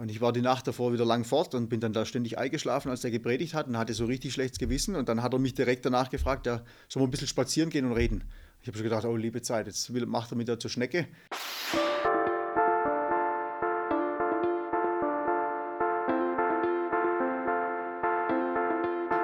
Und 0.00 0.10
ich 0.10 0.22
war 0.22 0.32
die 0.32 0.40
Nacht 0.40 0.66
davor 0.66 0.94
wieder 0.94 1.04
lang 1.04 1.24
fort 1.24 1.54
und 1.54 1.68
bin 1.68 1.78
dann 1.78 1.92
da 1.92 2.06
ständig 2.06 2.38
eingeschlafen, 2.38 2.88
als 2.88 3.04
er 3.04 3.10
gepredigt 3.10 3.52
hat 3.52 3.68
und 3.68 3.76
hatte 3.76 3.92
so 3.92 4.06
richtig 4.06 4.32
schlechtes 4.32 4.58
Gewissen. 4.58 4.96
Und 4.96 5.10
dann 5.10 5.22
hat 5.22 5.34
er 5.34 5.38
mich 5.38 5.52
direkt 5.52 5.84
danach 5.84 6.08
gefragt, 6.08 6.46
ja, 6.46 6.62
sollen 6.88 7.02
wir 7.02 7.08
ein 7.08 7.10
bisschen 7.10 7.28
spazieren 7.28 7.68
gehen 7.68 7.84
und 7.84 7.92
reden? 7.92 8.24
Ich 8.62 8.68
habe 8.68 8.78
schon 8.78 8.84
gedacht, 8.84 9.04
oh 9.04 9.14
liebe 9.14 9.42
Zeit, 9.42 9.66
jetzt 9.66 9.90
macht 9.90 10.32
er 10.32 10.38
mich 10.38 10.46
da 10.46 10.58
zur 10.58 10.70
Schnecke. 10.70 11.06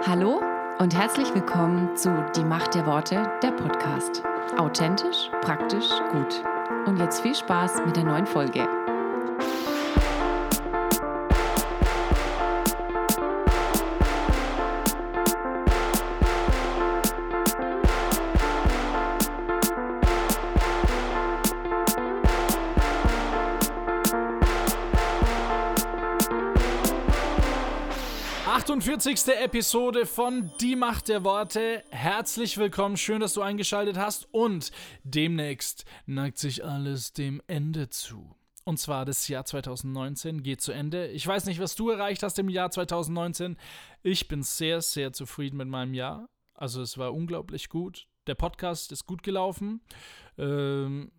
Hallo 0.04 0.43
und 0.79 0.95
herzlich 0.95 1.34
willkommen 1.34 1.96
zu 1.96 2.11
Die 2.36 2.45
Macht 2.45 2.74
der 2.74 2.84
Worte, 2.84 3.27
der 3.43 3.52
Podcast. 3.52 4.22
Authentisch, 4.58 5.30
praktisch, 5.40 5.88
gut. 6.12 6.45
Und 6.86 6.98
jetzt 6.98 7.22
viel 7.22 7.34
Spaß 7.34 7.80
mit 7.86 7.96
der 7.96 8.04
neuen 8.04 8.27
Folge. 8.27 8.68
48. 28.96 29.35
Episode 29.43 30.07
von 30.07 30.50
Die 30.59 30.75
Macht 30.75 31.09
der 31.09 31.23
Worte. 31.23 31.85
Herzlich 31.91 32.56
willkommen, 32.56 32.97
schön, 32.97 33.20
dass 33.20 33.34
du 33.34 33.42
eingeschaltet 33.42 33.98
hast 33.98 34.27
und 34.33 34.72
demnächst 35.05 35.84
neigt 36.06 36.39
sich 36.39 36.64
alles 36.64 37.12
dem 37.12 37.42
Ende 37.47 37.91
zu. 37.91 38.34
Und 38.64 38.78
zwar 38.78 39.05
das 39.05 39.28
Jahr 39.28 39.45
2019 39.45 40.42
geht 40.42 40.62
zu 40.62 40.72
Ende. 40.72 41.09
Ich 41.09 41.27
weiß 41.27 41.45
nicht, 41.45 41.61
was 41.61 41.77
du 41.77 41.91
erreicht 41.91 42.22
hast 42.22 42.39
im 42.39 42.48
Jahr 42.48 42.70
2019. 42.70 43.59
Ich 44.03 44.28
bin 44.28 44.42
sehr, 44.42 44.80
sehr 44.80 45.12
zufrieden 45.12 45.58
mit 45.58 45.69
meinem 45.69 45.92
Jahr. 45.92 46.31
Also 46.55 46.81
es 46.81 46.97
war 46.97 47.12
unglaublich 47.12 47.69
gut. 47.69 48.08
Der 48.27 48.34
Podcast 48.34 48.92
ist 48.92 49.05
gut 49.05 49.22
gelaufen. 49.22 49.83
Ähm, 50.38 51.12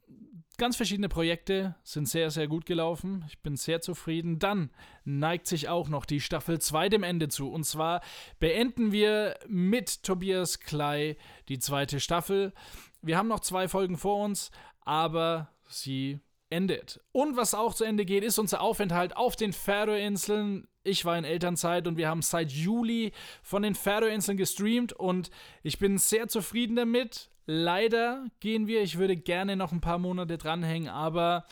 ganz 0.58 0.76
verschiedene 0.76 1.10
Projekte 1.10 1.76
sind 1.84 2.08
sehr, 2.08 2.32
sehr 2.32 2.48
gut 2.48 2.66
gelaufen. 2.66 3.26
Ich 3.28 3.40
bin 3.42 3.56
sehr 3.56 3.82
zufrieden. 3.82 4.40
Dann 4.40 4.72
neigt 5.06 5.48
sich 5.48 5.70
auch 5.70 5.88
noch 5.88 6.06
die 6.06 6.20
Staffel 6.20 6.60
2 6.60 6.90
dem 6.90 7.04
Ende 7.04 7.30
zu. 7.30 7.52
Und 7.52 7.64
zwar 7.64 8.02
beenden 8.40 8.92
wir 8.92 9.38
mit 9.48 10.04
Tobias 10.04 10.60
Klei 10.60 11.18
die 11.48 11.60
zweite 11.60 12.00
Staffel. 12.00 12.54
Wir 13.02 13.18
haben 13.18 13.28
noch 13.28 13.40
zwei 13.40 13.68
Folgen 13.68 13.98
vor 13.98 14.24
uns, 14.24 14.52
aber 14.82 15.50
sie 15.68 16.20
endet. 16.50 17.02
Und 17.12 17.36
was 17.36 17.54
auch 17.54 17.74
zu 17.74 17.84
Ende 17.84 18.06
geht, 18.06 18.24
ist 18.24 18.40
unser 18.40 18.62
Aufenthalt 18.62 19.16
auf 19.16 19.36
den 19.36 19.54
Färöerinseln. 19.54 20.68
Ich 20.84 21.06
war 21.06 21.18
in 21.18 21.26
Elternzeit 21.26 21.88
und 21.88 21.98
wir 21.98 22.08
haben 22.08 22.22
seit 22.22 22.52
Juli 22.52 23.12
von 23.44 23.62
den 23.62 23.76
Färöerinseln 23.76 24.38
gestreamt 24.38 24.94
und 24.94 25.30
ich 25.62 25.80
bin 25.80 25.98
sehr 25.98 26.28
zufrieden 26.28 26.76
damit. 26.76 27.30
Leider 27.50 28.30
gehen 28.42 28.68
wir, 28.68 28.82
ich 28.82 28.98
würde 28.98 29.16
gerne 29.16 29.56
noch 29.56 29.72
ein 29.72 29.80
paar 29.80 29.98
Monate 29.98 30.38
dranhängen, 30.38 30.90
aber 30.90 31.46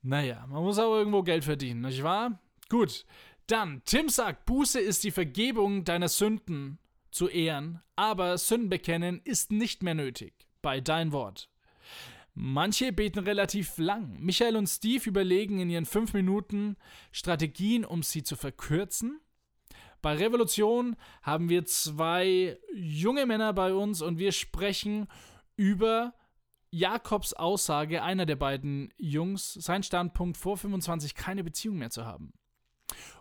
naja, 0.00 0.46
man 0.48 0.62
muss 0.62 0.78
auch 0.78 0.94
irgendwo 0.96 1.22
Geld 1.22 1.44
verdienen, 1.44 1.82
nicht 1.82 2.02
wahr? 2.02 2.40
Gut. 2.70 3.04
Dann, 3.46 3.82
Tim 3.84 4.08
sagt, 4.08 4.46
Buße 4.46 4.80
ist 4.80 5.04
die 5.04 5.10
Vergebung 5.10 5.84
deiner 5.84 6.08
Sünden 6.08 6.78
zu 7.10 7.28
ehren, 7.28 7.82
aber 7.96 8.38
Sünden 8.38 8.70
bekennen 8.70 9.20
ist 9.24 9.52
nicht 9.52 9.82
mehr 9.82 9.94
nötig. 9.94 10.32
Bei 10.62 10.80
dein 10.80 11.12
Wort. 11.12 11.50
Manche 12.34 12.90
beten 12.92 13.18
relativ 13.18 13.76
lang. 13.76 14.16
Michael 14.20 14.56
und 14.56 14.68
Steve 14.68 15.06
überlegen 15.06 15.58
in 15.60 15.68
ihren 15.68 15.84
fünf 15.84 16.14
Minuten 16.14 16.76
Strategien, 17.10 17.84
um 17.84 18.02
sie 18.02 18.22
zu 18.22 18.36
verkürzen. 18.36 19.20
Bei 20.00 20.14
Revolution 20.14 20.96
haben 21.20 21.50
wir 21.50 21.66
zwei 21.66 22.58
junge 22.74 23.26
Männer 23.26 23.52
bei 23.52 23.74
uns 23.74 24.00
und 24.00 24.18
wir 24.18 24.32
sprechen 24.32 25.08
über 25.56 26.14
Jakobs 26.70 27.34
Aussage, 27.34 28.02
einer 28.02 28.26
der 28.26 28.36
beiden 28.36 28.92
Jungs, 28.96 29.52
sein 29.54 29.82
Standpunkt 29.82 30.36
vor 30.36 30.56
25 30.56 31.14
keine 31.14 31.44
Beziehung 31.44 31.76
mehr 31.76 31.90
zu 31.90 32.06
haben. 32.06 32.32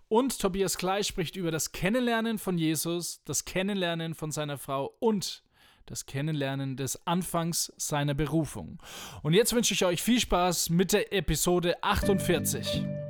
Und 0.07 0.39
Tobias 0.39 0.77
Klei 0.77 1.03
spricht 1.03 1.35
über 1.35 1.51
das 1.51 1.71
Kennenlernen 1.71 2.37
von 2.37 2.57
Jesus, 2.57 3.23
das 3.23 3.45
Kennenlernen 3.45 4.13
von 4.13 4.31
seiner 4.31 4.57
Frau 4.57 4.95
und 4.99 5.43
das 5.85 6.05
Kennenlernen 6.05 6.77
des 6.77 7.05
Anfangs 7.07 7.73
seiner 7.77 8.13
Berufung. 8.13 8.81
Und 9.23 9.33
jetzt 9.33 9.53
wünsche 9.53 9.73
ich 9.73 9.85
euch 9.85 10.01
viel 10.01 10.19
Spaß 10.19 10.69
mit 10.69 10.93
der 10.93 11.13
Episode 11.13 11.81
48. 11.83 13.00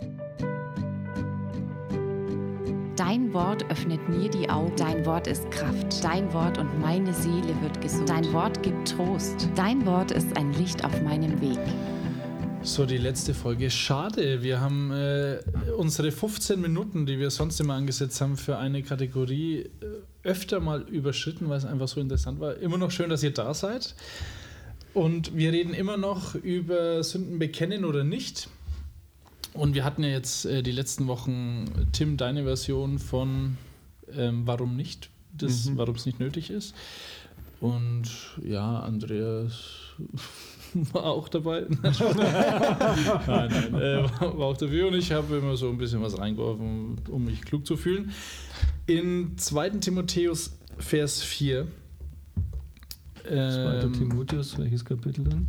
Dein 3.03 3.33
Wort 3.33 3.65
öffnet 3.71 4.07
mir 4.09 4.29
die 4.29 4.47
Augen. 4.47 4.75
Dein 4.75 5.03
Wort 5.07 5.25
ist 5.25 5.49
Kraft. 5.49 6.03
Dein 6.03 6.31
Wort 6.33 6.59
und 6.59 6.79
meine 6.79 7.11
Seele 7.15 7.59
wird 7.63 7.81
gesund. 7.81 8.07
Dein 8.07 8.31
Wort 8.31 8.61
gibt 8.61 8.89
Trost. 8.89 9.49
Dein 9.55 9.83
Wort 9.87 10.11
ist 10.11 10.37
ein 10.37 10.53
Licht 10.53 10.85
auf 10.85 11.01
meinem 11.01 11.41
Weg. 11.41 11.57
So, 12.61 12.85
die 12.85 12.99
letzte 12.99 13.33
Folge. 13.33 13.71
Schade, 13.71 14.43
wir 14.43 14.61
haben 14.61 14.91
äh, 14.91 15.39
unsere 15.75 16.11
15 16.11 16.61
Minuten, 16.61 17.07
die 17.07 17.17
wir 17.17 17.31
sonst 17.31 17.59
immer 17.59 17.73
angesetzt 17.73 18.21
haben, 18.21 18.37
für 18.37 18.59
eine 18.59 18.83
Kategorie 18.83 19.61
äh, 19.61 19.69
öfter 20.21 20.59
mal 20.59 20.81
überschritten, 20.83 21.49
weil 21.49 21.57
es 21.57 21.65
einfach 21.65 21.87
so 21.87 21.99
interessant 21.99 22.39
war. 22.39 22.57
Immer 22.57 22.77
noch 22.77 22.91
schön, 22.91 23.09
dass 23.09 23.23
ihr 23.23 23.33
da 23.33 23.55
seid. 23.55 23.95
Und 24.93 25.35
wir 25.35 25.51
reden 25.51 25.73
immer 25.73 25.97
noch 25.97 26.35
über 26.35 27.03
Sünden 27.03 27.39
bekennen 27.39 27.83
oder 27.83 28.03
nicht. 28.03 28.47
Und 29.53 29.75
wir 29.75 29.83
hatten 29.83 30.03
ja 30.03 30.09
jetzt 30.09 30.45
äh, 30.45 30.63
die 30.63 30.71
letzten 30.71 31.07
Wochen, 31.07 31.65
Tim, 31.91 32.17
deine 32.17 32.43
Version 32.43 32.99
von 32.99 33.57
ähm, 34.15 34.43
Warum 34.45 34.75
nicht, 34.75 35.09
mhm. 35.41 35.77
warum 35.77 35.95
es 35.95 36.05
nicht 36.05 36.19
nötig 36.19 36.49
ist. 36.49 36.73
Und 37.59 38.09
ja, 38.43 38.79
Andreas 38.79 39.93
war 40.73 41.05
auch 41.05 41.29
dabei. 41.29 41.67
nein, 41.83 41.89
nein, 43.27 43.75
äh, 43.75 44.03
war 44.19 44.45
auch 44.45 44.57
dafür 44.57 44.87
und 44.87 44.95
ich 44.95 45.11
habe 45.11 45.37
immer 45.37 45.55
so 45.55 45.69
ein 45.69 45.77
bisschen 45.77 46.01
was 46.01 46.17
reingeworfen, 46.17 46.95
um 47.09 47.25
mich 47.25 47.41
klug 47.41 47.67
zu 47.67 47.77
fühlen. 47.77 48.11
In 48.87 49.37
2. 49.37 49.69
Timotheus, 49.81 50.57
Vers 50.77 51.21
4. 51.21 51.67
2. 53.23 53.29
Ähm, 53.29 53.93
Timotheus, 53.93 54.57
welches 54.57 54.83
Kapitel 54.83 55.25
dann? 55.25 55.47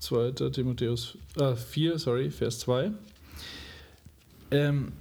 2. 0.00 0.50
Timotheus 0.50 1.16
äh, 1.36 1.54
4, 1.54 1.98
sorry, 1.98 2.30
Vers 2.30 2.60
2. 2.60 2.90
Ähm, 4.50 4.92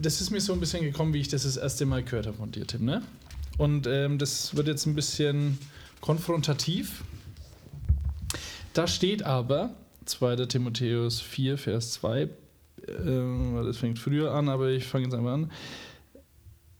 das 0.00 0.20
ist 0.20 0.30
mir 0.30 0.40
so 0.40 0.52
ein 0.52 0.60
bisschen 0.60 0.82
gekommen, 0.82 1.14
wie 1.14 1.20
ich 1.20 1.28
das 1.28 1.44
das 1.44 1.56
erste 1.56 1.86
Mal 1.86 2.02
gehört 2.02 2.26
habe 2.26 2.36
von 2.36 2.50
dir, 2.50 2.66
Tim. 2.66 2.84
Ne? 2.84 3.02
Und 3.58 3.86
ähm, 3.86 4.18
das 4.18 4.56
wird 4.56 4.66
jetzt 4.66 4.86
ein 4.86 4.94
bisschen 4.94 5.58
konfrontativ. 6.00 7.04
Da 8.74 8.86
steht 8.86 9.22
aber, 9.22 9.70
2. 10.04 10.46
Timotheus 10.46 11.20
4, 11.20 11.56
Vers 11.58 11.92
2, 11.92 12.22
äh, 12.22 12.28
das 13.64 13.78
fängt 13.78 13.98
früher 13.98 14.32
an, 14.32 14.48
aber 14.48 14.70
ich 14.70 14.84
fange 14.84 15.04
jetzt 15.04 15.14
einmal 15.14 15.34
an. 15.34 15.50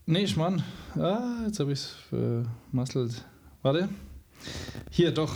Nee, 0.09 0.27
Schmann. 0.27 0.63
Ah, 0.95 1.43
jetzt 1.47 1.59
habe 1.59 1.73
ich 1.73 1.81
es 1.81 1.97
vermasselt. 2.11 3.25
Warte. 3.63 3.89
Hier, 4.91 5.11
doch. 5.11 5.35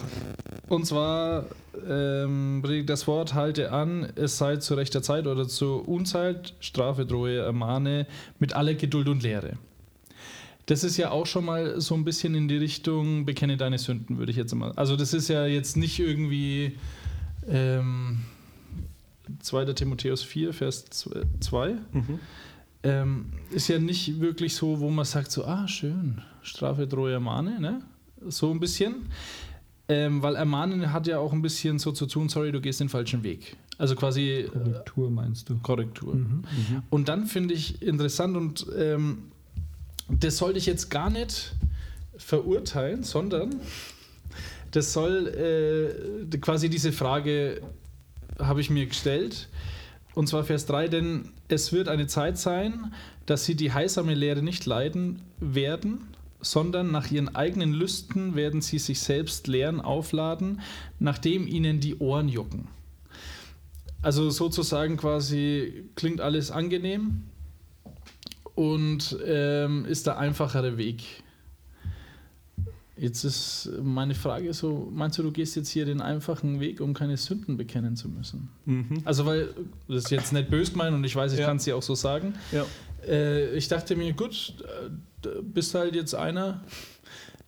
Und 0.68 0.86
zwar 0.86 1.46
ähm, 1.88 2.62
das 2.86 3.06
Wort 3.06 3.34
halte 3.34 3.72
an, 3.72 4.12
es 4.16 4.38
sei 4.38 4.56
zu 4.56 4.74
rechter 4.74 5.02
Zeit 5.02 5.26
oder 5.26 5.48
zur 5.48 5.88
Unzeit, 5.88 6.54
Strafe, 6.60 7.06
drohe, 7.06 7.38
ermahne, 7.38 8.06
mit 8.38 8.54
aller 8.54 8.74
Geduld 8.74 9.08
und 9.08 9.22
Lehre. 9.22 9.54
Das 10.66 10.84
ist 10.84 10.96
ja 10.96 11.10
auch 11.10 11.26
schon 11.26 11.44
mal 11.44 11.80
so 11.80 11.94
ein 11.94 12.04
bisschen 12.04 12.34
in 12.34 12.46
die 12.46 12.56
Richtung, 12.56 13.24
bekenne 13.24 13.56
deine 13.56 13.78
Sünden, 13.78 14.18
würde 14.18 14.30
ich 14.30 14.36
jetzt 14.36 14.54
mal. 14.54 14.72
Also, 14.72 14.96
das 14.96 15.12
ist 15.12 15.28
ja 15.28 15.46
jetzt 15.46 15.76
nicht 15.76 15.98
irgendwie 15.98 16.78
ähm, 17.48 18.20
2. 19.40 19.72
Timotheus 19.72 20.22
4, 20.22 20.52
Vers 20.52 20.84
2. 21.40 21.72
Mhm. 21.92 22.20
Ähm, 22.82 23.26
ist 23.50 23.68
ja 23.68 23.78
nicht 23.78 24.20
wirklich 24.20 24.54
so, 24.54 24.80
wo 24.80 24.90
man 24.90 25.04
sagt, 25.04 25.30
so, 25.30 25.44
ah, 25.44 25.68
schön, 25.68 26.22
Strafe, 26.42 26.86
drohe, 26.86 27.12
ermahne, 27.12 27.60
ne? 27.60 27.82
So 28.28 28.50
ein 28.50 28.60
bisschen. 28.60 29.06
Ähm, 29.90 30.22
weil 30.22 30.36
ermahnen 30.36 30.92
hat 30.92 31.08
ja 31.08 31.18
auch 31.18 31.32
ein 31.32 31.42
bisschen 31.42 31.80
so 31.80 31.90
zu 31.90 32.06
tun, 32.06 32.28
sorry, 32.28 32.52
du 32.52 32.60
gehst 32.60 32.78
den 32.78 32.88
falschen 32.88 33.24
Weg. 33.24 33.56
Also 33.76 33.96
quasi. 33.96 34.48
Korrektur 34.52 35.10
meinst 35.10 35.48
du? 35.48 35.58
Korrektur. 35.58 36.14
Mhm, 36.14 36.22
mhm. 36.22 36.82
Und 36.90 37.08
dann 37.08 37.26
finde 37.26 37.54
ich 37.54 37.82
interessant 37.82 38.36
und 38.36 38.66
ähm, 38.78 39.32
das 40.08 40.36
sollte 40.36 40.58
ich 40.58 40.66
jetzt 40.66 40.90
gar 40.90 41.10
nicht 41.10 41.56
verurteilen, 42.16 43.02
sondern 43.02 43.56
das 44.70 44.92
soll 44.92 46.28
äh, 46.32 46.38
quasi 46.38 46.70
diese 46.70 46.92
Frage 46.92 47.60
habe 48.38 48.60
ich 48.60 48.70
mir 48.70 48.86
gestellt. 48.86 49.48
Und 50.14 50.28
zwar 50.28 50.44
Vers 50.44 50.66
3, 50.66 50.86
denn 50.86 51.30
es 51.48 51.72
wird 51.72 51.88
eine 51.88 52.06
Zeit 52.06 52.38
sein, 52.38 52.92
dass 53.26 53.44
sie 53.44 53.56
die 53.56 53.72
heilsame 53.72 54.14
Lehre 54.14 54.42
nicht 54.42 54.66
leiden 54.66 55.22
werden, 55.40 56.06
sondern 56.40 56.90
nach 56.90 57.10
ihren 57.10 57.34
eigenen 57.34 57.72
Lüsten 57.72 58.34
werden 58.34 58.60
sie 58.60 58.78
sich 58.78 59.00
selbst 59.00 59.46
leeren 59.46 59.80
aufladen, 59.80 60.60
nachdem 60.98 61.46
ihnen 61.46 61.80
die 61.80 61.96
Ohren 61.98 62.28
jucken. 62.28 62.68
Also 64.02 64.30
sozusagen 64.30 64.96
quasi 64.96 65.84
klingt 65.94 66.20
alles 66.20 66.50
angenehm, 66.50 67.24
und 68.54 69.16
ähm, 69.24 69.86
ist 69.86 70.06
der 70.06 70.18
einfachere 70.18 70.76
Weg. 70.76 71.02
Jetzt 72.96 73.24
ist 73.24 73.70
meine 73.82 74.14
Frage 74.14 74.52
so, 74.52 74.90
meinst 74.92 75.16
du, 75.16 75.22
du 75.22 75.30
gehst 75.30 75.56
jetzt 75.56 75.70
hier 75.70 75.86
den 75.86 76.02
einfachen 76.02 76.60
Weg, 76.60 76.82
um 76.82 76.92
keine 76.92 77.16
Sünden 77.16 77.56
bekennen 77.56 77.96
zu 77.96 78.10
müssen? 78.10 78.50
Mhm. 78.66 78.98
Also, 79.04 79.24
weil, 79.24 79.54
das 79.88 80.04
ist 80.04 80.10
jetzt 80.10 80.34
nicht 80.34 80.50
böse 80.50 80.72
gemeint 80.72 80.94
und 80.94 81.02
ich 81.04 81.16
weiß, 81.16 81.32
ich 81.32 81.38
Ja. 81.38 81.46
kann 81.46 81.56
es 81.56 81.64
dir 81.64 81.74
auch 81.74 81.82
so 81.82 81.94
sagen. 81.94 82.34
Ja. 82.52 82.66
Äh, 83.06 83.54
ich 83.56 83.68
dachte 83.68 83.96
mir, 83.96 84.12
gut, 84.12 84.54
äh, 84.60 84.90
du 85.22 85.42
bist 85.42 85.74
halt 85.74 85.94
jetzt 85.94 86.14
einer, 86.14 86.62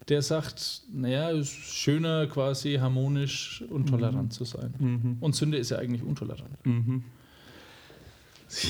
der 0.08 0.22
sagt, 0.22 0.82
naja, 0.92 1.30
es 1.30 1.48
ist 1.50 1.74
schöner 1.74 2.26
quasi 2.26 2.74
harmonisch 2.74 3.62
und 3.70 3.88
tolerant 3.88 4.32
zu 4.32 4.44
sein. 4.44 4.74
Mhm. 4.78 5.16
Und 5.20 5.36
Sünde 5.36 5.58
ist 5.58 5.70
ja 5.70 5.78
eigentlich 5.78 6.02
untolerant. 6.02 6.64
Mhm. 6.66 7.04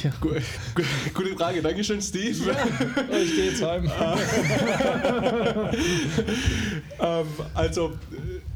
Ja. 0.05 0.13
Gu- 0.21 0.29
gu- 0.77 0.83
Gute 1.13 1.37
Frage, 1.37 1.61
Dankeschön, 1.61 2.01
Steve. 2.01 2.55
Oh, 3.11 3.17
ich 3.17 3.35
gehe 3.35 3.47
jetzt 3.51 3.63
heim. 3.65 3.85
ähm, 7.01 7.27
also, 7.55 7.93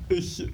ich, 0.08 0.46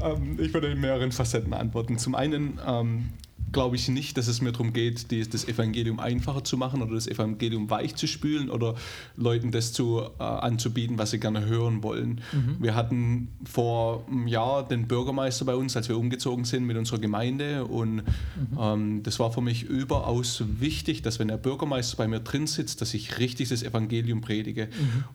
ähm, 0.00 0.38
ich 0.40 0.52
würde 0.54 0.68
in 0.68 0.80
mehreren 0.80 1.10
Facetten 1.10 1.52
antworten. 1.52 1.98
Zum 1.98 2.14
einen 2.14 2.60
ähm, 2.64 3.06
glaube 3.52 3.76
ich 3.76 3.88
nicht, 3.88 4.16
dass 4.18 4.28
es 4.28 4.40
mir 4.40 4.52
darum 4.52 4.72
geht, 4.72 5.10
die, 5.10 5.28
das 5.28 5.46
Evangelium 5.46 6.00
einfacher 6.00 6.44
zu 6.44 6.56
machen 6.56 6.82
oder 6.82 6.94
das 6.94 7.06
Evangelium 7.06 7.70
weich 7.70 7.94
zu 7.94 8.06
spülen 8.06 8.50
oder 8.50 8.74
Leuten 9.16 9.50
das 9.50 9.72
zu, 9.72 10.02
äh, 10.18 10.22
anzubieten, 10.22 10.98
was 10.98 11.12
sie 11.12 11.20
gerne 11.20 11.46
hören 11.46 11.82
wollen. 11.82 12.20
Wir 12.60 12.74
hatten 12.74 13.28
vor 13.44 14.04
einem 14.10 14.26
Jahr 14.26 14.66
den 14.66 14.88
Bürgermeister 14.88 15.44
bei 15.44 15.54
uns, 15.54 15.76
als 15.76 15.88
wir 15.88 15.96
umgezogen 15.96 16.44
sind 16.44 16.64
mit 16.64 16.76
unserer 16.76 16.98
Gemeinde 16.98 17.64
und 17.64 18.02
ähm, 18.58 19.02
das 19.02 19.18
war 19.18 19.32
für 19.32 19.40
mich 19.40 19.62
überaus 19.62 20.42
wichtig, 20.60 21.02
dass 21.02 21.18
wenn 21.18 21.28
der 21.28 21.36
Bürgermeister 21.36 21.96
bei 21.96 22.08
mir 22.08 22.20
drin 22.20 22.46
sitzt, 22.46 22.80
dass 22.80 22.94
ich 22.94 23.18
richtig 23.18 23.48
das 23.48 23.62
Evangelium 23.62 24.20
predige. 24.20 24.68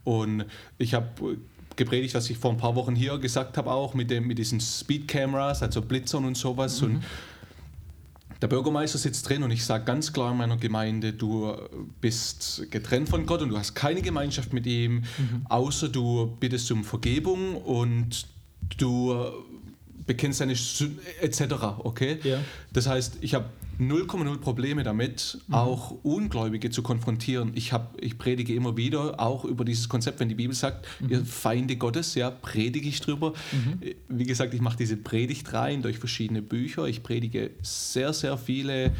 Und 0.04 0.45
ich 0.78 0.94
habe 0.94 1.38
gepredigt, 1.75 2.13
was 2.16 2.30
ich 2.30 2.38
vor 2.38 2.51
ein 2.51 2.57
paar 2.57 2.75
Wochen 2.75 2.95
hier 2.95 3.18
gesagt 3.18 3.57
habe, 3.57 3.72
auch 3.72 3.94
mit, 3.94 4.10
dem, 4.10 4.28
mit 4.28 4.38
diesen 4.38 4.60
Speed-Cameras, 4.60 5.63
also 5.63 5.81
Blitzern 5.81 6.25
und 6.25 6.38
sowas. 6.38 6.81
Und 6.81 7.04
der 8.42 8.48
Bürgermeister 8.48 8.98
sitzt 8.98 9.30
drin 9.30 9.44
und 9.44 9.52
ich 9.52 9.64
sage 9.64 9.86
ganz 9.86 10.12
klar 10.12 10.32
in 10.32 10.38
meiner 10.38 10.58
Gemeinde, 10.58 11.14
du 11.14 11.56
bist 12.02 12.72
getrennt 12.72 13.10
von 13.10 13.26
Gott 13.26 13.42
und 13.42 13.50
du 13.50 13.58
hast 13.58 13.76
keine 13.76 14.02
Gemeinschaft 14.02 14.52
mit 14.52 14.66
ihm, 14.66 15.04
außer 15.50 15.90
du 15.90 16.36
bittest 16.40 16.72
um 16.72 16.84
Vergebung 16.84 17.56
und 17.56 18.26
du 18.78 19.16
bekennst 20.06 20.42
deine 20.42 20.56
Sünden 20.56 21.00
etc. 21.22 21.42
Okay? 21.80 22.20
Ja. 22.24 22.40
Das 22.74 22.88
heißt, 22.88 23.18
ich 23.22 23.36
habe 23.36 23.46
0,0 23.81 24.38
Probleme 24.38 24.83
damit, 24.83 25.39
auch 25.50 25.92
Ungläubige 26.04 26.69
zu 26.69 26.83
konfrontieren. 26.83 27.51
Ich, 27.56 27.74
hab, 27.74 28.00
ich 28.00 28.18
predige 28.18 28.54
immer 28.54 28.78
wieder 28.78 29.19
auch 29.19 29.44
über 29.44 29.66
dieses 29.66 29.89
Konzept, 29.89 30.19
wenn 30.19 30.30
die 30.30 30.36
Bibel 30.36 30.56
sagt, 30.56 30.88
ihr 31.10 31.25
Feinde 31.25 31.75
Gottes, 31.75 32.13
ja, 32.16 32.30
predige 32.30 32.88
ich 32.88 33.01
drüber. 33.01 33.33
Wie 34.07 34.25
gesagt, 34.25 34.54
ich 34.54 34.62
mache 34.62 34.78
diese 34.78 34.98
Predigt 34.98 35.51
rein 35.54 35.81
durch 35.81 35.98
verschiedene 35.98 36.42
Bücher. 36.42 36.86
Ich 36.86 37.01
predige 37.01 37.51
sehr, 37.62 38.13
sehr 38.13 38.38
viele 38.38 38.92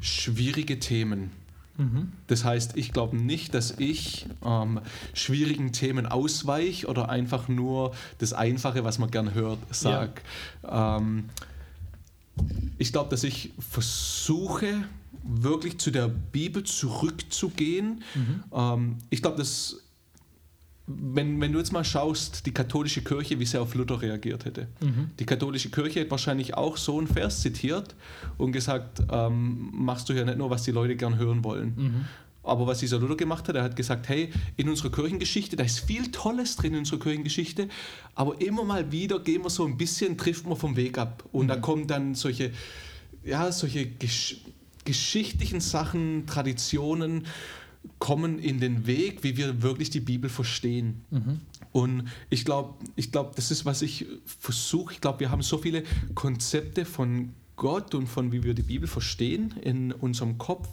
schwierige 0.00 0.78
Themen. 0.80 1.30
Das 2.26 2.44
heißt, 2.44 2.76
ich 2.76 2.92
glaube 2.92 3.16
nicht, 3.16 3.54
dass 3.54 3.74
ich 3.78 4.26
ähm, 4.44 4.80
schwierigen 5.12 5.72
Themen 5.72 6.06
ausweiche 6.06 6.86
oder 6.86 7.10
einfach 7.10 7.48
nur 7.48 7.94
das 8.18 8.32
Einfache, 8.32 8.82
was 8.82 8.98
man 8.98 9.10
gern 9.10 9.34
hört, 9.34 9.58
sage. 9.70 10.22
Ähm, 10.66 11.24
ich 12.78 12.92
glaube, 12.92 13.10
dass 13.10 13.24
ich 13.24 13.52
versuche, 13.58 14.84
wirklich 15.24 15.78
zu 15.78 15.90
der 15.90 16.08
Bibel 16.08 16.62
zurückzugehen. 16.62 18.02
Ähm, 18.52 18.98
ich 19.10 19.22
glaube, 19.22 19.38
dass, 19.38 19.82
wenn, 20.86 21.40
wenn 21.40 21.52
du 21.52 21.58
jetzt 21.58 21.72
mal 21.72 21.84
schaust, 21.84 22.46
die 22.46 22.52
katholische 22.52 23.02
Kirche, 23.02 23.40
wie 23.40 23.44
sie 23.46 23.60
auf 23.60 23.74
Luther 23.74 24.00
reagiert 24.02 24.44
hätte. 24.44 24.68
Die 25.18 25.26
katholische 25.26 25.70
Kirche 25.70 26.00
hätte 26.00 26.10
wahrscheinlich 26.12 26.54
auch 26.54 26.76
so 26.76 26.98
einen 26.98 27.08
Vers 27.08 27.40
zitiert 27.40 27.94
und 28.38 28.52
gesagt, 28.52 29.02
ähm, 29.10 29.70
machst 29.72 30.08
du 30.08 30.12
ja 30.12 30.24
nicht 30.24 30.38
nur, 30.38 30.50
was 30.50 30.62
die 30.62 30.70
Leute 30.72 30.94
gern 30.96 31.16
hören 31.18 31.42
wollen. 31.42 32.06
Aber 32.46 32.66
was 32.66 32.80
dieser 32.80 32.98
Luther 32.98 33.16
gemacht 33.16 33.48
hat, 33.48 33.56
er 33.56 33.62
hat 33.62 33.76
gesagt, 33.76 34.08
hey, 34.08 34.30
in 34.56 34.68
unserer 34.68 34.90
Kirchengeschichte, 34.90 35.56
da 35.56 35.64
ist 35.64 35.80
viel 35.80 36.10
Tolles 36.10 36.56
drin 36.56 36.72
in 36.72 36.78
unserer 36.80 37.00
Kirchengeschichte, 37.00 37.68
aber 38.14 38.40
immer 38.40 38.64
mal 38.64 38.92
wieder 38.92 39.20
gehen 39.20 39.42
wir 39.42 39.50
so 39.50 39.66
ein 39.66 39.76
bisschen, 39.76 40.16
trifft 40.16 40.46
man 40.46 40.56
vom 40.56 40.76
Weg 40.76 40.98
ab. 40.98 41.24
Und 41.32 41.48
da 41.48 41.56
kommen 41.56 41.86
dann 41.86 42.14
solche, 42.14 42.52
ja, 43.24 43.50
solche 43.52 43.86
gesch 43.86 44.38
geschichtlichen 44.84 45.60
Sachen, 45.60 46.26
Traditionen, 46.28 47.26
kommen 47.98 48.38
in 48.38 48.60
den 48.60 48.86
Weg, 48.86 49.24
wie 49.24 49.36
wir 49.36 49.62
wirklich 49.62 49.90
die 49.90 50.00
Bibel 50.00 50.30
verstehen. 50.30 51.02
Und 51.72 52.04
ich 52.30 52.44
glaube, 52.44 52.74
ich 52.94 53.12
glaub, 53.12 53.36
das 53.36 53.50
ist, 53.50 53.64
was 53.64 53.82
ich 53.82 54.06
versuche. 54.24 54.94
Ich 54.94 55.00
glaube, 55.00 55.20
wir 55.20 55.30
haben 55.30 55.42
so 55.42 55.58
viele 55.58 55.82
Konzepte 56.14 56.84
von 56.84 57.34
Gott 57.56 57.94
und 57.94 58.06
von 58.06 58.32
wie 58.32 58.42
wir 58.44 58.54
die 58.54 58.62
Bibel 58.62 58.88
verstehen 58.88 59.54
in 59.62 59.92
unserem 59.92 60.38
Kopf. 60.38 60.68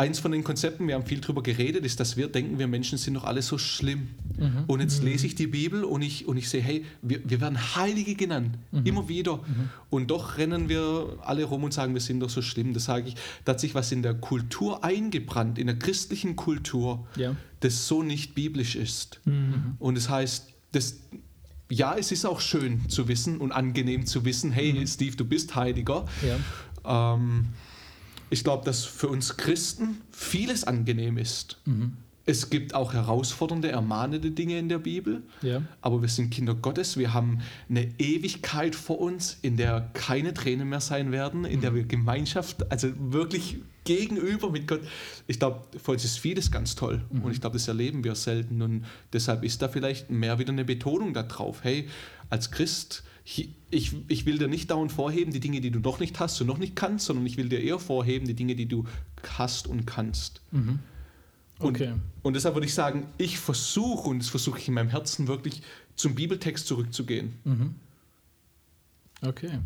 Eins 0.00 0.18
von 0.18 0.32
den 0.32 0.42
Konzepten, 0.44 0.88
wir 0.88 0.94
haben 0.94 1.04
viel 1.04 1.20
darüber 1.20 1.42
geredet, 1.42 1.84
ist, 1.84 2.00
dass 2.00 2.16
wir 2.16 2.28
denken, 2.28 2.58
wir 2.58 2.66
Menschen 2.68 2.96
sind 2.96 3.14
doch 3.14 3.24
alle 3.24 3.42
so 3.42 3.58
schlimm. 3.58 4.08
Und 4.66 4.80
jetzt 4.80 5.02
lese 5.02 5.26
ich 5.26 5.34
die 5.34 5.46
Bibel 5.46 5.84
und 5.84 6.00
ich, 6.00 6.26
und 6.26 6.38
ich 6.38 6.48
sehe, 6.48 6.62
hey, 6.62 6.86
wir, 7.02 7.20
wir 7.28 7.42
werden 7.42 7.58
Heilige 7.76 8.14
genannt, 8.14 8.56
immer 8.84 9.08
wieder. 9.08 9.40
Und 9.90 10.10
doch 10.10 10.38
rennen 10.38 10.70
wir 10.70 11.18
alle 11.22 11.44
rum 11.44 11.64
und 11.64 11.74
sagen, 11.74 11.92
wir 11.92 12.00
sind 12.00 12.20
doch 12.20 12.30
so 12.30 12.40
schlimm. 12.40 12.72
Das 12.72 12.84
sage 12.86 13.08
ich, 13.08 13.16
da 13.44 13.52
hat 13.52 13.60
sich 13.60 13.74
was 13.74 13.92
in 13.92 14.02
der 14.02 14.14
Kultur 14.14 14.82
eingebrannt, 14.82 15.58
in 15.58 15.66
der 15.66 15.78
christlichen 15.78 16.34
Kultur, 16.34 17.06
Ja. 17.16 17.36
das 17.60 17.86
so 17.86 18.02
nicht 18.02 18.34
biblisch 18.34 18.76
ist. 18.76 19.20
Und 19.78 19.96
das 19.98 20.08
heißt, 20.08 20.48
das, 20.72 21.00
ja, 21.68 21.94
es 21.98 22.10
ist 22.10 22.24
auch 22.24 22.40
schön 22.40 22.88
zu 22.88 23.06
wissen 23.08 23.36
und 23.38 23.52
angenehm 23.52 24.06
zu 24.06 24.24
wissen, 24.24 24.50
hey, 24.50 24.82
Steve, 24.86 25.14
du 25.16 25.26
bist 25.26 25.54
Heiliger. 25.56 26.06
Ja. 26.26 27.14
Ähm, 27.14 27.48
ich 28.30 28.44
glaube, 28.44 28.64
dass 28.64 28.84
für 28.84 29.08
uns 29.08 29.36
Christen 29.36 30.00
vieles 30.12 30.64
angenehm 30.64 31.18
ist. 31.18 31.58
Es 32.30 32.48
gibt 32.48 32.74
auch 32.76 32.92
herausfordernde, 32.92 33.70
ermahnende 33.70 34.30
Dinge 34.30 34.56
in 34.56 34.68
der 34.68 34.78
Bibel, 34.78 35.24
Ja. 35.42 35.62
aber 35.80 36.00
wir 36.00 36.08
sind 36.08 36.30
Kinder 36.30 36.54
Gottes. 36.54 36.96
Wir 36.96 37.12
haben 37.12 37.40
eine 37.68 37.88
Ewigkeit 37.98 38.76
vor 38.76 39.00
uns, 39.00 39.36
in 39.42 39.56
der 39.56 39.90
keine 39.94 40.32
Tränen 40.32 40.68
mehr 40.68 40.80
sein 40.80 41.10
werden, 41.10 41.44
in 41.44 41.60
der 41.60 41.74
wir 41.74 41.82
Gemeinschaft, 41.82 42.70
also 42.70 42.88
wirklich 42.98 43.56
gegenüber 43.82 44.50
mit 44.50 44.68
Gott. 44.68 44.80
Ich 45.26 45.40
glaube, 45.40 45.62
für 45.82 45.90
uns 45.90 46.04
ist 46.04 46.18
vieles 46.18 46.52
ganz 46.52 46.76
toll 46.76 47.02
und 47.10 47.32
ich 47.32 47.40
glaube, 47.40 47.54
das 47.54 47.66
erleben 47.66 48.04
wir 48.04 48.14
selten 48.14 48.62
und 48.62 48.84
deshalb 49.12 49.42
ist 49.42 49.60
da 49.60 49.68
vielleicht 49.68 50.08
mehr 50.10 50.38
wieder 50.38 50.52
eine 50.52 50.64
Betonung 50.64 51.12
darauf. 51.12 51.64
Hey, 51.64 51.88
als 52.28 52.52
Christ, 52.52 53.02
ich, 53.24 53.96
ich 54.06 54.24
will 54.24 54.38
dir 54.38 54.46
nicht 54.46 54.70
dauernd 54.70 54.92
vorheben, 54.92 55.32
die 55.32 55.40
Dinge, 55.40 55.60
die 55.60 55.72
du 55.72 55.80
noch 55.80 55.98
nicht 55.98 56.20
hast 56.20 56.40
und 56.40 56.46
noch 56.46 56.58
nicht 56.58 56.76
kannst, 56.76 57.06
sondern 57.06 57.26
ich 57.26 57.36
will 57.38 57.48
dir 57.48 57.60
eher 57.60 57.80
vorheben, 57.80 58.28
die 58.28 58.34
Dinge, 58.34 58.54
die 58.54 58.66
du 58.66 58.84
hast 59.36 59.66
und 59.66 59.84
kannst. 59.84 60.42
Und, 61.60 61.76
Okay. 61.76 61.92
und 62.22 62.34
deshalb 62.34 62.54
würde 62.54 62.66
ich 62.66 62.74
sagen, 62.74 63.06
ich 63.18 63.38
versuche, 63.38 64.08
und 64.08 64.18
das 64.18 64.28
versuche 64.28 64.58
ich 64.58 64.68
in 64.68 64.74
meinem 64.74 64.88
Herzen 64.88 65.28
wirklich, 65.28 65.62
zum 65.94 66.14
Bibeltext 66.14 66.66
zurückzugehen. 66.66 67.34
Okay. 69.22 69.58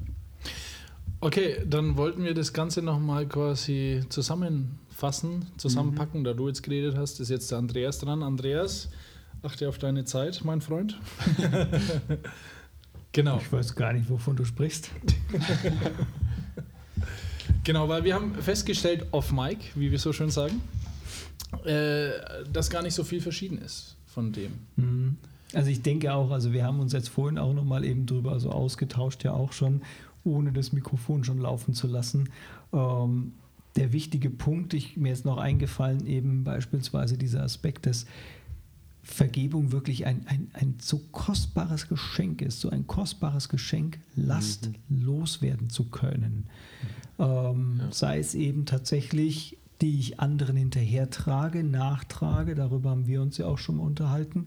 Okay, 1.21 1.63
dann 1.67 1.97
wollten 1.97 2.25
wir 2.25 2.35
das 2.35 2.53
Ganze 2.53 2.83
nochmal 2.83 3.27
quasi 3.27 4.03
zusammenfassen, 4.09 5.47
zusammenpacken. 5.57 6.25
Da 6.25 6.35
du 6.35 6.49
jetzt 6.49 6.63
geredet 6.63 6.97
hast, 6.97 7.21
ist 7.21 7.31
jetzt 7.31 7.51
der 7.51 7.59
Andreas 7.59 8.01
dran. 8.01 8.23
Andreas, 8.23 8.91
achte 9.43 9.69
auf 9.69 9.79
deine 9.79 10.05
Zeit, 10.05 10.43
mein 10.45 10.61
Freund. 10.61 10.99
genau, 13.13 13.39
Ich 13.39 13.51
weiß 13.53 13.75
gar 13.77 13.93
nicht, 13.93 14.11
wovon 14.11 14.37
du 14.37 14.45
sprichst. 14.45 14.91
genau, 17.65 17.89
weil 17.89 18.05
wir 18.05 18.15
haben 18.15 18.35
festgestellt, 18.35 19.07
off 19.13 19.33
Mic, 19.33 19.59
wie 19.77 19.91
wir 19.91 19.99
so 19.99 20.13
schön 20.13 20.31
sagen, 20.31 20.61
äh, 21.65 22.11
dass 22.53 22.71
gar 22.71 22.83
nicht 22.83 22.95
so 22.95 23.05
viel 23.05 23.21
verschieden 23.21 23.59
ist 23.59 23.97
von 24.07 24.33
dem. 24.33 24.53
Mhm. 24.77 25.17
Also 25.53 25.71
ich 25.71 25.83
denke 25.83 26.13
auch, 26.13 26.31
also 26.31 26.53
wir 26.53 26.65
haben 26.65 26.81
uns 26.81 26.93
jetzt 26.93 27.09
vorhin 27.09 27.39
auch 27.39 27.55
nochmal 27.55 27.85
eben 27.85 28.07
drüber 28.07 28.39
so 28.41 28.51
ausgetauscht, 28.51 29.25
ja 29.25 29.33
auch 29.33 29.53
schon, 29.53 29.83
ohne 30.25 30.53
das 30.53 30.73
Mikrofon 30.73 31.25
schon 31.25 31.39
laufen 31.39 31.75
zu 31.75 31.87
lassen. 31.87 32.31
Ähm, 32.73 33.33
der 33.77 33.93
wichtige 33.93 34.31
Punkt, 34.31 34.75
ich, 34.75 34.97
mir 34.97 35.13
ist 35.13 35.25
noch 35.25 35.39
eingefallen, 35.39 36.07
eben 36.07 36.45
beispielsweise 36.45 37.19
dieser 37.19 37.43
Aspekt, 37.43 37.87
dass 37.87 38.07
Vergebung 39.03 39.71
wirklich 39.71 40.07
ein, 40.07 40.25
ein, 40.27 40.49
ein 40.55 40.77
so 40.81 40.99
kostbares 41.13 41.89
Geschenk 41.89 42.41
ist, 42.41 42.61
so 42.61 42.71
ein 42.71 42.87
kostbares 42.87 43.49
Geschenk, 43.49 43.99
Last 44.17 44.71
loswerden 44.89 45.69
zu 45.69 45.85
können. 45.85 46.47
Ähm, 47.19 47.83
Sei 47.91 48.19
es 48.19 48.35
eben 48.35 48.65
tatsächlich 48.65 49.59
die 49.85 49.99
ich 49.99 50.19
anderen 50.19 50.57
hinterhertrage, 50.57 51.63
nachtrage, 51.63 52.55
darüber 52.55 52.89
haben 52.89 53.07
wir 53.07 53.21
uns 53.21 53.37
ja 53.37 53.45
auch 53.45 53.59
schon 53.59 53.77
mal 53.77 53.83
unterhalten, 53.83 54.47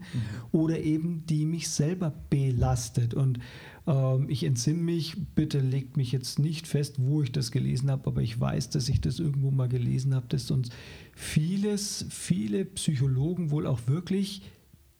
oder 0.50 0.80
eben 0.80 1.26
die 1.26 1.46
mich 1.46 1.68
selber 1.68 2.12
belastet. 2.28 3.14
Und 3.14 3.38
ähm, 3.86 4.28
ich 4.28 4.42
entsinne 4.42 4.82
mich, 4.82 5.14
bitte 5.36 5.60
legt 5.60 5.96
mich 5.96 6.10
jetzt 6.10 6.40
nicht 6.40 6.66
fest, 6.66 6.96
wo 6.98 7.22
ich 7.22 7.30
das 7.30 7.52
gelesen 7.52 7.88
habe, 7.88 8.08
aber 8.08 8.20
ich 8.20 8.40
weiß, 8.40 8.70
dass 8.70 8.88
ich 8.88 9.00
das 9.00 9.20
irgendwo 9.20 9.52
mal 9.52 9.68
gelesen 9.68 10.12
habe, 10.12 10.26
dass 10.28 10.50
uns 10.50 10.70
vieles, 11.14 12.06
viele 12.10 12.64
Psychologen 12.64 13.52
wohl 13.52 13.68
auch 13.68 13.86
wirklich 13.86 14.42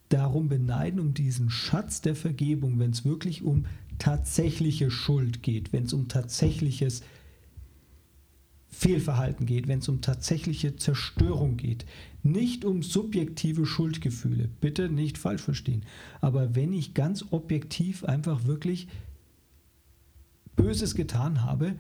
darum 0.08 0.48
beneiden, 0.48 1.00
um 1.00 1.14
diesen 1.14 1.50
Schatz 1.50 2.00
der 2.00 2.14
Vergebung, 2.14 2.78
wenn 2.78 2.92
es 2.92 3.04
wirklich 3.04 3.42
um 3.42 3.64
tatsächliche 3.98 4.92
Schuld 4.92 5.42
geht, 5.42 5.72
wenn 5.72 5.82
es 5.82 5.92
um 5.92 6.06
tatsächliches 6.06 7.02
Fehlverhalten 8.70 9.46
geht, 9.46 9.66
wenn 9.66 9.80
es 9.80 9.88
um 9.88 10.00
tatsächliche 10.00 10.76
Zerstörung 10.76 11.56
geht, 11.56 11.86
nicht 12.22 12.64
um 12.64 12.82
subjektive 12.82 13.66
Schuldgefühle, 13.66 14.48
bitte 14.60 14.88
nicht 14.88 15.18
falsch 15.18 15.42
verstehen, 15.42 15.84
aber 16.20 16.54
wenn 16.54 16.72
ich 16.72 16.94
ganz 16.94 17.24
objektiv 17.30 18.04
einfach 18.04 18.44
wirklich 18.44 18.88
Böses 20.56 20.94
getan 20.94 21.44
habe, 21.44 21.76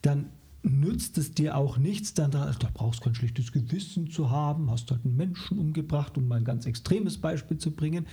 dann 0.00 0.30
nützt 0.62 1.18
es 1.18 1.32
dir 1.32 1.56
auch 1.56 1.76
nichts, 1.76 2.14
dann 2.14 2.30
da, 2.30 2.52
da 2.58 2.68
brauchst 2.72 3.00
du 3.00 3.04
kein 3.04 3.14
schlechtes 3.14 3.50
Gewissen 3.50 4.10
zu 4.10 4.30
haben, 4.30 4.70
hast 4.70 4.90
halt 4.90 5.04
einen 5.04 5.16
Menschen 5.16 5.58
umgebracht, 5.58 6.16
um 6.16 6.28
mal 6.28 6.36
ein 6.36 6.44
ganz 6.44 6.66
extremes 6.66 7.18
Beispiel 7.18 7.58
zu 7.58 7.72
bringen. 7.72 8.06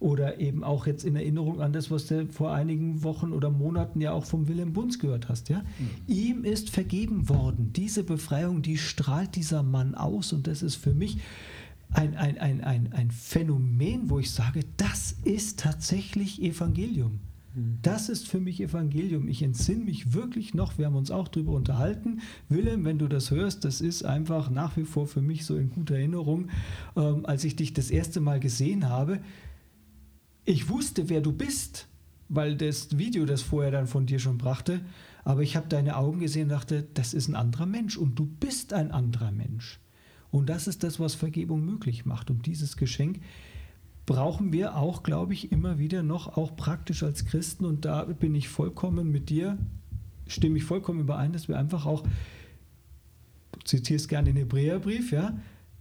Oder 0.00 0.40
eben 0.40 0.64
auch 0.64 0.86
jetzt 0.86 1.04
in 1.04 1.14
Erinnerung 1.14 1.60
an 1.60 1.72
das, 1.72 1.90
was 1.90 2.06
du 2.06 2.26
vor 2.26 2.52
einigen 2.52 3.04
Wochen 3.04 3.32
oder 3.32 3.50
Monaten 3.50 4.00
ja 4.00 4.12
auch 4.12 4.24
vom 4.24 4.48
Willem 4.48 4.72
Bunz 4.72 4.98
gehört 4.98 5.28
hast. 5.28 5.48
Ja? 5.48 5.60
Mhm. 5.60 5.90
Ihm 6.12 6.44
ist 6.44 6.70
vergeben 6.70 7.28
worden. 7.28 7.72
Diese 7.72 8.02
Befreiung, 8.02 8.62
die 8.62 8.76
strahlt 8.76 9.36
dieser 9.36 9.62
Mann 9.62 9.94
aus 9.94 10.32
und 10.32 10.46
das 10.46 10.62
ist 10.62 10.74
für 10.74 10.94
mich 10.94 11.18
ein, 11.90 12.16
ein, 12.16 12.38
ein, 12.38 12.60
ein, 12.62 12.92
ein 12.92 13.10
Phänomen, 13.12 14.10
wo 14.10 14.18
ich 14.18 14.32
sage, 14.32 14.60
das 14.76 15.16
ist 15.22 15.60
tatsächlich 15.60 16.42
Evangelium. 16.42 17.20
Das 17.54 18.08
ist 18.08 18.26
für 18.26 18.40
mich 18.40 18.60
Evangelium. 18.60 19.28
Ich 19.28 19.42
entsinne 19.42 19.84
mich 19.84 20.12
wirklich 20.12 20.54
noch, 20.54 20.76
wir 20.76 20.86
haben 20.86 20.96
uns 20.96 21.12
auch 21.12 21.28
darüber 21.28 21.52
unterhalten. 21.52 22.20
Willem, 22.48 22.84
wenn 22.84 22.98
du 22.98 23.06
das 23.06 23.30
hörst, 23.30 23.64
das 23.64 23.80
ist 23.80 24.04
einfach 24.04 24.50
nach 24.50 24.76
wie 24.76 24.82
vor 24.82 25.06
für 25.06 25.22
mich 25.22 25.44
so 25.44 25.56
in 25.56 25.70
guter 25.70 25.94
Erinnerung, 25.94 26.48
ähm, 26.96 27.24
als 27.26 27.44
ich 27.44 27.54
dich 27.54 27.72
das 27.72 27.90
erste 27.90 28.20
Mal 28.20 28.40
gesehen 28.40 28.88
habe. 28.88 29.20
Ich 30.44 30.68
wusste, 30.68 31.08
wer 31.08 31.20
du 31.20 31.32
bist, 31.32 31.86
weil 32.28 32.56
das 32.56 32.98
Video 32.98 33.24
das 33.24 33.42
vorher 33.42 33.70
dann 33.70 33.86
von 33.86 34.06
dir 34.06 34.18
schon 34.18 34.36
brachte. 34.36 34.80
Aber 35.22 35.42
ich 35.42 35.54
habe 35.54 35.68
deine 35.68 35.96
Augen 35.96 36.18
gesehen 36.18 36.44
und 36.44 36.48
dachte, 36.50 36.86
das 36.94 37.14
ist 37.14 37.28
ein 37.28 37.36
anderer 37.36 37.66
Mensch 37.66 37.96
und 37.96 38.18
du 38.18 38.26
bist 38.26 38.72
ein 38.72 38.90
anderer 38.90 39.30
Mensch. 39.30 39.78
Und 40.32 40.48
das 40.48 40.66
ist 40.66 40.82
das, 40.82 40.98
was 40.98 41.14
Vergebung 41.14 41.64
möglich 41.64 42.04
macht. 42.04 42.30
Und 42.30 42.46
dieses 42.46 42.76
Geschenk 42.76 43.20
brauchen 44.06 44.52
wir 44.52 44.76
auch, 44.76 45.02
glaube 45.02 45.32
ich, 45.32 45.52
immer 45.52 45.78
wieder 45.78 46.02
noch, 46.02 46.36
auch 46.36 46.56
praktisch 46.56 47.02
als 47.02 47.24
Christen. 47.24 47.64
Und 47.64 47.84
da 47.84 48.04
bin 48.04 48.34
ich 48.34 48.48
vollkommen 48.48 49.10
mit 49.10 49.30
dir, 49.30 49.58
stimme 50.26 50.58
ich 50.58 50.64
vollkommen 50.64 51.00
überein, 51.00 51.32
dass 51.32 51.48
wir 51.48 51.58
einfach 51.58 51.86
auch, 51.86 52.02
du 53.52 53.60
zitierst 53.64 54.08
gerne 54.08 54.26
den 54.26 54.36
Hebräerbrief, 54.36 55.12
ja, 55.12 55.38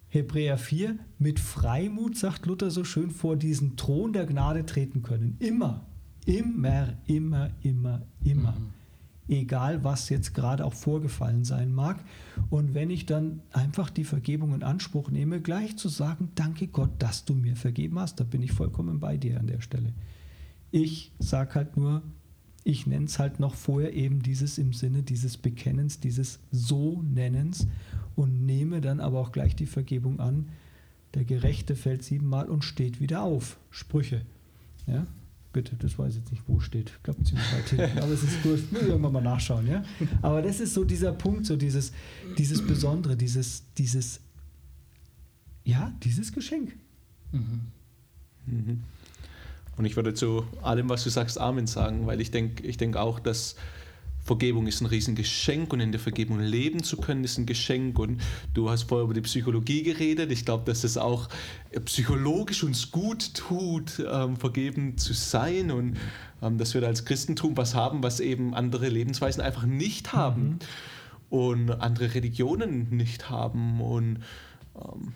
Hebräer 0.10 0.58
4, 0.58 0.98
mit 1.18 1.40
Freimut, 1.40 2.18
sagt 2.18 2.46
Luther 2.46 2.70
so 2.70 2.84
schön, 2.84 3.10
vor 3.10 3.36
diesen 3.36 3.78
Thron 3.78 4.14
der 4.14 4.26
Gnade 4.26 4.66
treten 4.66 5.02
können. 5.02 5.38
Immer, 5.40 5.86
immer, 6.26 6.94
immer, 7.08 7.50
immer, 7.64 8.02
immer. 8.24 8.52
Mhm 8.52 8.83
egal 9.28 9.84
was 9.84 10.10
jetzt 10.10 10.34
gerade 10.34 10.66
auch 10.66 10.74
vorgefallen 10.74 11.44
sein 11.44 11.74
mag. 11.74 12.04
Und 12.50 12.74
wenn 12.74 12.90
ich 12.90 13.06
dann 13.06 13.42
einfach 13.52 13.90
die 13.90 14.04
Vergebung 14.04 14.54
in 14.54 14.64
Anspruch 14.64 15.10
nehme, 15.10 15.42
gleich 15.42 15.78
zu 15.78 15.90
sagen, 15.90 16.30
danke 16.36 16.68
Gott, 16.68 16.92
dass 17.00 17.26
du 17.26 17.34
mir 17.34 17.56
vergeben 17.56 18.00
hast, 18.00 18.20
da 18.20 18.24
bin 18.24 18.42
ich 18.42 18.52
vollkommen 18.52 19.00
bei 19.00 19.18
dir 19.18 19.40
an 19.40 19.48
der 19.48 19.62
Stelle. 19.62 19.94
Ich 20.72 21.12
sage 21.20 21.56
halt 21.56 21.78
nur, 21.78 22.02
ich 22.64 22.88
nenne 22.88 23.06
es 23.06 23.20
halt 23.20 23.40
noch 23.40 23.56
vorher 23.56 23.94
eben 23.94 24.22
dieses 24.22 24.58
im 24.58 24.74
Sinne 24.74 25.04
dieses 25.04 25.38
Bekennens, 25.38 26.00
dieses 26.00 26.40
So-Nennens 26.52 27.68
und 28.16 28.46
nehme 28.46 28.82
dann 28.82 29.00
aber 29.00 29.20
auch 29.20 29.32
gleich 29.32 29.56
die 29.56 29.66
Vergebung 29.66 30.20
an. 30.20 30.50
Der 31.14 31.26
Gerechte 31.26 31.76
fällt 31.76 32.04
siebenmal 32.04 32.50
und 32.50 32.64
steht 32.64 33.00
wieder 33.00 33.22
auf. 33.22 33.58
Sprüche. 33.70 34.22
Ja? 34.88 35.06
Bitte, 35.54 35.76
das 35.76 36.00
weiß 36.00 36.14
ich 36.14 36.20
jetzt 36.22 36.32
nicht, 36.32 36.44
wo 36.48 36.60
steht. 36.60 36.90
Ich 36.90 37.04
glaube 37.04 37.24
ziemlich 37.24 37.46
weit 37.54 37.70
hinten, 37.70 38.00
aber 38.00 38.12
es 38.12 38.24
ist 38.24 38.42
gut. 38.42 38.72
Müssen 38.72 38.88
wir 38.88 38.88
irgendwann 38.88 39.14
mal 39.14 39.22
nachschauen, 39.22 39.68
ja. 39.68 39.84
Aber 40.24 40.42
das 40.42 40.60
ist 40.60 40.74
so 40.74 40.84
dieser 40.84 41.14
Punkt, 41.14 41.46
so 41.46 41.56
dieses, 41.56 41.94
dieses 42.40 42.66
Besondere, 42.66 43.16
dieses, 43.16 43.64
dieses, 43.78 44.20
ja, 45.64 45.94
dieses 46.04 46.34
Geschenk. 46.34 46.76
Mhm. 47.32 47.62
Mhm. 48.48 48.84
Und 49.78 49.86
ich 49.86 49.96
würde 49.96 50.16
zu 50.16 50.44
allem, 50.64 50.90
was 50.90 51.04
du 51.04 51.12
sagst, 51.12 51.38
Amen 51.38 51.68
sagen, 51.68 52.08
weil 52.08 52.20
ich 52.20 52.32
denke 52.32 52.64
ich 52.64 52.78
denk 52.78 52.96
auch, 52.98 53.20
dass 53.20 53.56
Vergebung 54.24 54.68
ist 54.68 54.82
ein 54.82 54.86
Riesengeschenk 54.86 55.74
und 55.74 55.82
in 55.82 55.92
der 55.92 56.00
Vergebung 56.00 56.40
leben 56.40 56.82
zu 56.82 56.98
können 56.98 57.24
ist 57.24 57.38
ein 57.38 57.46
Geschenk. 57.46 58.00
Und 58.00 58.22
du 58.54 58.70
hast 58.70 58.84
vorher 58.84 59.04
über 59.04 59.14
die 59.14 59.22
Psychologie 59.22 59.84
geredet. 59.84 60.32
Ich 60.32 60.46
glaube, 60.46 60.64
dass 60.66 60.84
es 60.84 60.98
auch 60.98 61.28
psychologisch 61.86 62.64
uns 62.64 62.92
gut 62.92 63.34
tut, 63.34 64.04
ähm, 64.10 64.38
vergeben 64.38 64.98
zu 64.98 65.14
sein 65.14 65.72
und 65.72 65.98
ähm, 66.42 66.58
dass 66.58 66.74
wir 66.74 66.82
da 66.82 66.88
als 66.88 67.04
Christentum 67.06 67.58
was 67.58 67.76
haben, 67.76 68.02
was 68.02 68.20
eben 68.20 68.54
andere 68.54 68.88
Lebensweisen 68.88 69.42
einfach 69.42 69.66
nicht 69.66 70.14
haben 70.14 70.44
mhm. 70.44 70.60
und 71.30 71.72
andere 71.82 72.14
Religionen 72.16 72.96
nicht 72.96 73.30
haben. 73.30 73.82
Und 73.82 74.20
ähm, 74.76 75.14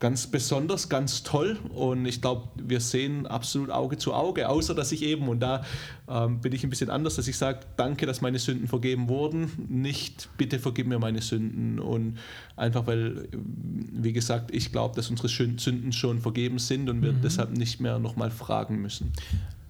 ganz 0.00 0.26
besonders, 0.26 0.88
ganz 0.88 1.22
toll 1.22 1.58
und 1.74 2.06
ich 2.06 2.20
glaube, 2.20 2.48
wir 2.56 2.80
sehen 2.80 3.26
absolut 3.26 3.70
Auge 3.70 3.98
zu 3.98 4.14
Auge, 4.14 4.48
außer 4.48 4.74
dass 4.74 4.92
ich 4.92 5.02
eben, 5.02 5.28
und 5.28 5.40
da 5.40 5.64
ähm, 6.08 6.40
bin 6.40 6.52
ich 6.52 6.62
ein 6.64 6.70
bisschen 6.70 6.90
anders, 6.90 7.16
dass 7.16 7.26
ich 7.28 7.36
sage, 7.36 7.60
danke, 7.76 8.06
dass 8.06 8.20
meine 8.20 8.38
Sünden 8.38 8.68
vergeben 8.68 9.08
wurden, 9.08 9.50
nicht 9.68 10.28
bitte 10.36 10.58
vergib 10.58 10.86
mir 10.86 10.98
meine 10.98 11.20
Sünden 11.20 11.80
und 11.80 12.18
einfach 12.56 12.86
weil, 12.86 13.28
wie 13.32 14.12
gesagt, 14.12 14.54
ich 14.54 14.72
glaube, 14.72 14.94
dass 14.94 15.10
unsere 15.10 15.28
Sünden 15.28 15.92
schon 15.92 16.20
vergeben 16.20 16.58
sind 16.58 16.88
und 16.88 17.02
wir 17.02 17.12
mhm. 17.12 17.22
deshalb 17.22 17.56
nicht 17.56 17.80
mehr 17.80 17.98
nochmal 17.98 18.30
fragen 18.30 18.80
müssen. 18.80 19.12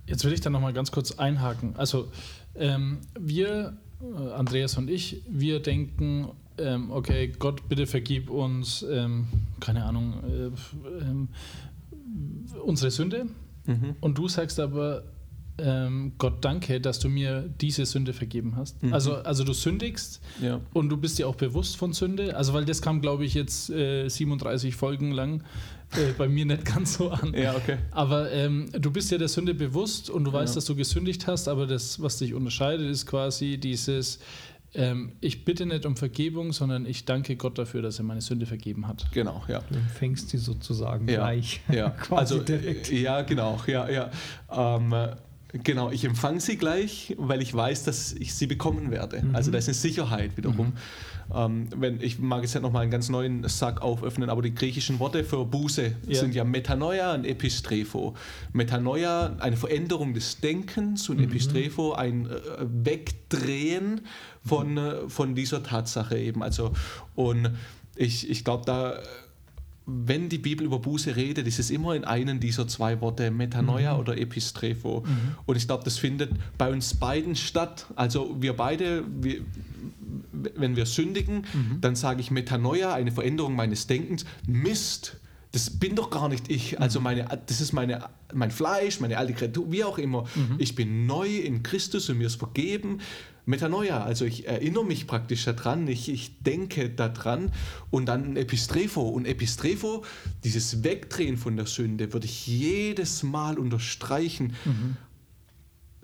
Jetzt 0.06 0.24
will 0.24 0.32
ich 0.32 0.40
da 0.40 0.50
nochmal 0.50 0.72
ganz 0.72 0.90
kurz 0.90 1.12
einhaken. 1.12 1.74
Also 1.76 2.10
ähm, 2.54 2.98
wir, 3.18 3.76
äh, 4.00 4.32
Andreas 4.32 4.76
und 4.78 4.90
ich, 4.90 5.22
wir 5.28 5.60
denken 5.60 6.28
ähm, 6.60 6.90
okay, 6.90 7.32
Gott, 7.38 7.68
bitte 7.68 7.86
vergib 7.86 8.30
uns, 8.30 8.84
ähm, 8.88 9.26
keine 9.60 9.84
Ahnung, 9.84 10.14
äh, 10.24 11.00
ähm, 11.02 11.28
unsere 12.64 12.90
Sünde. 12.90 13.26
Mhm. 13.66 13.96
Und 14.00 14.18
du 14.18 14.28
sagst 14.28 14.58
aber, 14.60 15.04
ähm, 15.58 16.12
Gott 16.18 16.44
danke, 16.44 16.80
dass 16.80 17.00
du 17.00 17.08
mir 17.08 17.48
diese 17.60 17.84
Sünde 17.84 18.12
vergeben 18.12 18.54
hast. 18.56 18.82
Mhm. 18.82 18.94
Also, 18.94 19.16
also 19.16 19.44
du 19.44 19.52
sündigst 19.52 20.20
ja. 20.40 20.60
und 20.72 20.88
du 20.88 20.96
bist 20.96 21.18
dir 21.18 21.28
auch 21.28 21.34
bewusst 21.34 21.76
von 21.76 21.92
Sünde. 21.92 22.36
Also 22.36 22.54
weil 22.54 22.64
das 22.64 22.80
kam, 22.80 23.00
glaube 23.00 23.24
ich, 23.24 23.34
jetzt 23.34 23.68
äh, 23.70 24.08
37 24.08 24.76
Folgen 24.76 25.10
lang 25.10 25.42
äh, 25.92 26.12
bei 26.16 26.28
mir 26.28 26.44
nicht 26.46 26.64
ganz 26.64 26.94
so 26.94 27.10
an. 27.10 27.34
Ja, 27.34 27.56
okay. 27.56 27.78
Aber 27.90 28.30
ähm, 28.30 28.68
du 28.72 28.90
bist 28.90 29.10
dir 29.10 29.18
der 29.18 29.28
Sünde 29.28 29.52
bewusst 29.54 30.10
und 30.10 30.24
du 30.24 30.32
weißt, 30.32 30.54
ja. 30.54 30.56
dass 30.56 30.66
du 30.66 30.76
gesündigt 30.76 31.26
hast, 31.26 31.48
aber 31.48 31.66
das, 31.66 32.00
was 32.00 32.18
dich 32.18 32.34
unterscheidet, 32.34 32.88
ist 32.88 33.06
quasi 33.06 33.58
dieses 33.58 34.20
ähm, 34.74 35.12
ich 35.20 35.44
bitte 35.44 35.66
nicht 35.66 35.86
um 35.86 35.96
Vergebung, 35.96 36.52
sondern 36.52 36.86
ich 36.86 37.04
danke 37.04 37.36
Gott 37.36 37.58
dafür, 37.58 37.82
dass 37.82 37.98
er 37.98 38.04
meine 38.04 38.20
Sünde 38.20 38.46
vergeben 38.46 38.86
hat. 38.86 39.06
Genau, 39.12 39.42
ja. 39.48 39.60
Du 39.68 39.76
empfängst 39.76 40.28
sie 40.30 40.38
sozusagen 40.38 41.08
ja, 41.08 41.16
gleich. 41.16 41.60
Ja, 41.70 41.94
also 42.10 42.40
direkt. 42.40 42.90
ja, 42.90 43.22
genau, 43.22 43.58
ja, 43.66 43.88
ja. 43.88 44.10
Ähm, 44.50 44.94
genau, 45.52 45.90
ich 45.90 46.04
empfange 46.04 46.40
sie 46.40 46.56
gleich, 46.56 47.14
weil 47.18 47.40
ich 47.42 47.54
weiß, 47.54 47.84
dass 47.84 48.12
ich 48.12 48.34
sie 48.34 48.46
bekommen 48.46 48.90
werde. 48.90 49.22
Mhm. 49.22 49.34
Also 49.34 49.50
da 49.50 49.58
ist 49.58 49.68
eine 49.68 49.74
Sicherheit 49.74 50.36
wiederum. 50.36 50.68
Mhm. 50.68 50.72
Ähm, 51.34 51.68
wenn, 51.76 52.00
ich 52.00 52.18
mag 52.18 52.42
jetzt 52.42 52.54
ja 52.54 52.60
nochmal 52.60 52.82
einen 52.82 52.90
ganz 52.90 53.08
neuen 53.08 53.46
Sack 53.48 53.82
auföffnen, 53.82 54.30
aber 54.30 54.40
die 54.40 54.54
griechischen 54.54 54.98
Worte 54.98 55.24
für 55.24 55.44
Buße 55.44 55.94
ja. 56.06 56.18
sind 56.18 56.34
ja 56.34 56.44
Metanoia 56.44 57.14
und 57.14 57.24
Epistrepho. 57.24 58.14
Metanoia, 58.52 59.36
eine 59.38 59.56
Veränderung 59.56 60.14
des 60.14 60.40
Denkens 60.40 61.08
und 61.08 61.18
mhm. 61.18 61.24
Epistrepho, 61.24 61.92
ein 61.92 62.26
äh, 62.26 62.38
Wegdrehen 62.60 64.02
von, 64.44 64.76
äh, 64.78 65.08
von 65.08 65.34
dieser 65.34 65.62
Tatsache 65.62 66.18
eben. 66.18 66.42
Also, 66.42 66.72
und 67.14 67.50
ich, 67.96 68.30
ich 68.30 68.44
glaube, 68.44 68.64
da 68.64 68.98
wenn 69.90 70.28
die 70.28 70.38
Bibel 70.38 70.66
über 70.66 70.78
Buße 70.78 71.16
redet, 71.16 71.46
ist 71.46 71.58
es 71.58 71.70
immer 71.70 71.94
in 71.94 72.04
einem 72.04 72.40
dieser 72.40 72.68
zwei 72.68 73.00
Worte, 73.00 73.30
Metanoia 73.30 73.94
mhm. 73.94 74.00
oder 74.00 74.18
Epistrepho. 74.18 75.02
Mhm. 75.06 75.36
Und 75.46 75.56
ich 75.56 75.66
glaube, 75.66 75.82
das 75.84 75.98
findet 75.98 76.30
bei 76.58 76.70
uns 76.70 76.94
beiden 76.94 77.34
statt. 77.36 77.86
Also 77.96 78.36
wir 78.38 78.52
beide, 78.52 79.02
wir, 79.20 79.40
wenn 80.32 80.76
wir 80.76 80.84
sündigen, 80.84 81.46
mhm. 81.52 81.80
dann 81.80 81.96
sage 81.96 82.20
ich 82.20 82.30
Metanoia, 82.30 82.92
eine 82.92 83.12
Veränderung 83.12 83.56
meines 83.56 83.86
Denkens. 83.86 84.26
Mist, 84.46 85.16
das 85.52 85.70
bin 85.70 85.94
doch 85.94 86.10
gar 86.10 86.28
nicht 86.28 86.50
ich. 86.50 86.72
Mhm. 86.72 86.82
Also 86.82 87.00
meine, 87.00 87.26
das 87.46 87.62
ist 87.62 87.72
meine, 87.72 88.10
mein 88.34 88.50
Fleisch, 88.50 89.00
meine 89.00 89.16
alte 89.16 89.32
Kreatur, 89.32 89.72
wie 89.72 89.84
auch 89.84 89.96
immer. 89.96 90.24
Mhm. 90.34 90.56
Ich 90.58 90.74
bin 90.74 91.06
neu 91.06 91.28
in 91.28 91.62
Christus 91.62 92.10
und 92.10 92.18
mir 92.18 92.26
ist 92.26 92.36
vergeben. 92.36 93.00
Metanoia, 93.48 94.04
also 94.04 94.26
ich 94.26 94.46
erinnere 94.46 94.84
mich 94.84 95.06
praktisch 95.06 95.46
daran, 95.46 95.88
ich, 95.88 96.10
ich 96.10 96.38
denke 96.42 96.90
daran 96.90 97.50
und 97.90 98.04
dann 98.04 98.32
ein 98.32 98.36
Epistrepho. 98.36 99.00
Und 99.00 99.24
Epistrepho, 99.24 100.04
dieses 100.44 100.84
Wegdrehen 100.84 101.38
von 101.38 101.56
der 101.56 101.64
Sünde, 101.64 102.12
würde 102.12 102.26
ich 102.26 102.46
jedes 102.46 103.22
Mal 103.22 103.58
unterstreichen. 103.58 104.52
Mhm. 104.66 104.96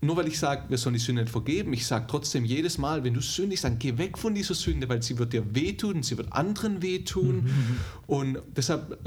Nur 0.01 0.17
weil 0.17 0.27
ich 0.27 0.39
sage, 0.39 0.71
wir 0.71 0.79
sollen 0.79 0.95
die 0.95 1.01
Sünde 1.01 1.21
nicht 1.21 1.33
vergeben, 1.33 1.75
ich 1.75 1.87
sage 1.87 2.07
trotzdem 2.09 2.47
jedes 2.47 2.79
Mal, 2.79 3.05
wenn 3.05 3.13
du 3.13 3.21
sündigst, 3.21 3.65
dann 3.65 3.79
geh 3.79 3.99
weg 3.99 4.17
von 4.17 4.35
dieser 4.35 4.55
Sünde, 4.55 4.89
weil 4.89 5.03
sie 5.03 5.19
wird 5.19 5.35
dir 5.35 5.55
wehtun, 5.55 6.03
sie 6.03 6.17
wird 6.17 6.33
anderen 6.33 6.81
wehtun. 6.81 7.45
Mhm. 7.45 7.77
Und 8.07 8.39
deshalb 8.57 8.99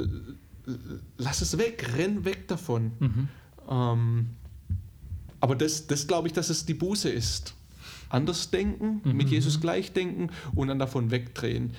lass 1.17 1.41
es 1.41 1.58
weg, 1.58 1.91
renn 1.98 2.24
weg 2.24 2.48
davon. 2.48 2.91
Mhm. 3.00 3.27
Ähm, 3.67 4.25
aber 5.39 5.56
das, 5.56 5.88
das 5.88 6.06
glaube 6.06 6.27
ich, 6.27 6.34
dass 6.36 6.51
es 6.51 6.67
die 6.67 6.75
Buße 6.75 7.10
ist 7.10 7.57
anders 8.10 8.50
denken, 8.50 9.02
mhm. 9.04 9.18
mit 9.18 9.30
Jesus 9.30 9.60
gleich 9.62 9.94
denken 9.94 10.30
und 10.56 10.68
dann 10.68 10.80
davon 10.80 11.12
wegdrehen. 11.12 11.72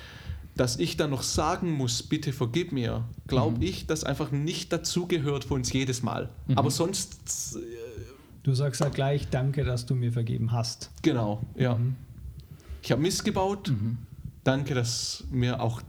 Dass 0.56 0.78
ich 0.78 0.96
dann 0.96 1.10
noch 1.10 1.22
sagen 1.22 1.72
muss, 1.72 2.02
bitte 2.02 2.32
vergib 2.32 2.72
mir, 2.72 3.04
glaube 3.28 3.58
mhm. 3.58 3.62
ich, 3.62 3.86
dass 3.86 4.04
einfach 4.04 4.32
nicht 4.32 4.72
dazugehört 4.72 5.44
für 5.44 5.54
uns 5.54 5.72
jedes 5.72 6.02
Mal. 6.02 6.30
Mhm. 6.46 6.58
Aber 6.58 6.70
sonst. 6.70 7.56
Äh, 7.56 7.60
du 8.42 8.54
sagst 8.54 8.80
ja 8.80 8.88
gleich, 8.88 9.28
danke, 9.28 9.64
dass 9.64 9.86
du 9.86 9.94
mir 9.94 10.12
vergeben 10.12 10.52
hast. 10.52 10.90
Genau, 11.02 11.42
ja. 11.56 11.76
Mhm. 11.76 11.94
Ich 12.82 12.90
habe 12.90 13.02
Mist 13.02 13.24
gebaut. 13.24 13.70
Mhm. 13.70 13.98
Danke, 14.44 14.74
dass 14.74 15.24
mir 15.30 15.60
auch. 15.60 15.82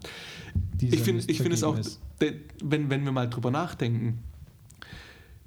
Dieser 0.74 0.93
ich 0.93 1.01
finde 1.01 1.24
find 1.24 1.53
es 1.53 1.63
auch, 1.63 1.77
wenn, 2.62 2.89
wenn 2.89 3.05
wir 3.05 3.12
mal 3.12 3.29
drüber 3.29 3.51
nachdenken, 3.51 4.19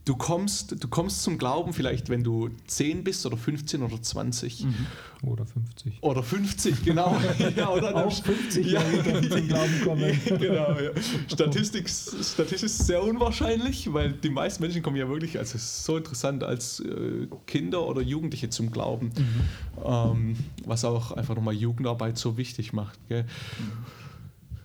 du 0.05 0.17
kommst, 0.17 0.83
du 0.83 0.89
kommst 0.89 1.23
zum 1.23 1.39
Glauben 1.39 1.73
vielleicht, 1.73 2.09
wenn 2.09 2.25
du 2.25 2.51
10 2.67 3.05
bist 3.05 3.25
oder 3.25 3.37
15 3.37 3.83
oder 3.83 4.01
20. 4.01 4.65
Mhm. 4.65 4.87
Oder 5.23 5.47
50. 5.47 6.03
Oder 6.03 6.23
50, 6.23 6.85
genau. 6.85 7.17
ja, 7.57 7.69
oder 7.71 7.95
Auch 7.95 8.13
50 8.13 8.67
ja, 8.67 8.83
ja, 8.83 9.23
zum 9.23 9.49
Glauben 9.49 9.81
kommen. 9.85 10.21
genau, 10.25 10.79
ja. 10.79 10.91
Statistik, 11.29 11.89
Statistik 11.89 12.63
ist 12.65 12.87
sehr 12.87 13.03
unwahrscheinlich, 13.03 13.93
weil 13.93 14.13
die 14.13 14.31
meisten 14.31 14.63
Menschen 14.63 14.83
kommen 14.83 14.97
ja 14.97 15.09
wirklich, 15.09 15.39
also 15.39 15.57
es 15.57 15.63
ist 15.63 15.85
so 15.85 15.97
interessant, 15.97 16.43
als 16.43 16.81
äh, 16.81 17.29
Kinder 17.47 17.87
oder 17.87 18.03
Jugendliche 18.03 18.51
zum 18.51 18.73
Glauben, 18.73 19.13
mhm. 19.17 19.85
ähm, 19.85 20.37
was 20.65 20.85
auch 20.85 21.13
einfach 21.13 21.37
nochmal 21.37 21.55
Jugendarbeit 21.55 22.19
so 22.19 22.37
wichtig 22.37 22.73
macht. 22.73 22.99
Gell? 23.09 23.23
Mhm. 23.23 23.87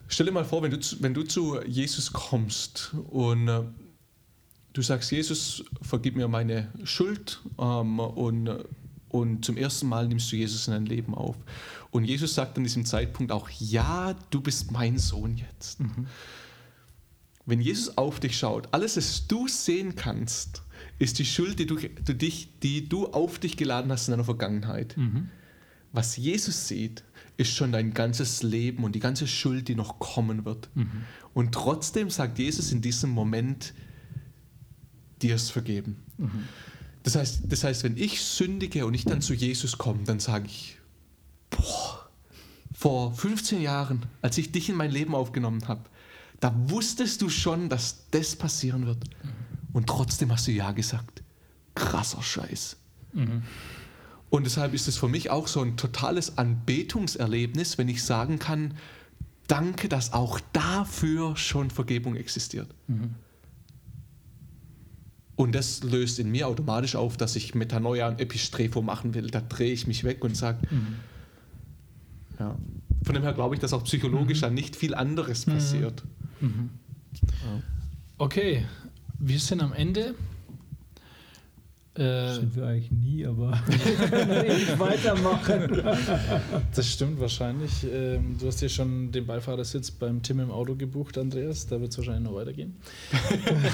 Stell 0.08 0.26
dir 0.26 0.32
mal 0.32 0.44
vor, 0.44 0.62
wenn 0.62 0.72
du, 0.72 0.78
wenn 1.00 1.14
du 1.14 1.22
zu 1.22 1.60
Jesus 1.66 2.12
kommst 2.12 2.94
und 3.10 3.46
äh, 3.46 3.60
du 4.78 4.82
sagst, 4.82 5.10
Jesus, 5.10 5.64
vergib 5.82 6.16
mir 6.16 6.28
meine 6.28 6.68
Schuld 6.84 7.40
ähm, 7.58 7.98
und, 7.98 8.48
und 9.08 9.44
zum 9.44 9.56
ersten 9.56 9.88
Mal 9.88 10.06
nimmst 10.06 10.30
du 10.30 10.36
Jesus 10.36 10.68
in 10.68 10.72
dein 10.72 10.86
Leben 10.86 11.14
auf. 11.14 11.36
Und 11.90 12.04
Jesus 12.04 12.34
sagt 12.34 12.56
an 12.56 12.64
diesem 12.64 12.84
Zeitpunkt 12.84 13.32
auch, 13.32 13.50
ja, 13.50 14.14
du 14.30 14.40
bist 14.40 14.70
mein 14.70 14.98
Sohn 14.98 15.36
jetzt. 15.36 15.80
Mhm. 15.80 16.06
Wenn 17.44 17.60
Jesus 17.60 17.96
auf 17.98 18.20
dich 18.20 18.38
schaut, 18.38 18.68
alles, 18.72 18.96
was 18.96 19.26
du 19.26 19.48
sehen 19.48 19.96
kannst, 19.96 20.62
ist 21.00 21.18
die 21.18 21.24
Schuld, 21.24 21.58
die 21.58 21.66
du, 21.66 21.76
dich, 21.76 22.48
die 22.62 22.88
du 22.88 23.06
auf 23.06 23.38
dich 23.38 23.56
geladen 23.56 23.90
hast 23.90 24.06
in 24.06 24.12
deiner 24.12 24.24
Vergangenheit. 24.24 24.96
Mhm. 24.96 25.30
Was 25.90 26.16
Jesus 26.16 26.68
sieht, 26.68 27.02
ist 27.36 27.52
schon 27.52 27.72
dein 27.72 27.94
ganzes 27.94 28.42
Leben 28.42 28.84
und 28.84 28.94
die 28.94 29.00
ganze 29.00 29.26
Schuld, 29.26 29.66
die 29.66 29.74
noch 29.74 29.98
kommen 29.98 30.44
wird. 30.44 30.68
Mhm. 30.74 31.04
Und 31.34 31.52
trotzdem 31.52 32.10
sagt 32.10 32.38
Jesus 32.38 32.70
in 32.70 32.80
diesem 32.80 33.10
Moment, 33.10 33.72
dir 35.22 35.34
es 35.34 35.50
vergeben. 35.50 35.96
Mhm. 36.16 36.48
Das, 37.02 37.16
heißt, 37.16 37.40
das 37.44 37.64
heißt, 37.64 37.84
wenn 37.84 37.96
ich 37.96 38.20
sündige 38.22 38.86
und 38.86 38.94
ich 38.94 39.04
dann 39.04 39.20
zu 39.20 39.34
Jesus 39.34 39.78
komme, 39.78 40.04
dann 40.04 40.20
sage 40.20 40.46
ich, 40.46 40.78
boah, 41.50 42.08
vor 42.72 43.12
15 43.14 43.60
Jahren, 43.60 44.06
als 44.22 44.38
ich 44.38 44.52
dich 44.52 44.68
in 44.68 44.76
mein 44.76 44.90
Leben 44.90 45.14
aufgenommen 45.14 45.66
habe, 45.68 45.82
da 46.40 46.54
wusstest 46.70 47.22
du 47.22 47.28
schon, 47.28 47.68
dass 47.68 48.04
das 48.10 48.36
passieren 48.36 48.86
wird. 48.86 49.04
Mhm. 49.04 49.30
Und 49.72 49.86
trotzdem 49.88 50.30
hast 50.32 50.46
du 50.46 50.52
Ja 50.52 50.72
gesagt. 50.72 51.22
Krasser 51.74 52.22
Scheiß. 52.22 52.76
Mhm. 53.12 53.42
Und 54.30 54.44
deshalb 54.44 54.74
ist 54.74 54.88
es 54.88 54.98
für 54.98 55.08
mich 55.08 55.30
auch 55.30 55.48
so 55.48 55.62
ein 55.62 55.76
totales 55.76 56.36
Anbetungserlebnis, 56.36 57.78
wenn 57.78 57.88
ich 57.88 58.04
sagen 58.04 58.38
kann, 58.38 58.74
danke, 59.46 59.88
dass 59.88 60.12
auch 60.12 60.38
dafür 60.52 61.36
schon 61.36 61.70
Vergebung 61.70 62.14
existiert. 62.14 62.68
Mhm. 62.86 63.14
Und 65.38 65.54
das 65.54 65.84
löst 65.84 66.18
in 66.18 66.32
mir 66.32 66.48
automatisch 66.48 66.96
auf, 66.96 67.16
dass 67.16 67.36
ich 67.36 67.54
Metanoia 67.54 68.08
und 68.08 68.20
Epistrepho 68.20 68.82
machen 68.82 69.14
will. 69.14 69.28
Da 69.28 69.40
drehe 69.40 69.72
ich 69.72 69.86
mich 69.86 70.02
weg 70.02 70.24
und 70.24 70.36
sage, 70.36 70.58
mhm. 70.68 70.96
ja. 72.40 72.56
Von 73.04 73.14
dem 73.14 73.22
her 73.22 73.34
glaube 73.34 73.54
ich, 73.54 73.60
dass 73.60 73.72
auch 73.72 73.84
psychologisch 73.84 74.38
mhm. 74.38 74.42
dann 74.42 74.54
nicht 74.54 74.74
viel 74.74 74.96
anderes 74.96 75.46
mhm. 75.46 75.52
passiert. 75.52 76.02
Mhm. 76.40 76.70
Ja. 77.22 77.62
Okay, 78.18 78.66
wir 79.20 79.38
sind 79.38 79.62
am 79.62 79.72
Ende. 79.72 80.16
Äh, 81.98 82.34
Sind 82.34 82.54
wir 82.54 82.64
eigentlich 82.64 82.92
nie, 82.92 83.26
aber 83.26 83.50
nicht 83.68 84.78
weitermachen. 84.78 85.82
das 86.74 86.92
stimmt 86.92 87.18
wahrscheinlich. 87.18 87.84
Ähm, 87.92 88.36
du 88.38 88.46
hast 88.46 88.62
dir 88.62 88.68
schon 88.68 89.10
den 89.10 89.26
Beifahrersitz 89.26 89.90
beim 89.90 90.22
Tim 90.22 90.38
im 90.38 90.52
Auto 90.52 90.76
gebucht, 90.76 91.18
Andreas. 91.18 91.66
Da 91.66 91.80
wird 91.80 91.90
es 91.90 91.98
wahrscheinlich 91.98 92.22
noch 92.30 92.36
weitergehen. 92.36 92.76